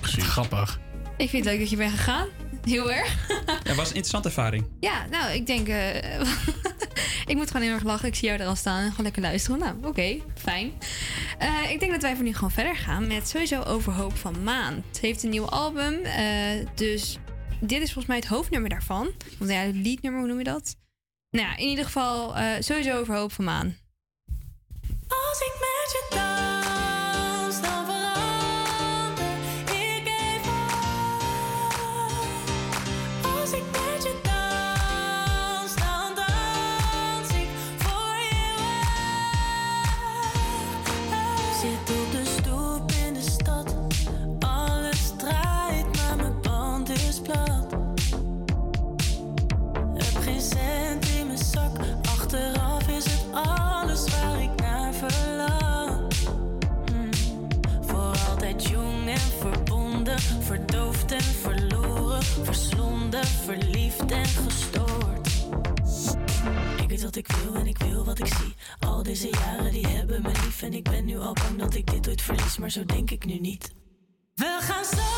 Grappig. 0.00 0.80
Ik 1.16 1.28
vind 1.30 1.44
het 1.44 1.52
leuk 1.52 1.60
dat 1.62 1.70
je 1.70 1.76
bent 1.76 1.90
gegaan. 1.92 2.26
Heel 2.64 2.92
erg. 2.92 3.26
Het 3.46 3.76
was 3.76 3.88
een 3.88 3.94
interessante 3.94 4.28
ervaring. 4.28 4.64
Ja, 4.80 5.06
nou, 5.10 5.32
ik 5.32 5.46
denk... 5.46 5.68
eh, 5.68 6.20
ik 7.30 7.34
moet 7.34 7.46
gewoon 7.50 7.62
heel 7.66 7.74
erg 7.74 7.82
lachen. 7.82 8.08
Ik 8.08 8.14
zie 8.14 8.28
jou 8.28 8.40
er 8.40 8.46
al 8.46 8.56
staan 8.56 8.78
en 8.82 8.88
gewoon 8.90 9.04
lekker 9.04 9.22
luisteren. 9.22 9.58
Nou, 9.58 9.74
oké, 9.84 10.16
fijn. 10.36 10.72
Eh, 11.38 11.70
ik 11.70 11.80
denk 11.80 11.92
dat 11.92 12.02
wij 12.02 12.14
voor 12.14 12.24
nu 12.24 12.34
gewoon 12.34 12.50
verder 12.50 12.76
gaan 12.76 13.06
met 13.06 13.28
sowieso 13.28 13.62
Overhoop 13.62 14.16
van 14.16 14.42
Maan. 14.42 14.74
Het 14.88 15.00
heeft 15.00 15.22
een 15.22 15.30
nieuw 15.30 15.48
album, 15.48 15.94
eh, 16.04 16.66
dus 16.74 17.18
dit 17.60 17.78
is 17.82 17.86
volgens 17.92 18.06
mij 18.06 18.16
het 18.16 18.26
hoofdnummer 18.26 18.70
daarvan. 18.70 19.10
Of 19.40 19.48
ja, 19.48 19.54
het 19.60 19.74
liednummer, 19.74 20.20
hoe 20.20 20.28
noem 20.28 20.38
je 20.38 20.44
dat? 20.44 20.76
Nou 21.34 21.46
ja, 21.46 21.56
in 21.56 21.68
ieder 21.68 21.84
geval 21.84 22.36
eh, 22.36 22.46
sowieso 22.58 22.98
Overhoop 22.98 23.32
van 23.32 23.44
Maan. 23.44 23.76
Als 25.08 25.40
ik 25.40 25.54
verliefd 63.22 64.10
en 64.10 64.26
gestoord. 64.26 65.28
Ik 66.82 66.88
weet 66.88 67.02
wat 67.02 67.16
ik 67.16 67.26
wil 67.26 67.54
en 67.54 67.66
ik 67.66 67.78
wil 67.78 68.04
wat 68.04 68.18
ik 68.18 68.26
zie. 68.26 68.54
Al 68.80 69.02
deze 69.02 69.28
jaren 69.30 69.72
die 69.72 69.86
hebben 69.86 70.22
me 70.22 70.28
lief 70.28 70.62
en 70.62 70.72
ik 70.72 70.82
ben 70.84 71.04
nu 71.04 71.18
al 71.18 71.32
bang 71.32 71.58
dat 71.58 71.74
ik 71.74 71.90
dit 71.90 72.08
ooit 72.08 72.22
verlies, 72.22 72.58
maar 72.58 72.70
zo 72.70 72.84
denk 72.84 73.10
ik 73.10 73.24
nu 73.24 73.38
niet. 73.38 73.72
We 74.34 74.58
gaan 74.60 74.84
zo. 74.84 75.13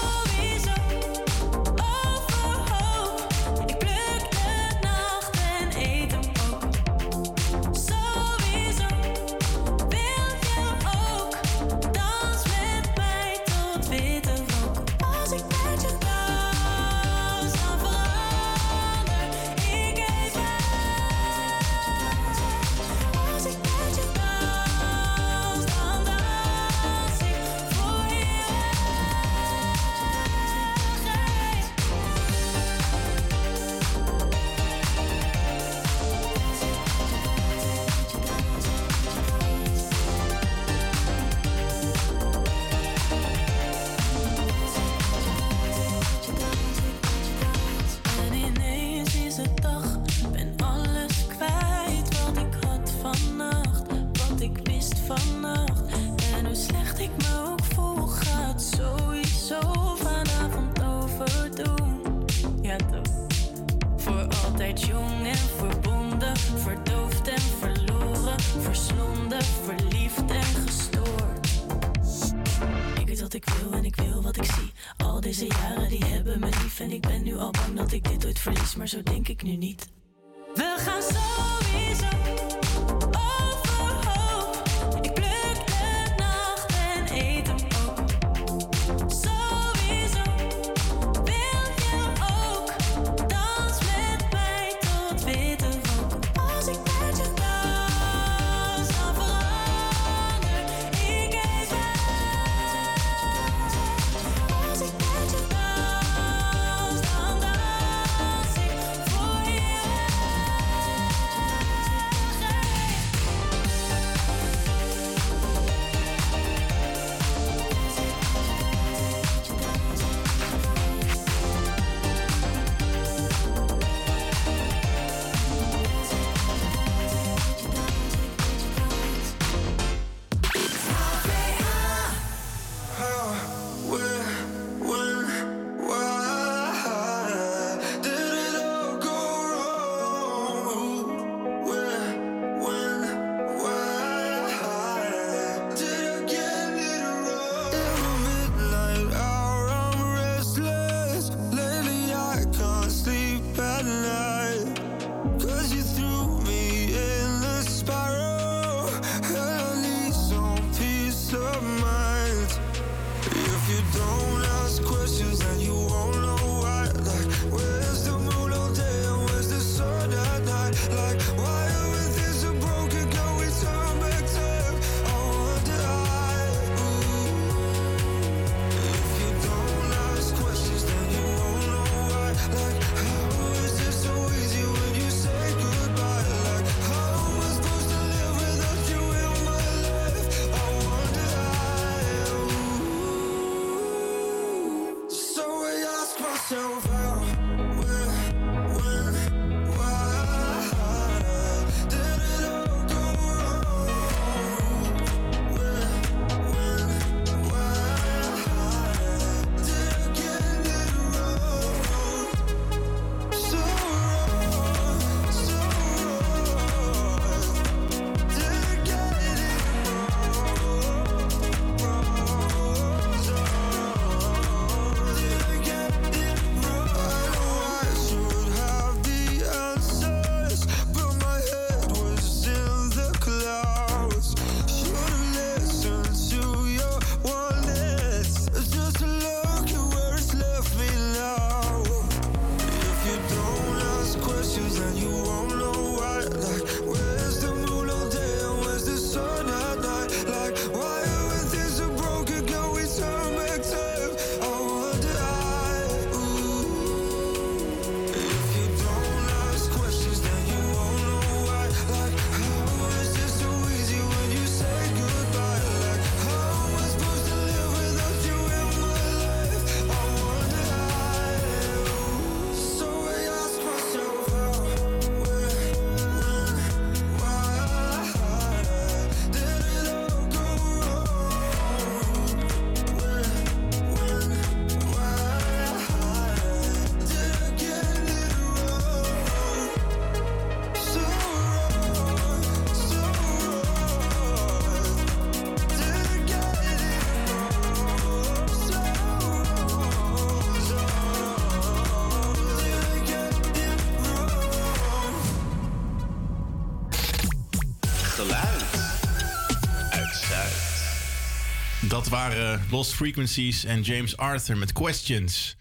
Eh, 312.33 312.71
Lost 312.71 312.95
Frequencies 312.95 313.65
en 313.65 313.83
James 313.83 314.17
Arthur 314.17 314.57
met 314.57 314.73
Questions. 314.73 315.57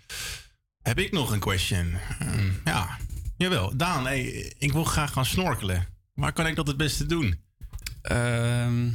Heb 0.82 1.00
ik 1.00 1.12
nog 1.12 1.32
een 1.32 1.40
question? 1.40 1.94
Ehm, 2.20 2.52
ja, 2.66 2.98
jawel. 3.38 3.78
Daan, 3.78 4.06
hey, 4.06 4.54
ik 4.58 4.72
wil 4.72 4.84
graag 4.84 5.12
gaan 5.12 5.26
snorkelen. 5.26 5.88
Waar 6.14 6.34
kan 6.34 6.48
ik 6.48 6.56
dat 6.56 6.68
het 6.68 6.78
beste 6.78 7.06
doen? 7.06 7.44
Ehm, 8.02 8.90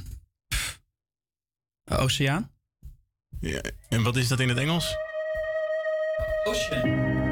oceaan. 1.84 2.50
Ja, 3.40 3.60
en 3.88 4.02
wat 4.02 4.16
is 4.16 4.28
dat 4.28 4.40
in 4.40 4.48
het 4.48 4.58
Engels? 4.58 4.96
Ocean. 6.44 7.29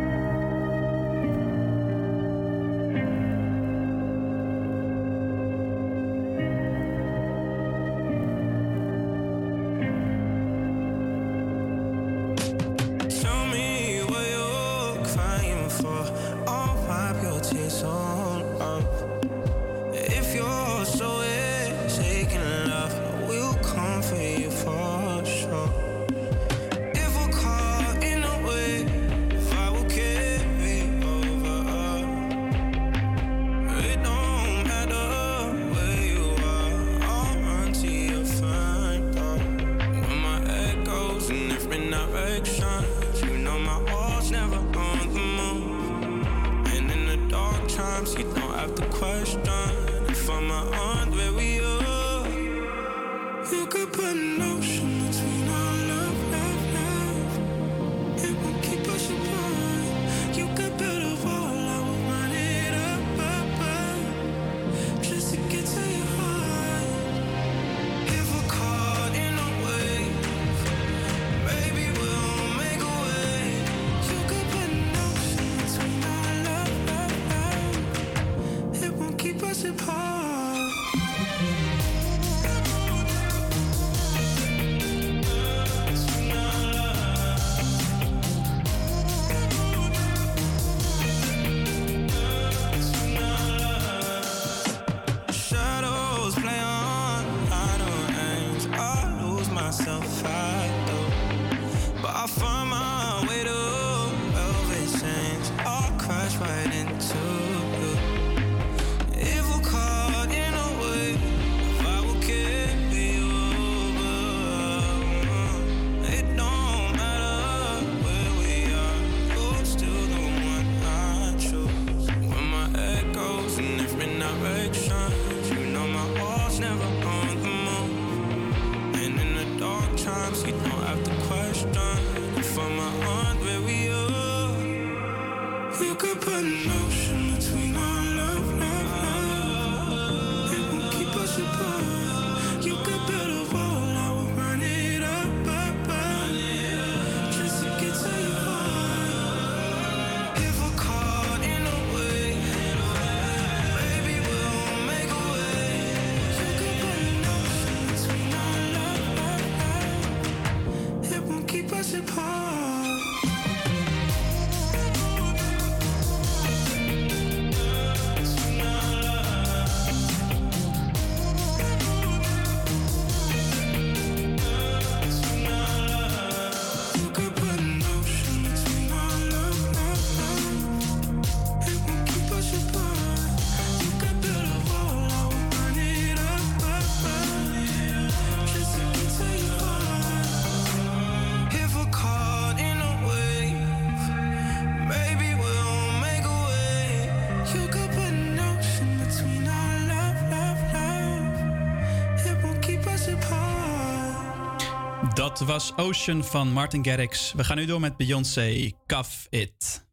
Was 205.47 205.73
Ocean 205.77 206.25
van 206.25 206.53
Martin 206.53 206.85
Garrix. 206.85 207.33
We 207.37 207.45
gaan 207.45 207.57
nu 207.57 207.67
door 207.67 207.81
met 207.81 207.97
Beyoncé. 207.97 208.73
Cuff 208.87 209.27
It. 209.31 209.85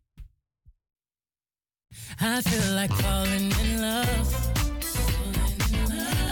I 2.22 2.42
feel 2.42 2.74
like 2.74 2.94
falling 2.94 3.54
in 3.60 3.80
love. 3.80 4.36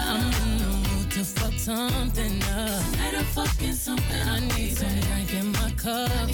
I'm 0.10 0.22
in 0.22 0.58
the 0.58 0.66
mood 0.66 1.12
to 1.12 1.24
fuck 1.24 1.60
something 1.60 2.42
up. 2.44 2.82
Tonight 2.92 3.16
I'm 3.18 3.26
fucking 3.26 3.74
something. 3.74 4.28
I 4.28 4.40
need 4.40 4.78
some 4.78 5.00
drink 5.00 5.32
in 5.32 5.52
my 5.52 5.72
cup. 5.76 6.30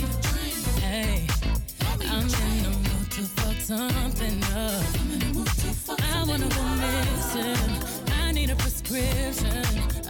Hey, 0.82 1.26
I'm 2.12 2.22
in 2.22 2.64
the 2.64 2.70
mood 2.70 3.12
to 3.12 3.22
fuck 3.22 3.60
something 3.62 4.44
up. 4.44 4.84
I 6.14 6.24
wanna 6.28 6.48
go 6.48 6.64
missing. 6.64 7.74
I 8.24 8.32
need 8.32 8.50
a 8.50 8.56
prescription. 8.56 9.66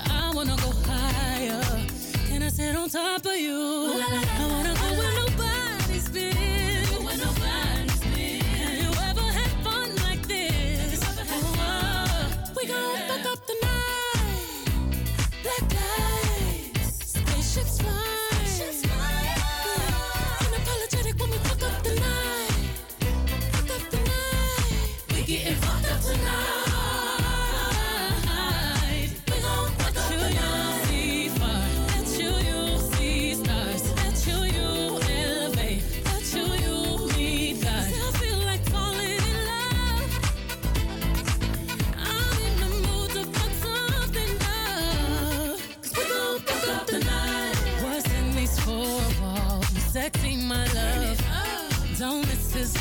I 0.09 0.31
wanna 0.33 0.55
go 0.55 0.71
higher. 0.85 1.98
And 2.39 2.45
I 2.45 2.51
sit 2.51 2.73
on 2.73 2.87
top 2.87 3.25
of 3.25 3.35
you. 3.35 3.51
I 3.51 4.47
wanna 4.49 4.78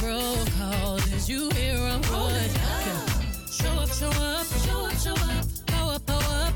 roll 0.08 0.44
call. 0.58 0.96
Did 0.98 1.28
you 1.28 1.50
hear 1.50 1.76
a 1.76 1.98
word? 2.10 2.50
Show 3.50 3.74
up, 3.82 3.90
show 4.00 4.08
up, 4.08 4.46
show 4.64 4.80
up, 4.86 4.96
show 5.04 5.18
up. 5.32 5.44
Go 5.66 5.82
up, 5.94 6.06
go 6.06 6.14
up. 6.14 6.54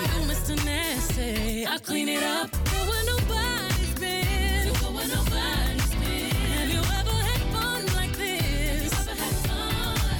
You 0.00 0.20
Mr. 0.30 0.54
Nasty, 0.64 1.66
I 1.66 1.78
clean 1.78 2.08
it 2.08 2.22
up. 2.22 2.48
Where 2.88 3.04
nobody's 3.12 3.94
been. 4.02 4.68
Where 4.94 5.08
nobody's 5.16 5.94
been. 6.02 6.30
Have 6.56 6.70
you 6.74 6.82
ever 6.98 7.16
had 7.28 7.42
fun 7.54 7.82
like 7.98 8.12
this? 8.24 8.92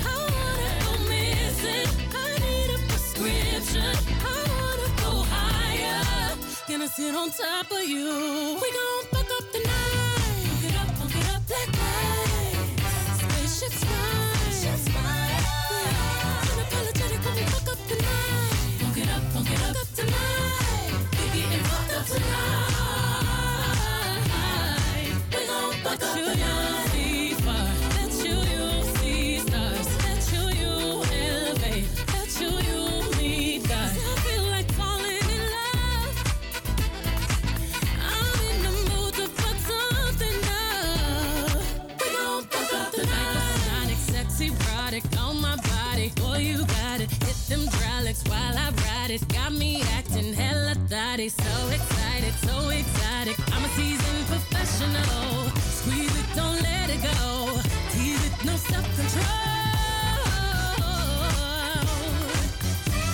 I 0.08 0.16
wanna 0.36 0.70
go 0.84 0.92
missing. 1.12 1.88
I 2.14 2.28
need 2.44 2.70
a 2.76 2.78
prescription. 2.90 3.92
I 4.32 4.38
wanna 4.56 4.88
go 5.04 5.12
higher. 5.34 6.36
Gonna 6.68 6.88
sit 6.88 7.14
on 7.14 7.28
top 7.30 7.70
of 7.70 7.84
you. 7.94 8.58
We 8.62 8.68
gon' 8.76 8.85
thotty. 51.16 51.28
So 51.30 51.68
excited, 51.70 52.34
so 52.44 52.68
exotic. 52.68 53.36
I'm 53.54 53.64
a 53.64 53.68
seasoned 53.68 54.26
professional. 54.26 55.48
Squeeze 55.60 56.14
it, 56.20 56.26
don't 56.34 56.60
let 56.62 56.90
it 56.90 57.02
go. 57.02 57.60
Tease 57.92 58.26
it, 58.26 58.44
no 58.44 58.56
self 58.56 58.84
control. 58.96 59.24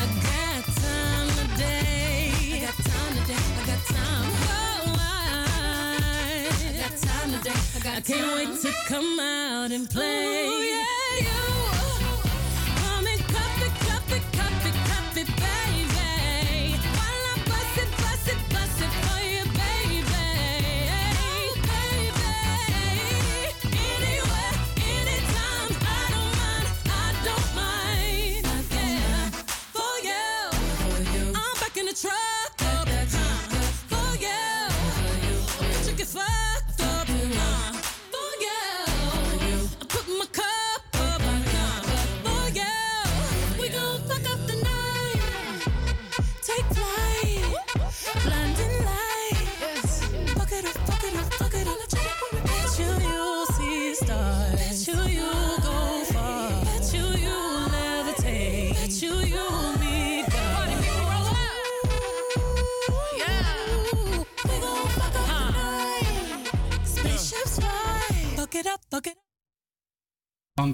I 0.01 0.07
got 0.27 0.65
time 0.83 1.29
today. 1.43 2.33
I 2.55 2.61
got 2.67 2.77
time 2.91 3.15
today. 3.19 3.45
I 3.61 3.67
got 3.71 3.81
time. 3.87 4.31
Oh, 4.51 4.99
I, 4.99 6.49
I 6.69 6.73
got 6.83 6.95
time 6.99 7.31
today. 7.39 7.61
I 7.77 7.81
got 7.85 7.97
I 7.97 8.01
can't 8.01 8.35
wait 8.35 8.61
to 8.63 8.73
come 8.89 9.21
out 9.21 9.71
and 9.71 9.89
play. 9.89 10.47
Oh, 10.49 10.63
yeah, 10.63 11.02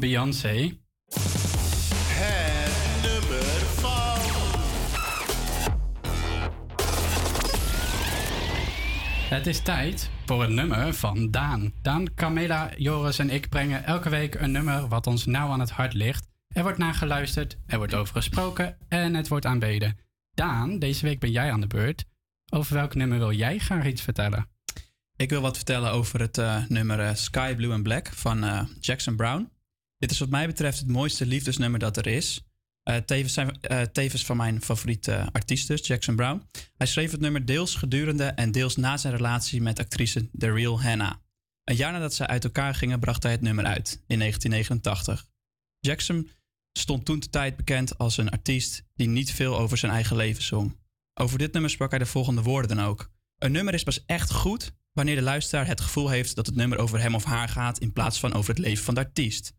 Beyoncé. 0.08 0.78
Het 2.08 3.02
nummer 3.02 3.60
van. 3.76 4.20
Het 9.28 9.46
is 9.46 9.60
tijd 9.60 10.10
voor 10.26 10.44
een 10.44 10.54
nummer 10.54 10.94
van 10.94 11.30
Daan. 11.30 11.72
Daan, 11.82 12.14
Camilla, 12.14 12.70
Joris 12.76 13.18
en 13.18 13.30
ik 13.30 13.48
brengen 13.48 13.84
elke 13.84 14.08
week 14.08 14.34
een 14.34 14.50
nummer 14.50 14.88
wat 14.88 15.06
ons 15.06 15.26
nauw 15.26 15.50
aan 15.50 15.60
het 15.60 15.70
hart 15.70 15.94
ligt. 15.94 16.28
Er 16.48 16.62
wordt 16.62 16.78
naar 16.78 16.94
geluisterd, 16.94 17.58
er 17.66 17.78
wordt 17.78 17.94
over 17.94 18.14
gesproken 18.14 18.76
en 18.88 19.14
het 19.14 19.28
wordt 19.28 19.46
aanbeden. 19.46 19.98
Daan, 20.34 20.78
deze 20.78 21.06
week 21.06 21.20
ben 21.20 21.30
jij 21.30 21.52
aan 21.52 21.60
de 21.60 21.66
beurt. 21.66 22.04
Over 22.50 22.74
welk 22.74 22.94
nummer 22.94 23.18
wil 23.18 23.32
jij 23.32 23.58
graag 23.58 23.86
iets 23.86 24.02
vertellen? 24.02 24.48
Ik 25.16 25.30
wil 25.30 25.40
wat 25.40 25.56
vertellen 25.56 25.90
over 25.90 26.20
het 26.20 26.38
eh, 26.38 26.64
nummer 26.68 27.00
eh, 27.00 27.14
Sky 27.14 27.54
Blue 27.54 27.72
and 27.72 27.82
Black 27.82 28.08
van 28.08 28.44
eh, 28.44 28.60
Jackson 28.80 29.16
Brown. 29.16 29.56
Dit 29.98 30.10
is 30.10 30.18
wat 30.18 30.28
mij 30.28 30.46
betreft 30.46 30.78
het 30.78 30.88
mooiste 30.88 31.26
liefdesnummer 31.26 31.80
dat 31.80 31.96
er 31.96 32.06
is. 32.06 32.42
Eh, 32.82 32.96
tevens, 32.96 33.32
zijn, 33.32 33.60
eh, 33.60 33.80
tevens 33.80 34.24
van 34.24 34.36
mijn 34.36 34.62
favoriete 34.62 35.28
artiest 35.32 35.68
dus, 35.68 35.86
Jackson 35.86 36.16
Brown. 36.16 36.42
Hij 36.76 36.86
schreef 36.86 37.10
het 37.10 37.20
nummer 37.20 37.44
deels 37.44 37.74
gedurende 37.74 38.24
en 38.24 38.52
deels 38.52 38.76
na 38.76 38.96
zijn 38.96 39.16
relatie 39.16 39.62
met 39.62 39.78
actrice 39.78 40.30
The 40.38 40.52
Real 40.52 40.82
Hannah. 40.82 41.12
Een 41.64 41.76
jaar 41.76 41.92
nadat 41.92 42.14
zij 42.14 42.26
uit 42.26 42.44
elkaar 42.44 42.74
gingen, 42.74 43.00
bracht 43.00 43.22
hij 43.22 43.32
het 43.32 43.40
nummer 43.40 43.64
uit, 43.64 44.02
in 44.06 44.18
1989. 44.18 45.26
Jackson 45.80 46.30
stond 46.72 47.04
toen 47.04 47.20
de 47.20 47.30
tijd 47.30 47.56
bekend 47.56 47.98
als 47.98 48.16
een 48.16 48.30
artiest 48.30 48.84
die 48.94 49.08
niet 49.08 49.32
veel 49.32 49.58
over 49.58 49.78
zijn 49.78 49.92
eigen 49.92 50.16
leven 50.16 50.42
zong. 50.42 50.76
Over 51.14 51.38
dit 51.38 51.52
nummer 51.52 51.70
sprak 51.70 51.90
hij 51.90 51.98
de 51.98 52.06
volgende 52.06 52.42
woorden 52.42 52.76
dan 52.76 52.86
ook. 52.86 53.10
Een 53.38 53.52
nummer 53.52 53.74
is 53.74 53.82
pas 53.82 54.04
echt 54.04 54.32
goed 54.32 54.72
wanneer 54.92 55.16
de 55.16 55.22
luisteraar 55.22 55.66
het 55.66 55.80
gevoel 55.80 56.08
heeft 56.08 56.34
dat 56.34 56.46
het 56.46 56.54
nummer 56.54 56.78
over 56.78 57.00
hem 57.00 57.14
of 57.14 57.24
haar 57.24 57.48
gaat 57.48 57.78
in 57.78 57.92
plaats 57.92 58.20
van 58.20 58.32
over 58.32 58.54
het 58.54 58.64
leven 58.64 58.84
van 58.84 58.94
de 58.94 59.00
artiest. 59.00 59.52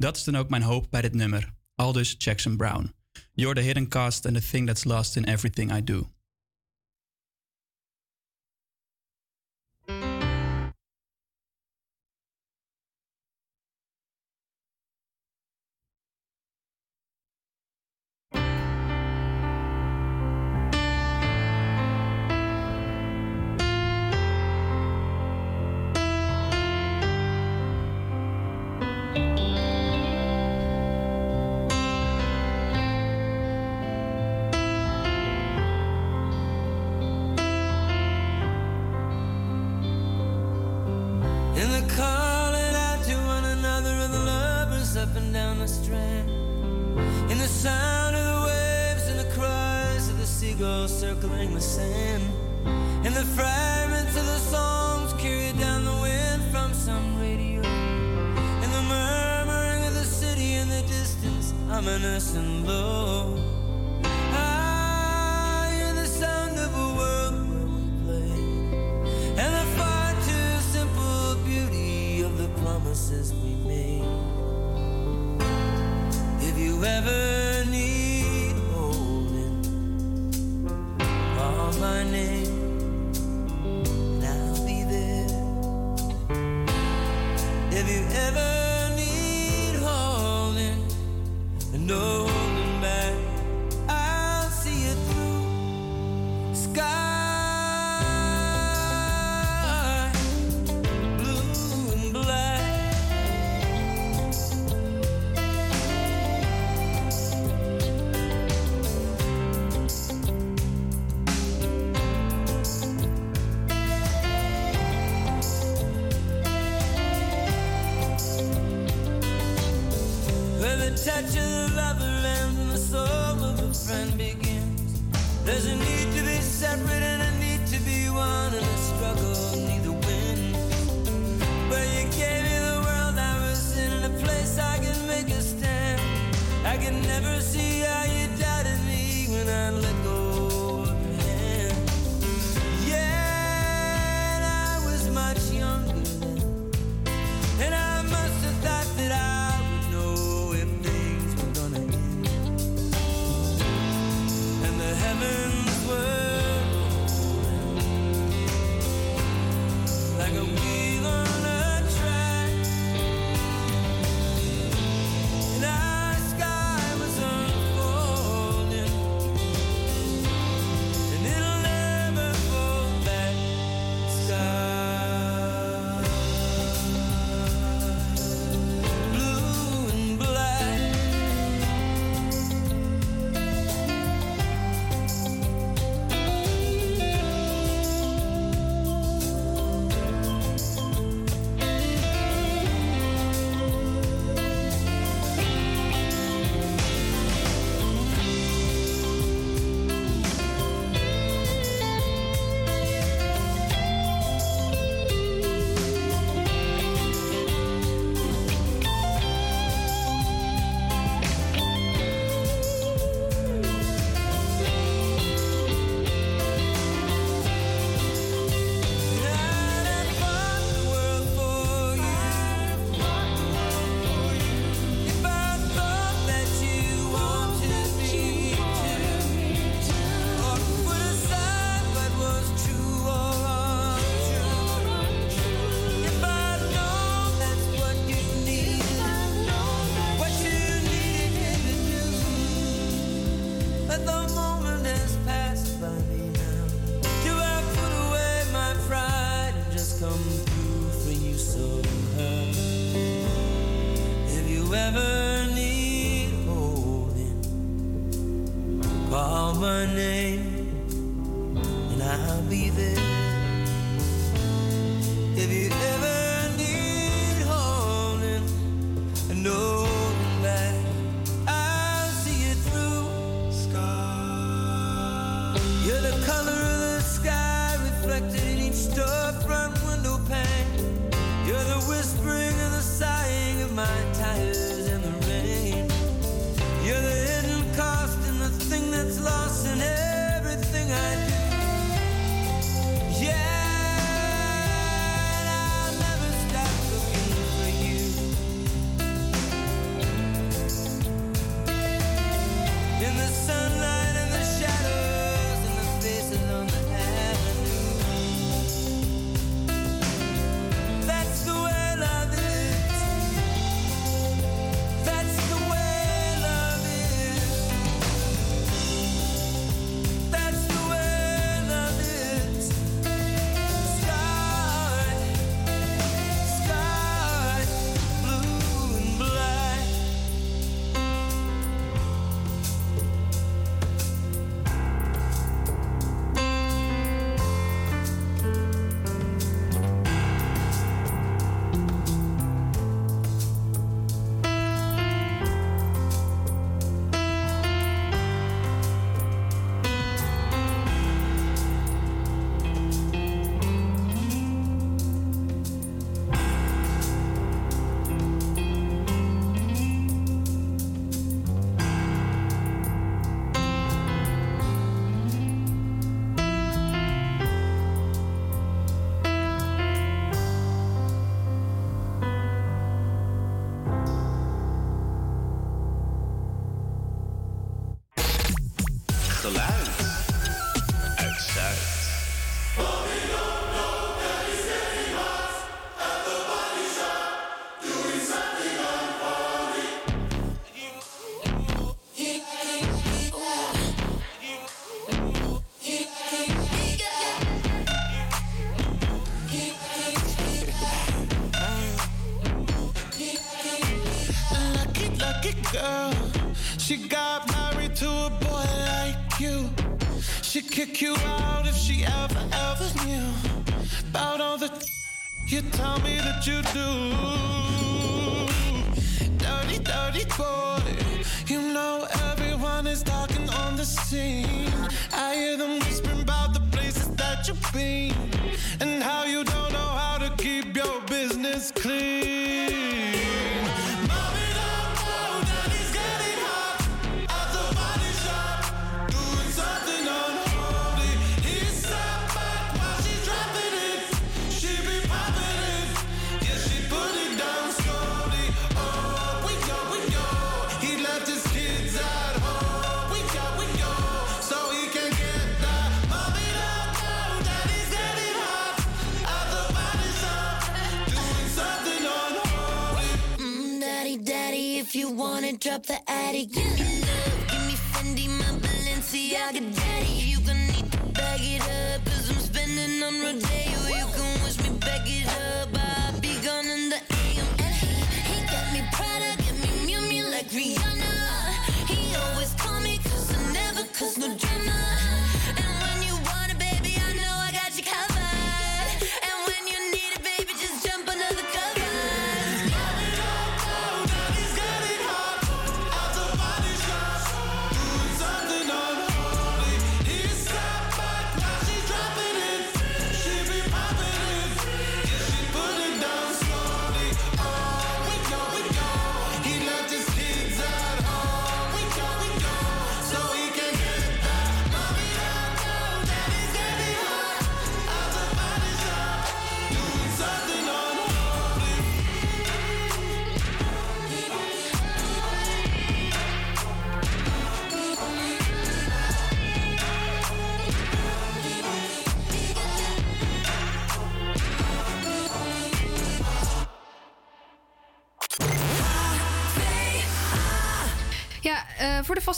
Dat 0.00 0.16
is 0.16 0.24
dan 0.24 0.36
ook 0.36 0.48
mijn 0.48 0.62
hoop 0.62 0.86
bij 0.90 1.00
dit 1.00 1.14
nummer. 1.14 1.52
Aldus 1.74 2.14
Jackson 2.18 2.56
Brown. 2.56 2.94
You're 3.32 3.54
the 3.54 3.60
hidden 3.60 3.88
cost 3.88 4.26
and 4.26 4.34
the 4.34 4.48
thing 4.50 4.66
that's 4.66 4.84
lost 4.84 5.16
in 5.16 5.24
everything 5.24 5.76
I 5.76 5.84
do. 5.84 6.08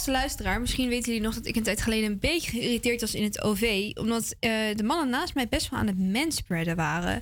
Vaste 0.01 0.19
luisteraar, 0.19 0.61
misschien 0.61 0.89
weten 0.89 1.05
jullie 1.05 1.27
nog 1.27 1.35
dat 1.35 1.45
ik 1.45 1.55
een 1.55 1.63
tijd 1.63 1.81
geleden 1.81 2.11
een 2.11 2.19
beetje 2.19 2.51
geïrriteerd 2.51 3.01
was 3.01 3.15
in 3.15 3.23
het 3.23 3.41
OV. 3.41 3.91
Omdat 3.93 4.35
eh, 4.39 4.75
de 4.75 4.83
mannen 4.83 5.09
naast 5.09 5.33
mij 5.33 5.47
best 5.47 5.69
wel 5.69 5.79
aan 5.79 5.87
het 5.87 5.99
manspreaden 5.99 6.75
waren. 6.75 7.21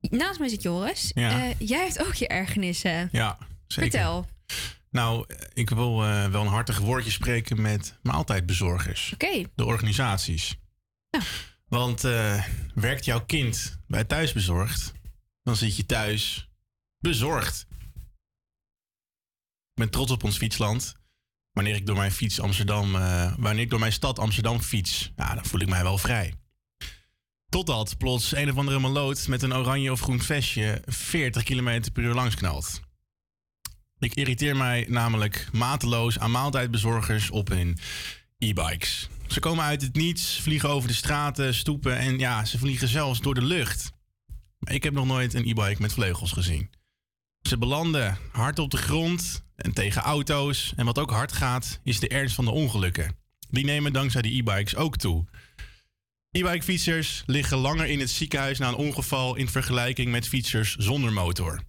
Naast 0.00 0.38
mij 0.38 0.48
zit 0.48 0.62
Joris. 0.62 1.10
Ja. 1.14 1.30
Eh, 1.30 1.54
jij 1.58 1.82
hebt 1.82 2.06
ook 2.06 2.14
je 2.14 2.28
ergernissen. 2.28 3.08
Ja, 3.12 3.38
zeker. 3.66 3.90
Vertel. 3.90 4.26
Nou, 4.90 5.26
ik 5.52 5.70
wil 5.70 6.04
eh, 6.04 6.30
wel 6.30 6.42
een 6.42 6.48
hartig 6.48 6.78
woordje 6.78 7.10
spreken 7.10 7.60
met 7.60 7.98
maaltijdbezorgers. 8.02 9.10
Oké. 9.12 9.42
De 9.54 9.64
organisaties. 9.64 10.56
Want 11.68 12.04
eh, 12.04 12.44
werkt 12.74 13.04
jouw 13.04 13.24
kind 13.24 13.78
bij 13.86 14.04
thuisbezorgd, 14.04 14.92
dan 15.42 15.56
zit 15.56 15.76
je 15.76 15.86
thuis 15.86 16.48
bezorgd. 16.98 17.66
Ik 19.70 19.78
ben 19.78 19.90
trots 19.90 20.12
op 20.12 20.24
ons 20.24 20.36
fietsland. 20.36 21.00
Wanneer 21.52 21.74
ik 21.74 21.86
door 21.86 21.96
mijn 21.96 22.12
fiets 22.12 22.40
Amsterdam, 22.40 22.96
eh, 22.96 23.32
wanneer 23.38 23.62
ik 23.62 23.70
door 23.70 23.78
mijn 23.78 23.92
stad 23.92 24.18
Amsterdam 24.18 24.60
fiets, 24.60 25.12
ja, 25.16 25.34
dan 25.34 25.44
voel 25.44 25.60
ik 25.60 25.68
mij 25.68 25.82
wel 25.82 25.98
vrij. 25.98 26.34
Totdat 27.48 27.98
plots 27.98 28.34
een 28.34 28.50
of 28.50 28.56
andere 28.56 28.78
maloot 28.78 29.28
met 29.28 29.42
een 29.42 29.54
oranje 29.54 29.92
of 29.92 30.00
groen 30.00 30.20
vestje 30.20 30.82
40 30.86 31.42
km 31.42 31.82
per 31.92 32.02
uur 32.02 32.14
langsknalt. 32.14 32.80
Ik 33.98 34.14
irriteer 34.14 34.56
mij 34.56 34.86
namelijk 34.88 35.48
mateloos 35.52 36.18
aan 36.18 36.30
maaltijdbezorgers 36.30 37.30
op 37.30 37.48
hun 37.48 37.78
e-bikes. 38.38 39.08
Ze 39.26 39.40
komen 39.40 39.64
uit 39.64 39.82
het 39.82 39.96
niets, 39.96 40.40
vliegen 40.40 40.68
over 40.68 40.88
de 40.88 40.94
straten, 40.94 41.54
stoepen 41.54 41.96
en 41.96 42.18
ja, 42.18 42.44
ze 42.44 42.58
vliegen 42.58 42.88
zelfs 42.88 43.20
door 43.20 43.34
de 43.34 43.44
lucht. 43.44 43.92
Ik 44.60 44.82
heb 44.82 44.92
nog 44.92 45.06
nooit 45.06 45.34
een 45.34 45.48
e-bike 45.48 45.82
met 45.82 45.92
vleugels 45.92 46.32
gezien. 46.32 46.70
Ze 47.42 47.58
belanden 47.58 48.18
hard 48.32 48.58
op 48.58 48.70
de 48.70 48.76
grond 48.76 49.44
en 49.56 49.72
tegen 49.72 50.02
auto's. 50.02 50.72
En 50.76 50.84
wat 50.84 50.98
ook 50.98 51.10
hard 51.10 51.32
gaat, 51.32 51.80
is 51.82 52.00
de 52.00 52.08
ernst 52.08 52.34
van 52.34 52.44
de 52.44 52.50
ongelukken. 52.50 53.16
Die 53.50 53.64
nemen 53.64 53.92
dankzij 53.92 54.22
de 54.22 54.36
e-bikes 54.36 54.76
ook 54.76 54.96
toe. 54.96 55.24
E-bike 56.30 56.62
fietsers 56.62 57.22
liggen 57.26 57.58
langer 57.58 57.86
in 57.86 58.00
het 58.00 58.10
ziekenhuis 58.10 58.58
na 58.58 58.68
een 58.68 58.74
ongeval 58.74 59.34
in 59.34 59.48
vergelijking 59.48 60.10
met 60.10 60.28
fietsers 60.28 60.76
zonder 60.76 61.12
motor. 61.12 61.62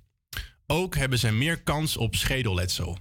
Ook 0.68 0.96
hebben 0.96 1.20
ze 1.20 1.32
meer 1.32 1.62
kans 1.62 1.98
op 1.98 2.16
schedelletsel. 2.16 2.98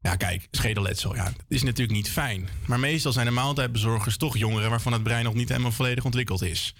Ja, 0.00 0.16
kijk, 0.16 0.48
schedelletsel, 0.50 1.14
ja, 1.14 1.32
is 1.48 1.62
natuurlijk 1.62 1.96
niet 1.96 2.10
fijn. 2.10 2.48
Maar 2.66 2.80
meestal 2.80 3.12
zijn 3.12 3.26
de 3.26 3.32
maaltijdbezorgers 3.32 4.16
toch 4.16 4.38
jongeren 4.38 4.70
waarvan 4.70 4.92
het 4.92 5.02
brein 5.02 5.24
nog 5.24 5.34
niet 5.34 5.48
helemaal 5.48 5.72
volledig 5.72 6.04
ontwikkeld 6.04 6.42
is. 6.42 6.74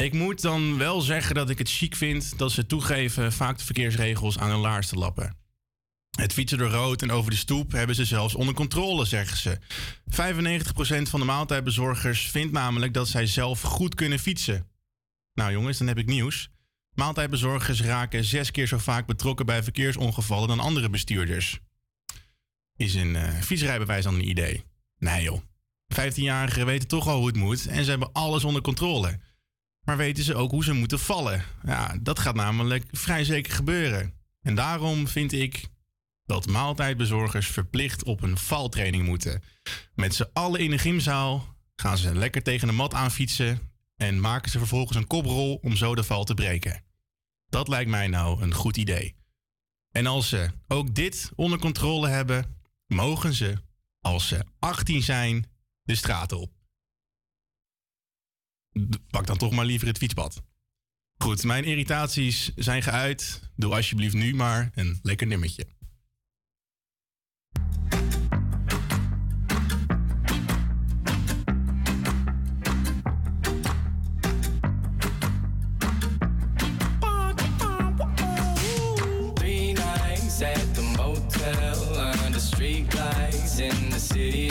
Ik 0.00 0.12
moet 0.12 0.40
dan 0.40 0.78
wel 0.78 1.00
zeggen 1.00 1.34
dat 1.34 1.50
ik 1.50 1.58
het 1.58 1.70
chic 1.70 1.96
vind 1.96 2.38
dat 2.38 2.52
ze 2.52 2.66
toegeven 2.66 3.32
vaak 3.32 3.58
de 3.58 3.64
verkeersregels 3.64 4.38
aan 4.38 4.50
hun 4.50 4.58
laars 4.58 4.86
te 4.88 4.96
lappen. 4.96 5.36
Het 6.10 6.32
fietsen 6.32 6.58
door 6.58 6.70
rood 6.70 7.02
en 7.02 7.10
over 7.10 7.30
de 7.30 7.36
stoep 7.36 7.72
hebben 7.72 7.96
ze 7.96 8.04
zelfs 8.04 8.34
onder 8.34 8.54
controle, 8.54 9.04
zeggen 9.04 9.36
ze. 9.36 9.58
95% 10.10 11.02
van 11.02 11.20
de 11.20 11.26
maaltijdbezorgers 11.26 12.30
vindt 12.30 12.52
namelijk 12.52 12.94
dat 12.94 13.08
zij 13.08 13.26
zelf 13.26 13.60
goed 13.60 13.94
kunnen 13.94 14.18
fietsen. 14.18 14.68
Nou 15.34 15.52
jongens, 15.52 15.78
dan 15.78 15.86
heb 15.86 15.98
ik 15.98 16.06
nieuws. 16.06 16.48
Maaltijdbezorgers 16.94 17.82
raken 17.82 18.24
zes 18.24 18.50
keer 18.50 18.66
zo 18.66 18.78
vaak 18.78 19.06
betrokken 19.06 19.46
bij 19.46 19.62
verkeersongevallen 19.62 20.48
dan 20.48 20.60
andere 20.60 20.90
bestuurders. 20.90 21.58
Is 22.76 22.94
een 22.94 23.16
eh, 23.16 23.40
fietsrijbewijs 23.40 24.04
dan 24.04 24.14
een 24.14 24.28
idee? 24.28 24.64
Nee 24.98 25.22
joh. 25.22 25.40
15-jarigen 25.94 26.64
weten 26.64 26.88
toch 26.88 27.08
al 27.08 27.16
hoe 27.16 27.26
het 27.26 27.36
moet 27.36 27.66
en 27.66 27.84
ze 27.84 27.90
hebben 27.90 28.12
alles 28.12 28.44
onder 28.44 28.62
controle. 28.62 29.18
Maar 29.80 29.96
weten 29.96 30.24
ze 30.24 30.34
ook 30.34 30.50
hoe 30.50 30.64
ze 30.64 30.72
moeten 30.72 30.98
vallen? 30.98 31.44
Ja, 31.64 31.96
dat 32.02 32.18
gaat 32.18 32.34
namelijk 32.34 32.84
vrij 32.90 33.24
zeker 33.24 33.52
gebeuren. 33.52 34.14
En 34.42 34.54
daarom 34.54 35.08
vind 35.08 35.32
ik 35.32 35.68
dat 36.24 36.46
maaltijdbezorgers 36.46 37.46
verplicht 37.46 38.04
op 38.04 38.22
een 38.22 38.38
valtraining 38.38 39.06
moeten. 39.06 39.42
Met 39.94 40.14
z'n 40.14 40.28
allen 40.32 40.60
in 40.60 40.72
een 40.72 40.78
gymzaal 40.78 41.56
gaan 41.76 41.98
ze 41.98 42.14
lekker 42.14 42.42
tegen 42.42 42.68
de 42.68 42.74
mat 42.74 42.94
aanfietsen 42.94 43.58
en 43.96 44.20
maken 44.20 44.50
ze 44.50 44.58
vervolgens 44.58 44.96
een 44.96 45.06
koprol 45.06 45.54
om 45.62 45.76
zo 45.76 45.94
de 45.94 46.04
val 46.04 46.24
te 46.24 46.34
breken. 46.34 46.82
Dat 47.48 47.68
lijkt 47.68 47.90
mij 47.90 48.08
nou 48.08 48.42
een 48.42 48.54
goed 48.54 48.76
idee. 48.76 49.14
En 49.90 50.06
als 50.06 50.28
ze 50.28 50.50
ook 50.68 50.94
dit 50.94 51.30
onder 51.34 51.58
controle 51.58 52.08
hebben, 52.08 52.56
mogen 52.86 53.32
ze, 53.32 53.56
als 54.00 54.28
ze 54.28 54.44
18 54.58 55.02
zijn, 55.02 55.46
de 55.82 55.94
straat 55.94 56.32
op. 56.32 56.59
Pak 59.10 59.26
dan 59.26 59.36
toch 59.36 59.52
maar 59.52 59.64
liever 59.64 59.88
het 59.88 59.98
fietspad. 59.98 60.42
Goed, 61.16 61.44
mijn 61.44 61.64
irritaties 61.64 62.52
zijn 62.54 62.82
geuit. 62.82 63.50
Doe 63.56 63.74
alsjeblieft 63.74 64.14
nu 64.14 64.34
maar 64.34 64.70
een 64.74 64.98
lekker 65.02 65.26
nummertje. 65.26 65.66
In 83.60 83.90
the 83.90 84.00
city 84.00 84.48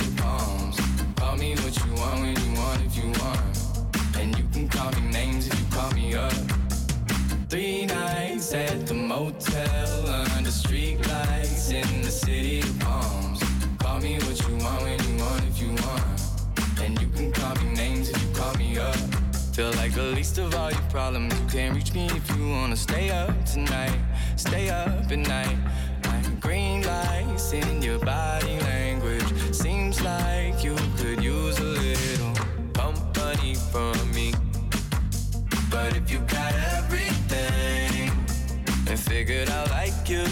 like 19.68 19.94
the 19.94 20.03
least 20.03 20.38
of 20.38 20.56
all 20.56 20.72
your 20.72 20.81
problems. 20.90 21.38
You 21.38 21.45
can't 21.48 21.76
reach 21.76 21.94
me 21.94 22.06
if 22.06 22.38
you 22.38 22.49
wanna 22.49 22.77
stay 22.77 23.10
up 23.10 23.34
tonight. 23.45 23.99
Stay 24.38 24.69
up 24.69 25.11
at 25.11 25.18
night. 25.19 25.57
Like 26.06 26.40
green 26.40 26.84
lights 26.84 27.52
in 27.52 27.81
your 27.81 27.99
body 27.99 28.57
language. 28.60 29.30
Seems 29.53 30.02
like 30.02 30.64
you 30.64 30.76
could 30.98 31.22
use 31.22 31.60
a 31.60 31.64
little 31.64 32.34
company 32.73 33.56
from 33.56 34.11
me. 34.11 34.34
But 35.69 35.98
if 35.98 36.10
you 36.10 36.19
got 36.19 36.53
everything 36.77 38.11
and 38.88 38.99
figured 38.99 39.49
out 39.49 39.69
like 39.72 40.10
you 40.10 40.23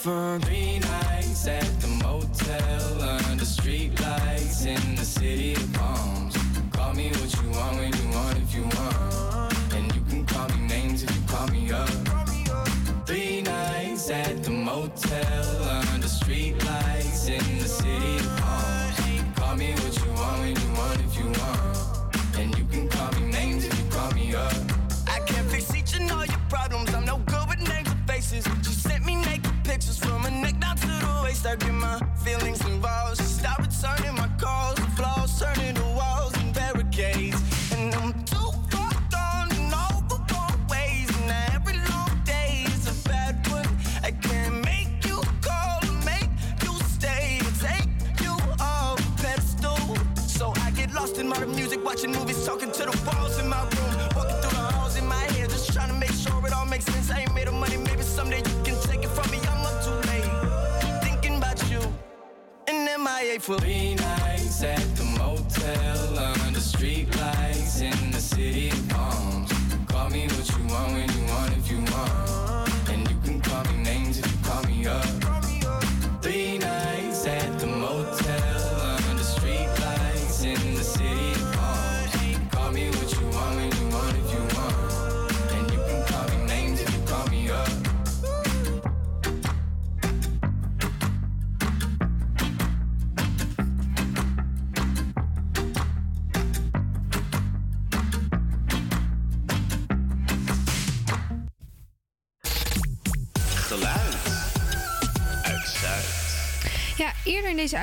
for 0.00 0.38
three 0.44 0.78
nights 0.78 1.46
at 1.46 1.80
the 1.82 1.86
motel 2.02 3.02
under 3.28 3.44
streetlights 3.44 4.64
in 4.64 4.94
the 4.94 5.04
city 5.04 5.52
of 5.52 5.72
palms. 5.74 6.34
Call 6.72 6.94
me 6.94 7.10
what 7.10 7.42
you 7.42 7.50
want 7.50 7.76
when 7.76 7.92
you 7.92 8.08
want 8.16 8.38
if 8.38 8.54
you 8.54 8.62
want, 8.62 9.74
and 9.74 9.94
you 9.94 10.00
can 10.08 10.24
call 10.24 10.48
me 10.48 10.66
names 10.68 11.02
if 11.02 11.14
you 11.14 11.22
call 11.26 11.46
me 11.48 11.70
up. 11.70 11.90
Three 13.06 13.42
nights 13.42 14.08
at 14.08 14.42
the 14.42 14.50
motel 14.50 15.39
the 31.58 32.09
Grateful 63.40 63.69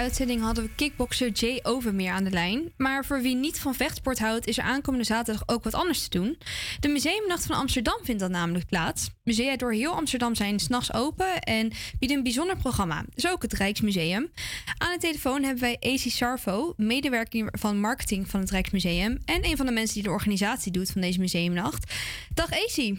uitzending 0.07 0.41
hadden 0.41 0.63
we 0.63 0.75
kickbokser 0.75 1.29
Jay 1.29 1.59
Overmeer 1.63 2.11
aan 2.11 2.23
de 2.23 2.29
lijn. 2.29 2.73
Maar 2.77 3.05
voor 3.05 3.21
wie 3.21 3.35
niet 3.35 3.59
van 3.59 3.75
vechtsport 3.75 4.19
houdt, 4.19 4.47
is 4.47 4.57
er 4.57 4.63
aankomende 4.63 5.05
zaterdag 5.05 5.43
ook 5.45 5.63
wat 5.63 5.73
anders 5.73 6.07
te 6.07 6.19
doen. 6.19 6.37
De 6.79 6.87
Museumnacht 6.87 7.45
van 7.45 7.55
Amsterdam 7.55 7.99
vindt 8.03 8.21
dan 8.21 8.31
namelijk 8.31 8.65
plaats. 8.65 9.09
Musea 9.23 9.55
door 9.55 9.73
heel 9.73 9.93
Amsterdam 9.93 10.35
zijn 10.35 10.59
s'nachts 10.59 10.93
open 10.93 11.41
en 11.41 11.71
bieden 11.99 12.17
een 12.17 12.23
bijzonder 12.23 12.57
programma. 12.57 13.05
Dus 13.13 13.27
ook 13.27 13.41
het 13.41 13.53
Rijksmuseum. 13.53 14.31
Aan 14.77 14.93
de 14.93 14.99
telefoon 14.99 15.43
hebben 15.43 15.61
wij 15.61 15.77
AC 15.79 15.99
Sarvo, 15.99 16.73
medewerker 16.77 17.47
van 17.51 17.79
marketing 17.79 18.29
van 18.29 18.39
het 18.39 18.51
Rijksmuseum. 18.51 19.17
En 19.25 19.45
een 19.45 19.57
van 19.57 19.65
de 19.65 19.71
mensen 19.71 19.93
die 19.93 20.03
de 20.03 20.09
organisatie 20.09 20.71
doet 20.71 20.91
van 20.91 21.01
deze 21.01 21.19
Museumnacht. 21.19 21.93
Dag 22.33 22.51
AC. 22.51 22.75
Hi, 22.75 22.93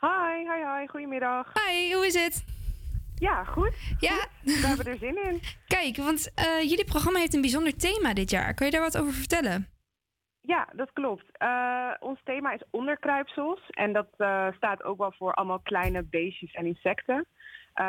hi, 0.00 0.78
hi. 0.78 0.86
Goedemiddag. 0.86 1.52
Hi, 1.52 1.94
hoe 1.94 2.06
is 2.06 2.14
het? 2.14 2.55
Ja, 3.18 3.44
goed. 3.44 3.72
Ja. 3.98 4.26
We 4.42 4.66
hebben 4.66 4.86
er 4.86 4.98
zin 4.98 5.24
in. 5.24 5.40
Kijk, 5.76 5.96
want 5.96 6.32
eh, 6.34 6.60
jullie 6.60 6.84
programma 6.84 7.18
heeft 7.18 7.34
een 7.34 7.40
bijzonder 7.40 7.76
thema 7.76 8.14
dit 8.14 8.30
jaar. 8.30 8.54
Kan 8.54 8.66
je 8.66 8.72
daar 8.72 8.82
wat 8.82 8.98
over 8.98 9.12
vertellen? 9.12 9.66
Ja, 10.40 10.68
dat 10.72 10.92
klopt. 10.92 11.24
Eh, 11.32 11.90
ons 12.00 12.20
thema 12.24 12.52
is 12.52 12.62
onderkruipsels. 12.70 13.60
En 13.70 13.92
dat 13.92 14.08
eh, 14.16 14.46
staat 14.56 14.82
ook 14.84 14.98
wel 14.98 15.12
voor 15.12 15.34
allemaal 15.34 15.60
kleine 15.60 16.02
beestjes 16.02 16.52
en 16.52 16.66
insecten. 16.66 17.26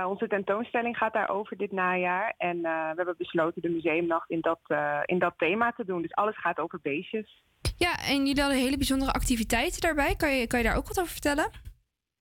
Onze 0.08 0.28
tentoonstelling 0.28 0.98
gaat 0.98 1.14
daarover 1.14 1.58
dit 1.58 1.72
najaar. 1.72 2.34
En 2.38 2.62
we 2.62 2.94
hebben 2.95 3.16
besloten 3.18 3.62
de 3.62 3.70
museumnacht 3.70 4.30
in 4.30 4.41
dat, 4.41 4.60
in 5.06 5.20
dat 5.20 5.34
thema 5.38 5.72
te 5.72 5.86
doen. 5.86 6.02
Dus 6.02 6.14
alles 6.14 6.40
gaat 6.40 6.60
over 6.60 6.80
beestjes. 6.82 7.44
Ja, 7.78 7.98
en 8.08 8.26
jullie 8.26 8.41
hadden 8.41 8.60
hele 8.60 8.78
bijzondere 8.78 9.12
activiteiten 9.12 9.82
daarbij. 9.82 10.16
Kan 10.16 10.32
je, 10.32 10.48
kan 10.48 10.60
je 10.60 10.66
daar 10.66 10.76
ook 10.76 10.88
wat 10.88 10.99
over 10.99 11.12
vertellen? 11.12 11.52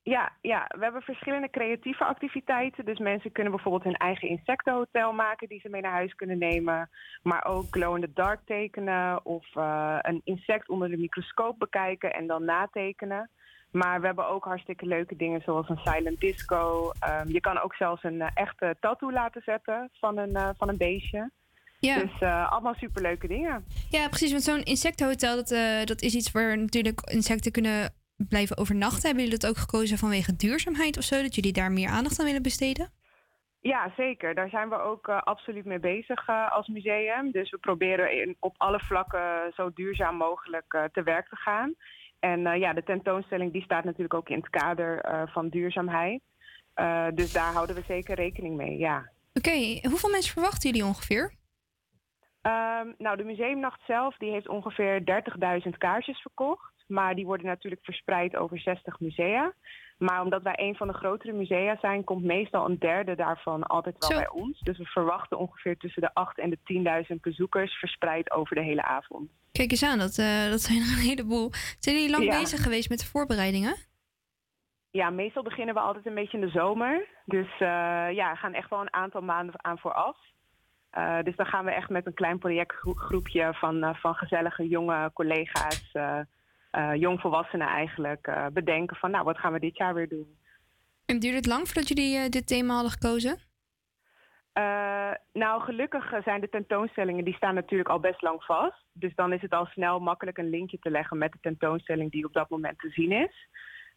Ja, 0.09 0.33
ja, 0.41 0.66
we 0.69 0.83
hebben 0.83 1.03
verschillende 1.03 1.51
creatieve 1.51 2.05
activiteiten. 2.05 2.85
Dus 2.85 2.99
mensen 2.99 3.33
kunnen 3.33 3.53
bijvoorbeeld 3.53 3.85
hun 3.85 3.97
eigen 3.97 4.28
insectenhotel 4.28 5.12
maken 5.12 5.49
die 5.49 5.61
ze 5.61 5.69
mee 5.69 5.81
naar 5.81 5.93
huis 5.93 6.15
kunnen 6.15 6.39
nemen. 6.39 6.91
Maar 7.23 7.45
ook 7.45 7.65
glow 7.70 7.95
in 7.95 8.01
the 8.01 8.12
dark 8.15 8.41
tekenen 8.45 9.24
of 9.24 9.47
eh, 9.55 9.99
een 10.03 10.20
insect 10.24 10.69
onder 10.69 10.89
de 10.89 10.97
microscoop 10.97 11.59
bekijken 11.59 12.12
en 12.15 12.27
dan 12.27 12.45
natekenen. 12.45 13.31
Maar 13.70 14.01
we 14.01 14.07
hebben 14.07 14.28
ook 14.28 14.45
hartstikke 14.45 14.87
leuke 14.87 15.16
dingen 15.16 15.41
zoals 15.41 15.69
een 15.69 15.81
silent 15.85 16.20
disco. 16.20 16.91
Ehm, 17.01 17.28
je 17.28 17.41
kan 17.41 17.61
ook 17.61 17.74
zelfs 17.74 18.03
een 18.03 18.20
eh, 18.20 18.28
echte 18.35 18.77
tattoo 18.81 19.12
laten 19.12 19.43
zetten 19.45 19.91
van 19.93 20.19
een, 20.19 20.35
eh, 20.37 20.49
van 20.57 20.69
een 20.69 20.77
beestje. 20.77 21.31
Ja. 21.81 21.99
Dus 21.99 22.19
eh, 22.20 22.53
allemaal 22.53 22.74
superleuke 22.74 23.27
dingen. 23.27 23.65
Ja, 23.91 24.09
precies. 24.09 24.31
Want 24.31 24.43
zo'n 24.43 24.62
insectenhotel, 24.62 25.37
dat, 25.37 25.49
dat 25.89 26.03
is 26.03 26.15
iets 26.15 26.33
waar 26.33 26.59
natuurlijk 26.59 27.01
insecten 27.01 27.53
kunnen 27.53 27.91
blijven 28.17 28.59
overnachten. 28.59 29.03
Hebben 29.03 29.25
jullie 29.25 29.39
dat 29.39 29.51
ook 29.51 29.57
gekozen 29.57 29.99
vanwege 29.99 30.37
duurzaamheid 30.37 30.97
of 30.97 31.05
zo? 31.05 31.23
Dat 31.23 31.35
jullie 31.35 31.53
daar 31.53 31.73
meer 31.73 31.89
aandacht 31.89 32.19
aan 32.21 32.27
willen 32.27 32.43
besteden? 32.43 32.93
Ja, 33.61 33.93
zeker. 33.97 34.35
Daar 34.35 34.49
zijn 34.49 34.69
we 34.69 34.79
ook 34.79 35.09
eh, 35.09 35.23
absoluut 35.23 35.65
mee 35.65 35.79
bezig 35.79 36.29
eh, 36.29 36.53
als 36.53 36.67
museum. 36.67 37.31
Dus 37.31 37.51
we 37.51 37.59
proberen 37.59 38.21
in, 38.21 38.37
op 38.41 38.55
alle 38.57 38.81
vlakken 38.81 39.53
zo 39.55 39.71
duurzaam 39.75 40.17
mogelijk 40.17 40.73
eh, 40.73 40.85
te 40.93 41.03
werk 41.03 41.29
te 41.29 41.37
gaan. 41.37 41.75
En 42.19 42.59
ja, 42.59 42.73
de 42.73 42.83
tentoonstelling 42.83 43.53
die 43.53 43.63
staat 43.63 43.85
natuurlijk 43.85 44.15
ook 44.15 44.29
in 44.29 44.37
het 44.37 44.51
kader 44.51 45.01
van 45.33 45.49
duurzaamheid. 45.49 46.23
Dus 47.15 47.33
daar 47.33 47.53
houden 47.53 47.77
we 47.77 47.83
zeker 47.87 48.15
rekening 48.15 48.57
mee, 48.57 48.79
ja. 48.79 49.11
Oké, 49.35 49.89
hoeveel 49.89 50.11
mensen 50.11 50.33
verwachten 50.33 50.71
jullie 50.71 50.87
ongeveer? 50.87 51.35
Ehm, 52.43 52.93
nou, 52.99 53.17
de 53.17 53.25
museumnacht 53.25 53.81
zelf 53.87 54.17
die 54.17 54.31
heeft 54.31 54.49
ongeveer 54.49 55.05
30.000 55.05 55.79
kaartjes 55.79 56.21
verkocht. 56.21 56.76
Maar 56.87 57.15
die 57.15 57.25
worden 57.27 57.47
natuurlijk 57.47 57.85
verspreid 57.85 58.37
over 58.37 58.59
60 58.61 59.01
musea. 59.01 59.53
Maar 59.99 60.23
omdat 60.23 60.43
wij 60.43 60.55
een 60.57 60.75
van 60.77 60.87
de 60.87 60.93
grotere 60.95 61.33
musea 61.33 61.77
zijn, 61.81 62.05
komt 62.05 62.25
meestal 62.25 62.69
een 62.69 62.79
derde 62.79 63.15
daarvan 63.15 63.63
altijd 63.63 63.97
wel 63.99 64.11
Zo. 64.11 64.17
bij 64.17 64.29
ons. 64.29 64.61
Dus 64.61 64.79
we 64.79 64.85
verwachten 64.85 65.39
ongeveer 65.39 65.77
tussen 65.77 66.03
de 66.03 66.15
8 66.15 66.39
en 66.39 66.51
de 66.51 66.59
10.000 67.15 67.21
bezoekers 67.21 67.73
verspreid 67.79 68.31
over 68.31 68.57
de 68.57 68.63
hele 68.63 68.83
avond. 68.83 69.31
Kijk 69.53 69.71
eens 69.71 69.83
aan, 69.85 69.99
dat, 69.99 70.19
eh, 70.19 70.49
dat 70.51 70.61
zijn 70.61 70.79
er 70.79 70.89
een 70.93 71.09
heleboel. 71.09 71.51
Zijn 71.79 71.95
jullie 71.97 72.11
lang 72.11 72.25
Ja. 72.25 72.39
bezig 72.39 72.63
geweest 72.63 72.89
met 72.89 72.99
de 72.99 73.07
voorbereidingen? 73.07 73.77
Ja, 74.91 75.11
meestal 75.11 75.43
beginnen 75.43 75.75
we 75.75 75.81
altijd 75.81 76.07
een 76.07 76.15
beetje 76.15 76.39
in 76.39 76.45
de 76.47 76.51
zomer. 76.51 77.07
Dus 77.25 77.49
eh, 77.59 78.07
ja, 78.13 78.35
gaan 78.35 78.55
echt 78.55 78.71
wel 78.71 78.81
een 78.81 78.93
aantal 78.95 79.21
maanden 79.21 79.65
aan 79.65 79.79
vooraf. 79.79 80.17
Eh, 80.91 81.23
dus 81.23 81.37
dan 81.37 81.47
gaan 81.47 81.65
we 81.65 81.71
echt 81.71 81.89
met 81.89 82.07
een 82.07 82.15
klein 82.15 82.39
projectgroepje 82.39 83.55
van, 83.55 83.97
van 83.97 84.15
gezellige 84.15 84.69
jonge 84.69 85.11
collega's, 85.15 85.91
jongvolwassenen 86.95 87.67
eigenlijk, 87.67 88.27
eh, 88.27 88.47
bedenken 88.53 88.97
van 88.97 89.11
nou, 89.11 89.25
wat 89.25 89.39
gaan 89.39 89.53
we 89.53 89.59
dit 89.59 89.77
jaar 89.77 89.95
weer 89.95 90.09
doen? 90.09 90.37
En 91.07 91.19
duurde 91.19 91.37
het 91.37 91.47
lang 91.47 91.67
voordat 91.67 91.89
jullie 91.89 92.17
eh, 92.17 92.29
dit 92.29 92.47
thema 92.47 92.75
hadden 92.75 92.93
gekozen? 92.93 93.39
Eh, 94.53 95.11
nou, 95.33 95.63
gelukkig 95.63 96.13
eh, 96.13 96.23
zijn 96.23 96.41
de 96.41 96.49
tentoonstellingen, 96.49 97.25
die 97.25 97.35
staan 97.35 97.55
natuurlijk 97.55 97.89
al 97.89 98.01
best 98.01 98.23
lang 98.23 98.45
vast. 98.45 98.85
Dus 98.93 99.15
dan 99.15 99.33
is 99.33 99.43
het 99.43 99.53
al 99.53 99.67
snel 99.67 99.99
makkelijk 100.01 100.39
een 100.39 100.51
linkje 100.51 100.79
te 100.79 100.91
leggen 100.91 101.19
met 101.19 101.33
de 101.33 101.39
tentoonstelling 101.41 102.11
die 102.11 102.25
op 102.25 102.33
dat 102.33 102.51
moment 102.51 102.79
te 102.79 102.91
zien 102.91 103.13
is. 103.13 103.49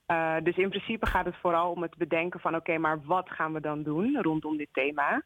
Eh, 0.06 0.36
dus 0.44 0.58
in 0.58 0.70
principe 0.70 1.06
gaat 1.06 1.26
het 1.26 1.36
vooral 1.36 1.72
om 1.72 1.82
het 1.82 1.98
bedenken 1.98 2.40
van 2.40 2.56
oké, 2.56 2.78
maar 2.78 3.02
wat 3.04 3.30
gaan 3.30 3.54
we 3.54 3.60
dan 3.60 3.84
doen 3.84 4.22
rondom 4.22 4.58
dit 4.58 4.70
thema? 4.72 5.24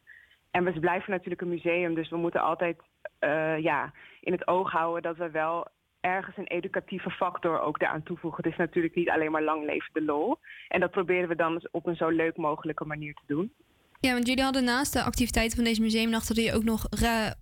En 0.50 0.64
we 0.64 0.80
blijven 0.80 1.10
natuurlijk 1.10 1.42
een 1.42 1.48
museum, 1.48 1.94
dus 1.94 2.10
we 2.10 2.16
moeten 2.16 2.40
altijd 2.40 2.76
eh, 3.18 3.58
ja, 3.58 3.92
in 4.20 4.32
het 4.32 4.46
oog 4.46 4.70
houden 4.70 5.02
dat 5.02 5.16
we 5.16 5.30
wel 5.30 5.66
ergens 6.04 6.36
een 6.36 6.46
educatieve 6.46 7.10
factor 7.10 7.60
ook 7.60 7.78
daaraan 7.78 8.02
toevoegen. 8.02 8.42
Het 8.42 8.52
is 8.52 8.58
natuurlijk 8.58 8.94
niet 8.94 9.10
alleen 9.10 9.30
maar 9.30 9.42
lang 9.42 9.64
leven 9.64 9.90
de 9.92 10.02
lol. 10.02 10.38
En 10.68 10.80
dat 10.80 10.90
proberen 10.90 11.28
we 11.28 11.36
dan 11.36 11.68
op 11.70 11.86
een 11.86 11.96
zo 11.96 12.08
leuk 12.08 12.36
mogelijke 12.36 12.84
manier 12.84 13.14
te 13.14 13.22
doen. 13.26 13.52
Ja, 14.00 14.12
want 14.12 14.26
jullie 14.26 14.42
hadden 14.42 14.64
naast 14.64 14.92
de 14.92 15.02
activiteiten 15.02 15.56
van 15.56 15.64
deze 15.64 15.80
museumnacht... 15.80 16.26
hadden 16.26 16.44
jullie 16.44 16.58
ook 16.58 16.66
nog 16.66 16.86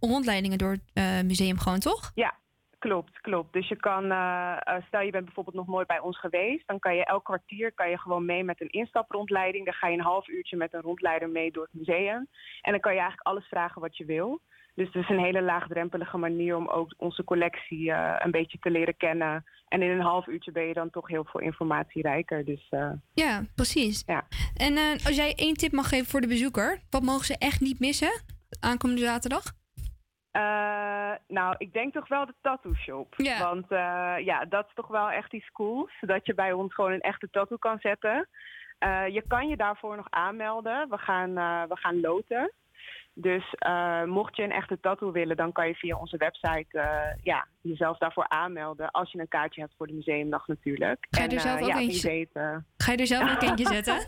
rondleidingen 0.01 0.59
door 0.59 0.71
het 0.71 0.91
eh, 0.95 1.21
museum 1.21 1.59
gewoon, 1.59 1.79
toch? 1.79 2.11
Ja, 2.15 2.35
klopt, 2.79 3.21
klopt. 3.21 3.53
Dus 3.53 3.69
je 3.69 3.77
kan, 3.77 4.11
eh, 4.11 4.57
eh, 4.61 4.83
stel 4.87 5.01
je 5.01 5.11
bent 5.11 5.25
bijvoorbeeld 5.25 5.57
nog 5.57 5.67
nooit 5.67 5.87
bij 5.87 6.01
ons 6.01 6.19
geweest, 6.19 6.67
dan 6.67 6.79
kan 6.79 6.95
je 6.95 7.05
elk 7.05 7.25
kwartier 7.25 7.73
kan 7.73 7.91
je 7.91 7.99
gewoon 7.99 8.25
mee 8.25 8.45
met 8.45 8.61
een 8.61 8.71
instaprondleiding. 8.71 9.65
Dan 9.65 9.75
ga 9.75 9.89
je 9.89 9.97
een 9.97 10.05
half 10.05 10.29
uurtje 10.29 10.57
met 10.57 10.75
een 10.75 10.81
rondleider 10.81 11.29
mee 11.29 11.51
door 11.53 11.69
het 11.71 11.75
museum. 11.75 12.29
En 12.63 12.73
dan 12.73 12.81
kan 12.81 12.93
je 12.93 12.99
eigenlijk 12.99 13.29
alles 13.29 13.47
vragen 13.47 13.81
wat 13.81 13.97
je 13.97 14.05
wil. 14.05 14.41
Dus 14.75 14.87
het 14.87 15.03
is 15.03 15.09
een 15.09 15.25
hele 15.25 15.43
laagdrempelige 15.43 16.17
manier 16.17 16.57
om 16.57 16.69
ook 16.69 16.95
onze 16.97 17.25
collectie 17.25 17.93
eh, 17.93 18.17
een 18.19 18.31
beetje 18.31 18.59
te 18.59 18.71
leren 18.71 18.97
kennen. 18.97 19.45
En 19.69 19.83
in 19.83 19.91
een 19.91 20.01
half 20.01 20.27
uurtje 20.27 20.53
ben 20.53 20.67
je 20.67 20.73
dan 20.73 20.91
toch 20.91 21.09
heel 21.09 21.25
veel 21.25 21.41
informatie 21.41 22.03
rijker. 22.03 22.45
Dus 22.45 22.67
eh, 22.71 22.91
Ja, 23.15 23.43
precies. 23.55 24.03
Ja. 24.07 24.27
En 24.57 24.77
eh, 24.77 24.91
als 24.91 25.17
jij 25.17 25.35
één 25.35 25.55
tip 25.55 25.73
mag 25.73 25.89
geven 25.89 26.07
voor 26.07 26.21
de 26.21 26.27
bezoeker... 26.27 26.81
wat 26.91 27.03
mogen 27.03 27.25
ze 27.25 27.39
echt 27.39 27.61
niet 27.61 27.81
missen 27.81 28.23
aankomende 28.61 29.03
zaterdag? 29.03 29.43
Nou, 31.29 31.55
ik 31.59 31.73
denk 31.73 31.93
toch 31.93 32.09
wel 32.09 32.27
de 32.27 32.35
tattoo 32.41 32.75
shop. 32.75 33.15
Want 33.39 33.67
ja, 34.25 34.45
dat 34.49 34.67
is 34.67 34.75
toch 34.75 34.89
wel 34.89 35.11
echt 35.11 35.33
iets 35.33 35.51
cools. 35.51 35.93
Dat 36.01 36.27
je 36.27 36.35
bij 36.35 36.53
ons 36.53 36.75
gewoon 36.75 36.93
een 36.93 37.01
echte 37.01 37.29
tattoo 37.31 37.57
kan 37.57 37.79
zetten. 37.79 38.29
Je 39.11 39.23
kan 39.29 39.49
je 39.49 39.57
daarvoor 39.57 39.97
nog 39.97 40.07
aanmelden. 40.11 40.89
We 40.89 40.99
gaan, 40.99 41.35
we 41.69 41.77
gaan 41.77 42.01
loten. 42.01 42.53
Dus 43.15 43.55
eh, 43.59 44.05
mocht 44.05 44.37
je 44.37 44.43
een 44.43 44.53
echte 44.53 44.79
tattoo 44.81 45.13
willen, 45.13 45.37
dan 45.37 45.53
kan 45.53 45.67
je 45.69 45.75
via 45.75 45.97
onze 45.97 46.17
website 46.17 46.79
eh, 46.79 47.23
ja, 47.23 47.47
jezelf 47.61 47.99
daarvoor 47.99 48.29
aanmelden. 48.29 48.91
Als 48.91 49.13
je 49.13 49.19
een 49.19 49.29
kaartje 49.29 49.61
hebt 49.61 49.75
voor 49.77 49.87
de 49.87 49.93
museumdag 49.93 50.47
natuurlijk. 50.47 51.07
Ga 51.11 51.23
je 51.23 51.29
er 51.29 51.35
En, 51.35 51.41
zelf 51.41 51.57
eh, 51.59 51.63
ook 51.65 51.69
ja, 51.73 51.79
eentje- 51.79 52.09
weet, 52.09 52.31
eh, 52.33 52.57
Ga 52.77 52.93
je 52.93 52.99
er 52.99 53.07
zelf 53.07 53.31
ook 53.35 53.43
eentje 53.43 53.67
zetten? 53.77 54.07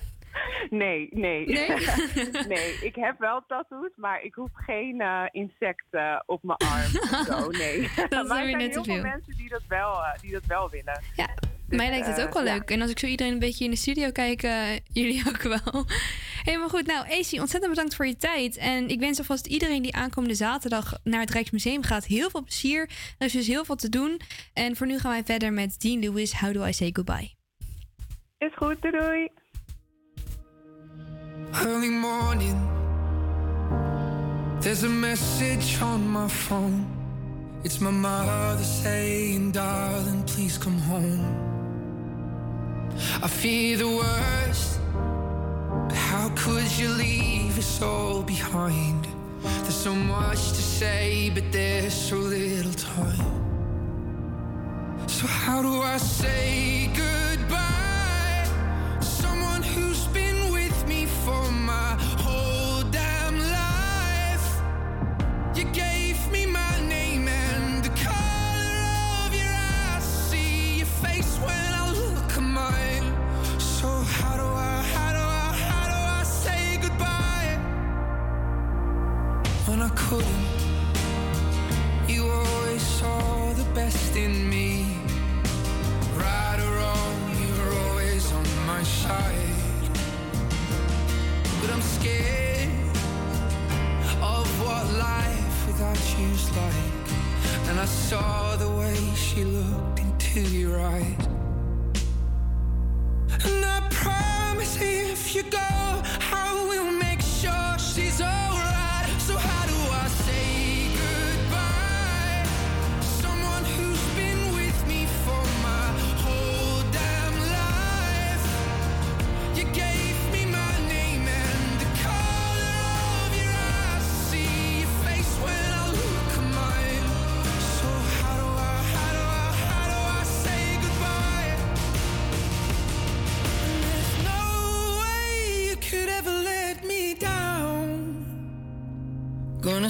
Nee, 0.70 1.08
nee. 1.10 1.46
Nee? 1.46 1.68
nee, 2.54 2.78
ik 2.82 2.94
heb 2.94 3.18
wel 3.18 3.44
tattoos, 3.46 3.90
maar 3.96 4.22
ik 4.22 4.34
hoef 4.34 4.50
geen 4.54 5.02
insect 5.30 5.84
eh, 5.90 6.20
op 6.26 6.42
mijn 6.42 6.58
arm 6.58 6.70
of 7.00 7.24
zo. 7.26 7.50
Nee. 7.50 7.90
Dat 8.08 8.28
maar 8.28 8.42
er 8.42 8.48
zijn 8.50 8.60
heel 8.70 8.84
veel 8.84 9.02
mensen 9.02 9.36
die 9.36 9.48
dat 9.48 9.62
wel, 9.68 9.96
die 10.20 10.32
dat 10.32 10.46
wel 10.46 10.70
willen. 10.70 11.02
Ja, 11.16 11.28
Mij 11.68 11.90
lijkt 11.90 12.06
het 12.06 12.18
eh, 12.18 12.24
ook 12.24 12.34
wel 12.34 12.42
leuk. 12.42 12.70
En 12.70 12.80
als 12.80 12.90
ik 12.90 12.98
zo 12.98 13.06
iedereen 13.06 13.32
een 13.32 13.38
beetje 13.38 13.64
in 13.64 13.70
de 13.70 13.76
studio 13.76 14.10
kijk, 14.10 14.42
eh, 14.42 14.76
jullie 15.02 15.22
ook 15.28 15.42
wel. 15.42 15.86
Helemaal 16.44 16.68
goed. 16.68 16.86
Nou, 16.86 17.00
AC, 17.00 17.40
ontzettend 17.40 17.68
bedankt 17.68 17.94
voor 17.94 18.06
je 18.06 18.16
tijd. 18.16 18.56
En 18.56 18.88
ik 18.88 19.00
wens 19.00 19.18
alvast 19.18 19.46
iedereen 19.46 19.82
die 19.82 19.94
aankomende 19.94 20.34
zaterdag 20.34 20.98
naar 21.02 21.20
het 21.20 21.30
Rijksmuseum 21.30 21.82
gaat 21.82 22.04
heel 22.04 22.30
veel 22.30 22.42
plezier. 22.42 22.90
Er 23.18 23.26
is 23.26 23.32
dus 23.32 23.46
heel 23.46 23.64
veel 23.64 23.76
te 23.76 23.88
doen. 23.88 24.20
En 24.52 24.76
voor 24.76 24.86
nu 24.86 24.98
gaan 24.98 25.10
wij 25.10 25.24
verder 25.24 25.52
met 25.52 25.80
Dean 25.80 26.00
Lewis, 26.00 26.32
How 26.32 26.54
Do 26.54 26.64
I 26.64 26.72
Say 26.72 26.90
Goodbye. 26.92 27.32
Is 28.38 28.52
goed, 28.56 28.82
doei 28.82 28.98
doei. 28.98 29.28
Early 31.52 31.88
morning, 31.88 32.56
there's 34.60 34.82
a 34.82 34.88
message 34.88 35.82
on 35.82 36.12
my 36.12 36.28
phone. 36.28 36.86
It's 37.62 37.78
my 37.78 37.90
mother 37.90 38.64
saying, 38.64 39.52
Darling, 39.52 40.24
please 40.24 40.58
come 40.58 40.78
home. 40.78 41.53
I 43.22 43.28
fear 43.28 43.76
the 43.76 43.88
worst, 43.88 44.80
but 45.88 45.96
how 45.96 46.30
could 46.36 46.70
you 46.78 46.88
leave 46.90 47.58
us 47.58 47.82
all 47.82 48.22
behind? 48.22 49.06
There's 49.62 49.74
so 49.74 49.94
much 49.94 50.50
to 50.50 50.62
say, 50.78 51.30
but 51.34 51.50
there's 51.50 51.94
so 51.94 52.16
little 52.16 52.72
time. 52.72 53.34
So, 55.08 55.26
how 55.26 55.62
do 55.62 55.80
I 55.80 55.96
say 55.96 56.90
goodbye? 56.94 58.48
Someone 59.00 59.62
who's 59.62 60.06
been 60.08 60.52
with 60.52 60.86
me 60.86 61.06
for 61.06 61.50
couldn't? 79.94 80.46
You 82.08 82.28
always 82.28 82.82
saw 82.82 83.52
the 83.52 83.64
best 83.74 84.16
in 84.16 84.48
me. 84.48 84.96
Right 86.14 86.58
or 86.58 86.70
wrong, 86.78 87.16
you 87.40 87.48
were 87.58 87.72
always 87.88 88.32
on 88.32 88.46
my 88.66 88.82
side. 88.82 89.94
But 91.60 91.70
I'm 91.70 91.82
scared 91.82 92.70
of 94.20 94.46
what 94.62 94.84
life 94.98 95.66
without 95.66 96.00
you's 96.18 96.50
like. 96.56 97.06
And 97.68 97.80
I 97.80 97.86
saw 97.86 98.56
the 98.56 98.70
way 98.70 98.96
she 99.14 99.44
looked 99.44 100.00
into 100.00 100.40
your 100.40 100.80
eyes. 100.80 101.26
And 103.44 103.64
I 103.64 103.80
promise 103.90 104.78
if 104.80 105.34
you 105.34 105.42
go, 105.44 105.58
I 106.42 106.66
will 106.68 106.92
make 106.92 107.20
sure 107.20 107.78
she's. 107.78 108.43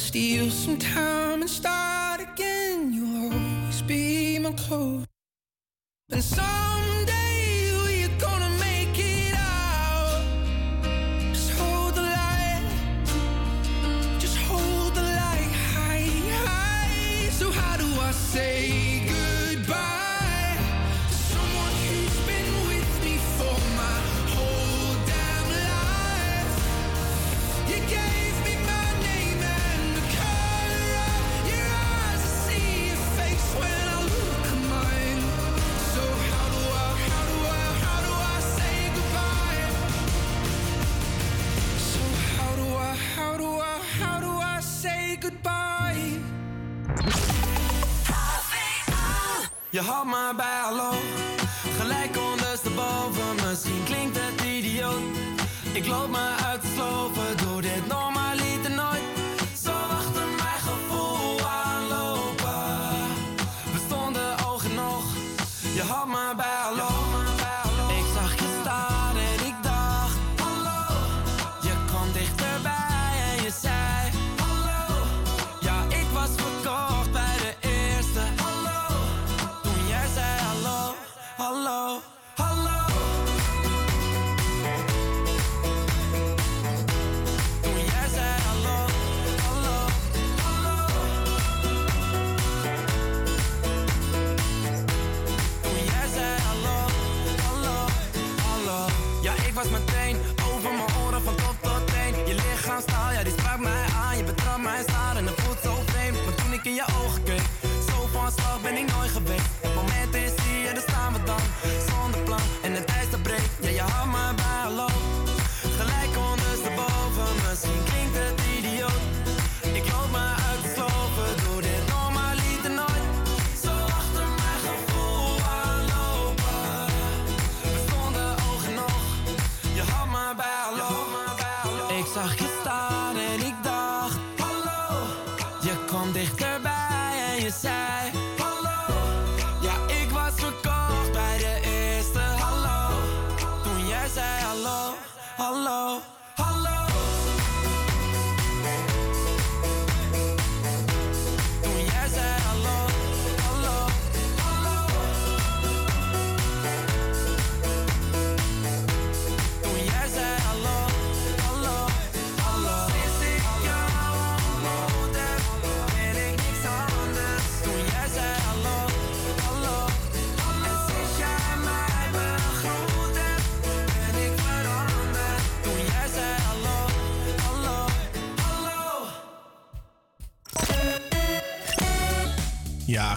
Steal 0.04 0.50
some 0.50 0.76
time 0.76 1.23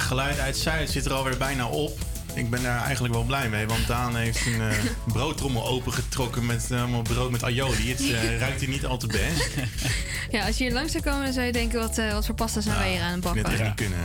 geluid 0.07 0.39
uit 0.39 0.57
Zuid 0.57 0.89
zit 0.89 1.05
er 1.05 1.13
alweer 1.13 1.37
bijna 1.37 1.67
op. 1.67 1.99
Ik 2.33 2.49
ben 2.49 2.63
daar 2.63 2.83
eigenlijk 2.83 3.13
wel 3.13 3.23
blij 3.23 3.49
mee, 3.49 3.67
want 3.67 3.87
Daan 3.87 4.15
heeft 4.15 4.45
een 4.45 4.61
eh, 4.61 4.77
broodtrommel 5.13 5.67
opengetrokken 5.67 6.45
met 6.45 6.71
eh, 6.71 6.79
allemaal 6.79 7.01
brood 7.01 7.31
met 7.31 7.43
aioli. 7.43 7.89
Het 7.89 7.99
eh, 7.99 8.39
ruikt 8.43 8.59
hier 8.59 8.69
niet 8.69 8.85
al 8.85 8.97
te 8.97 9.07
best. 9.07 9.49
Ja, 10.31 10.45
als 10.45 10.57
je 10.57 10.63
hier 10.63 10.73
langs 10.73 10.91
zou 10.91 11.03
komen, 11.03 11.23
dan 11.23 11.33
zou 11.33 11.45
je 11.45 11.51
denken: 11.51 11.79
wat, 11.79 11.95
wat 12.11 12.25
voor 12.25 12.35
pasta 12.35 12.61
zijn 12.61 12.77
wij 12.77 12.91
hier 12.91 13.01
aan 13.01 13.11
het 13.11 13.21
bakken? 13.21 13.45
echt 13.45 13.63
niet 13.63 13.75
kunnen. 13.75 13.97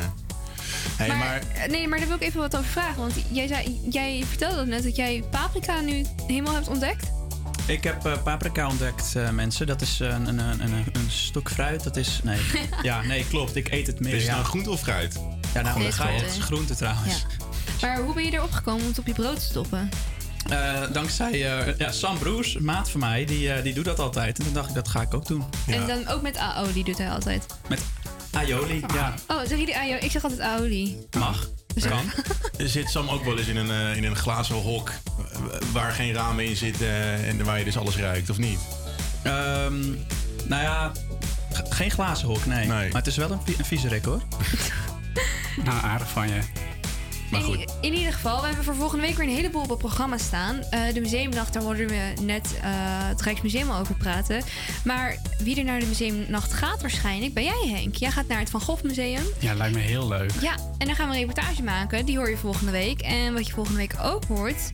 Hey, 0.96 1.08
maar, 1.08 1.18
maar, 1.18 1.68
nee, 1.68 1.88
maar 1.88 1.98
daar 1.98 2.06
wil 2.06 2.16
ik 2.16 2.22
even 2.22 2.40
wat 2.40 2.56
over 2.56 2.70
vragen. 2.70 2.96
Want 2.96 3.14
jij, 3.30 3.46
zei, 3.46 3.80
jij 3.90 4.24
vertelde 4.28 4.66
net 4.66 4.82
dat 4.82 4.96
jij 4.96 5.24
paprika 5.30 5.80
nu 5.80 6.04
helemaal 6.26 6.54
hebt 6.54 6.68
ontdekt. 6.68 7.10
Ik 7.66 7.84
heb 7.84 8.20
paprika 8.24 8.68
ontdekt, 8.68 9.14
mensen. 9.32 9.66
Dat 9.66 9.80
is 9.80 9.98
een, 9.98 10.28
een, 10.28 10.38
een, 10.38 10.60
een, 10.60 10.84
een 10.92 11.10
stuk 11.10 11.50
fruit. 11.50 11.84
Dat 11.84 11.96
is. 11.96 12.20
Nee. 12.24 12.38
ja, 12.82 13.02
nee, 13.02 13.26
klopt. 13.28 13.56
Ik 13.56 13.70
eet 13.70 13.86
het 13.86 14.00
meer. 14.00 14.14
Is 14.14 14.18
het 14.18 14.30
ja. 14.30 14.34
nou 14.34 14.46
groente 14.46 14.70
of 14.70 14.80
fruit? 14.80 15.20
Ja, 15.54 15.62
nou, 15.62 15.82
dat 15.82 15.94
ga 15.94 16.08
je. 16.08 16.18
groente. 16.18 16.34
Het 16.34 16.44
groente 16.44 16.74
trouwens. 16.74 17.26
Maar 17.80 17.98
hoe 17.98 18.14
ben 18.14 18.24
je 18.24 18.32
erop 18.32 18.52
gekomen 18.52 18.82
om 18.82 18.88
het 18.88 18.98
op 18.98 19.06
je 19.06 19.12
brood 19.12 19.38
te 19.38 19.44
stoppen? 19.44 19.90
Eh, 20.48 20.80
dankzij 20.92 21.32
eh, 21.32 21.78
ja, 21.78 21.92
Sam 21.92 22.18
Broers, 22.18 22.54
een 22.54 22.64
maat 22.64 22.90
van 22.90 23.00
mij, 23.00 23.24
die, 23.24 23.52
eh, 23.52 23.62
die 23.62 23.74
doet 23.74 23.84
dat 23.84 23.98
altijd. 23.98 24.38
En 24.38 24.44
toen 24.44 24.54
dacht 24.54 24.68
ik, 24.68 24.74
dat 24.74 24.88
ga 24.88 25.00
ik 25.00 25.14
ook 25.14 25.26
doen. 25.26 25.44
En 25.66 25.86
dan 25.86 26.08
ook 26.08 26.22
met 26.22 26.36
AO, 26.36 26.72
die 26.72 26.84
doet 26.84 26.98
hij 26.98 27.10
altijd. 27.10 27.46
Met 27.68 27.82
aioli, 28.30 28.84
ja. 28.94 29.14
Oh, 29.26 29.40
zeg 29.46 29.58
je 29.58 29.66
die 29.66 29.76
AO? 29.76 29.96
Ik 30.00 30.10
zeg 30.10 30.22
altijd 30.22 30.40
AOLI. 30.40 31.06
Mag. 31.18 31.50
Kan. 31.88 32.12
Zit 32.68 32.90
Sam 32.90 33.08
ook 33.08 33.24
wel 33.24 33.38
eens 33.38 33.46
in 33.46 33.56
een, 33.56 33.96
in 33.96 34.04
een 34.04 34.16
glazen 34.16 34.54
hok 34.54 34.90
waar 35.72 35.92
geen 35.92 36.12
ramen 36.12 36.44
in 36.44 36.56
zitten 36.56 37.24
en 37.24 37.44
waar 37.44 37.58
je 37.58 37.64
dus 37.64 37.76
alles 37.76 37.96
ruikt, 37.96 38.30
of 38.30 38.38
niet? 38.38 38.58
Ehm, 39.22 39.80
nou 40.44 40.62
ja, 40.62 40.92
geen 41.68 41.90
glazen 41.90 42.28
hok, 42.28 42.46
nee. 42.46 42.66
Maar 42.66 42.88
het 42.92 43.06
is 43.06 43.16
wel 43.16 43.30
een, 43.30 43.40
een 43.58 43.64
viezerik 43.64 44.04
hoor. 44.04 44.20
nou, 45.64 45.82
aardig 45.84 46.10
van 46.10 46.28
je. 46.28 46.40
Maar 47.30 47.40
In, 47.40 47.46
goed. 47.46 47.74
in 47.80 47.94
ieder 47.94 48.12
geval, 48.12 48.40
we 48.40 48.46
hebben 48.46 48.64
voor 48.64 48.74
volgende 48.74 49.06
week 49.06 49.16
weer 49.16 49.26
een 49.28 49.34
heleboel 49.34 49.62
op 49.62 49.68
het 49.68 49.78
programma 49.78 50.18
staan. 50.18 50.58
Eh, 50.70 50.80
de 50.94 51.00
museumnacht, 51.00 51.52
daar 51.52 51.62
hoorden 51.62 51.88
we 51.88 52.12
net 52.22 52.54
eh, 52.62 52.70
het 53.08 53.22
Rijksmuseum 53.22 53.70
al 53.70 53.80
over 53.80 53.94
praten. 53.94 54.42
Maar 54.84 55.16
wie 55.38 55.56
er 55.58 55.64
naar 55.64 55.80
de 55.80 55.86
museumnacht 55.86 56.52
gaat 56.52 56.80
waarschijnlijk, 56.80 57.34
ben 57.34 57.44
jij 57.44 57.68
Henk. 57.68 57.94
Jij 57.96 58.10
gaat 58.10 58.26
naar 58.26 58.38
het 58.38 58.50
Van 58.50 58.60
Gogh 58.60 58.82
Museum. 58.82 59.24
Ja, 59.38 59.54
lijkt 59.54 59.74
me 59.74 59.80
heel 59.80 60.08
leuk. 60.08 60.30
Ja, 60.40 60.54
en 60.78 60.86
dan 60.86 60.96
gaan 60.96 61.08
we 61.08 61.14
een 61.14 61.20
reportage 61.20 61.62
maken. 61.62 62.04
Die 62.06 62.16
hoor 62.16 62.30
je 62.30 62.36
volgende 62.36 62.72
week. 62.72 63.00
En 63.00 63.34
wat 63.34 63.46
je 63.46 63.52
volgende 63.52 63.78
week 63.78 63.94
ook 64.02 64.24
hoort... 64.24 64.72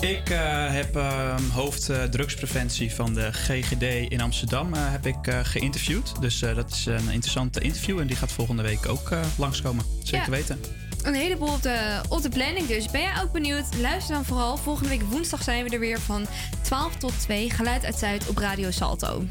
Ik 0.00 0.30
eh, 0.30 0.70
heb 0.72 0.96
ehm, 0.96 1.48
hoofd 1.52 1.90
drugspreventie 2.10 2.94
van 2.94 3.14
de 3.14 3.32
GGD 3.32 3.82
in 4.10 4.20
Amsterdam 4.20 4.74
eh, 4.74 4.80
heb 4.90 5.06
ik, 5.06 5.26
eh, 5.26 5.38
geïnterviewd. 5.42 6.20
Dus 6.20 6.38
dat 6.38 6.70
is 6.72 6.86
een 6.86 7.10
interessante 7.10 7.60
interview 7.60 7.98
en 7.98 8.06
die 8.06 8.16
gaat 8.16 8.32
volgende 8.32 8.62
week 8.62 8.88
ook 8.88 9.10
langskomen. 9.38 9.84
Zeker 10.02 10.24
Ja. 10.24 10.30
weten. 10.30 10.60
Een 11.02 11.14
heleboel 11.14 11.52
op 11.52 11.62
de, 11.62 12.00
op 12.08 12.22
de 12.22 12.28
planning 12.28 12.66
dus. 12.66 12.90
Ben 12.90 13.00
jij 13.00 13.22
ook 13.22 13.32
benieuwd? 13.32 13.64
Luister 13.80 14.14
dan 14.14 14.24
vooral. 14.24 14.56
Volgende 14.56 14.88
week 14.88 15.02
woensdag 15.02 15.42
zijn 15.42 15.64
we 15.64 15.70
er 15.70 15.80
weer 15.80 16.00
van 16.00 16.26
12 16.62 16.96
tot 16.96 17.20
2. 17.20 17.50
Geluid 17.50 17.84
uit 17.84 17.94
Zuid 17.94 18.28
op 18.28 18.38
Radio 18.38 18.70
Salto. 18.70 19.24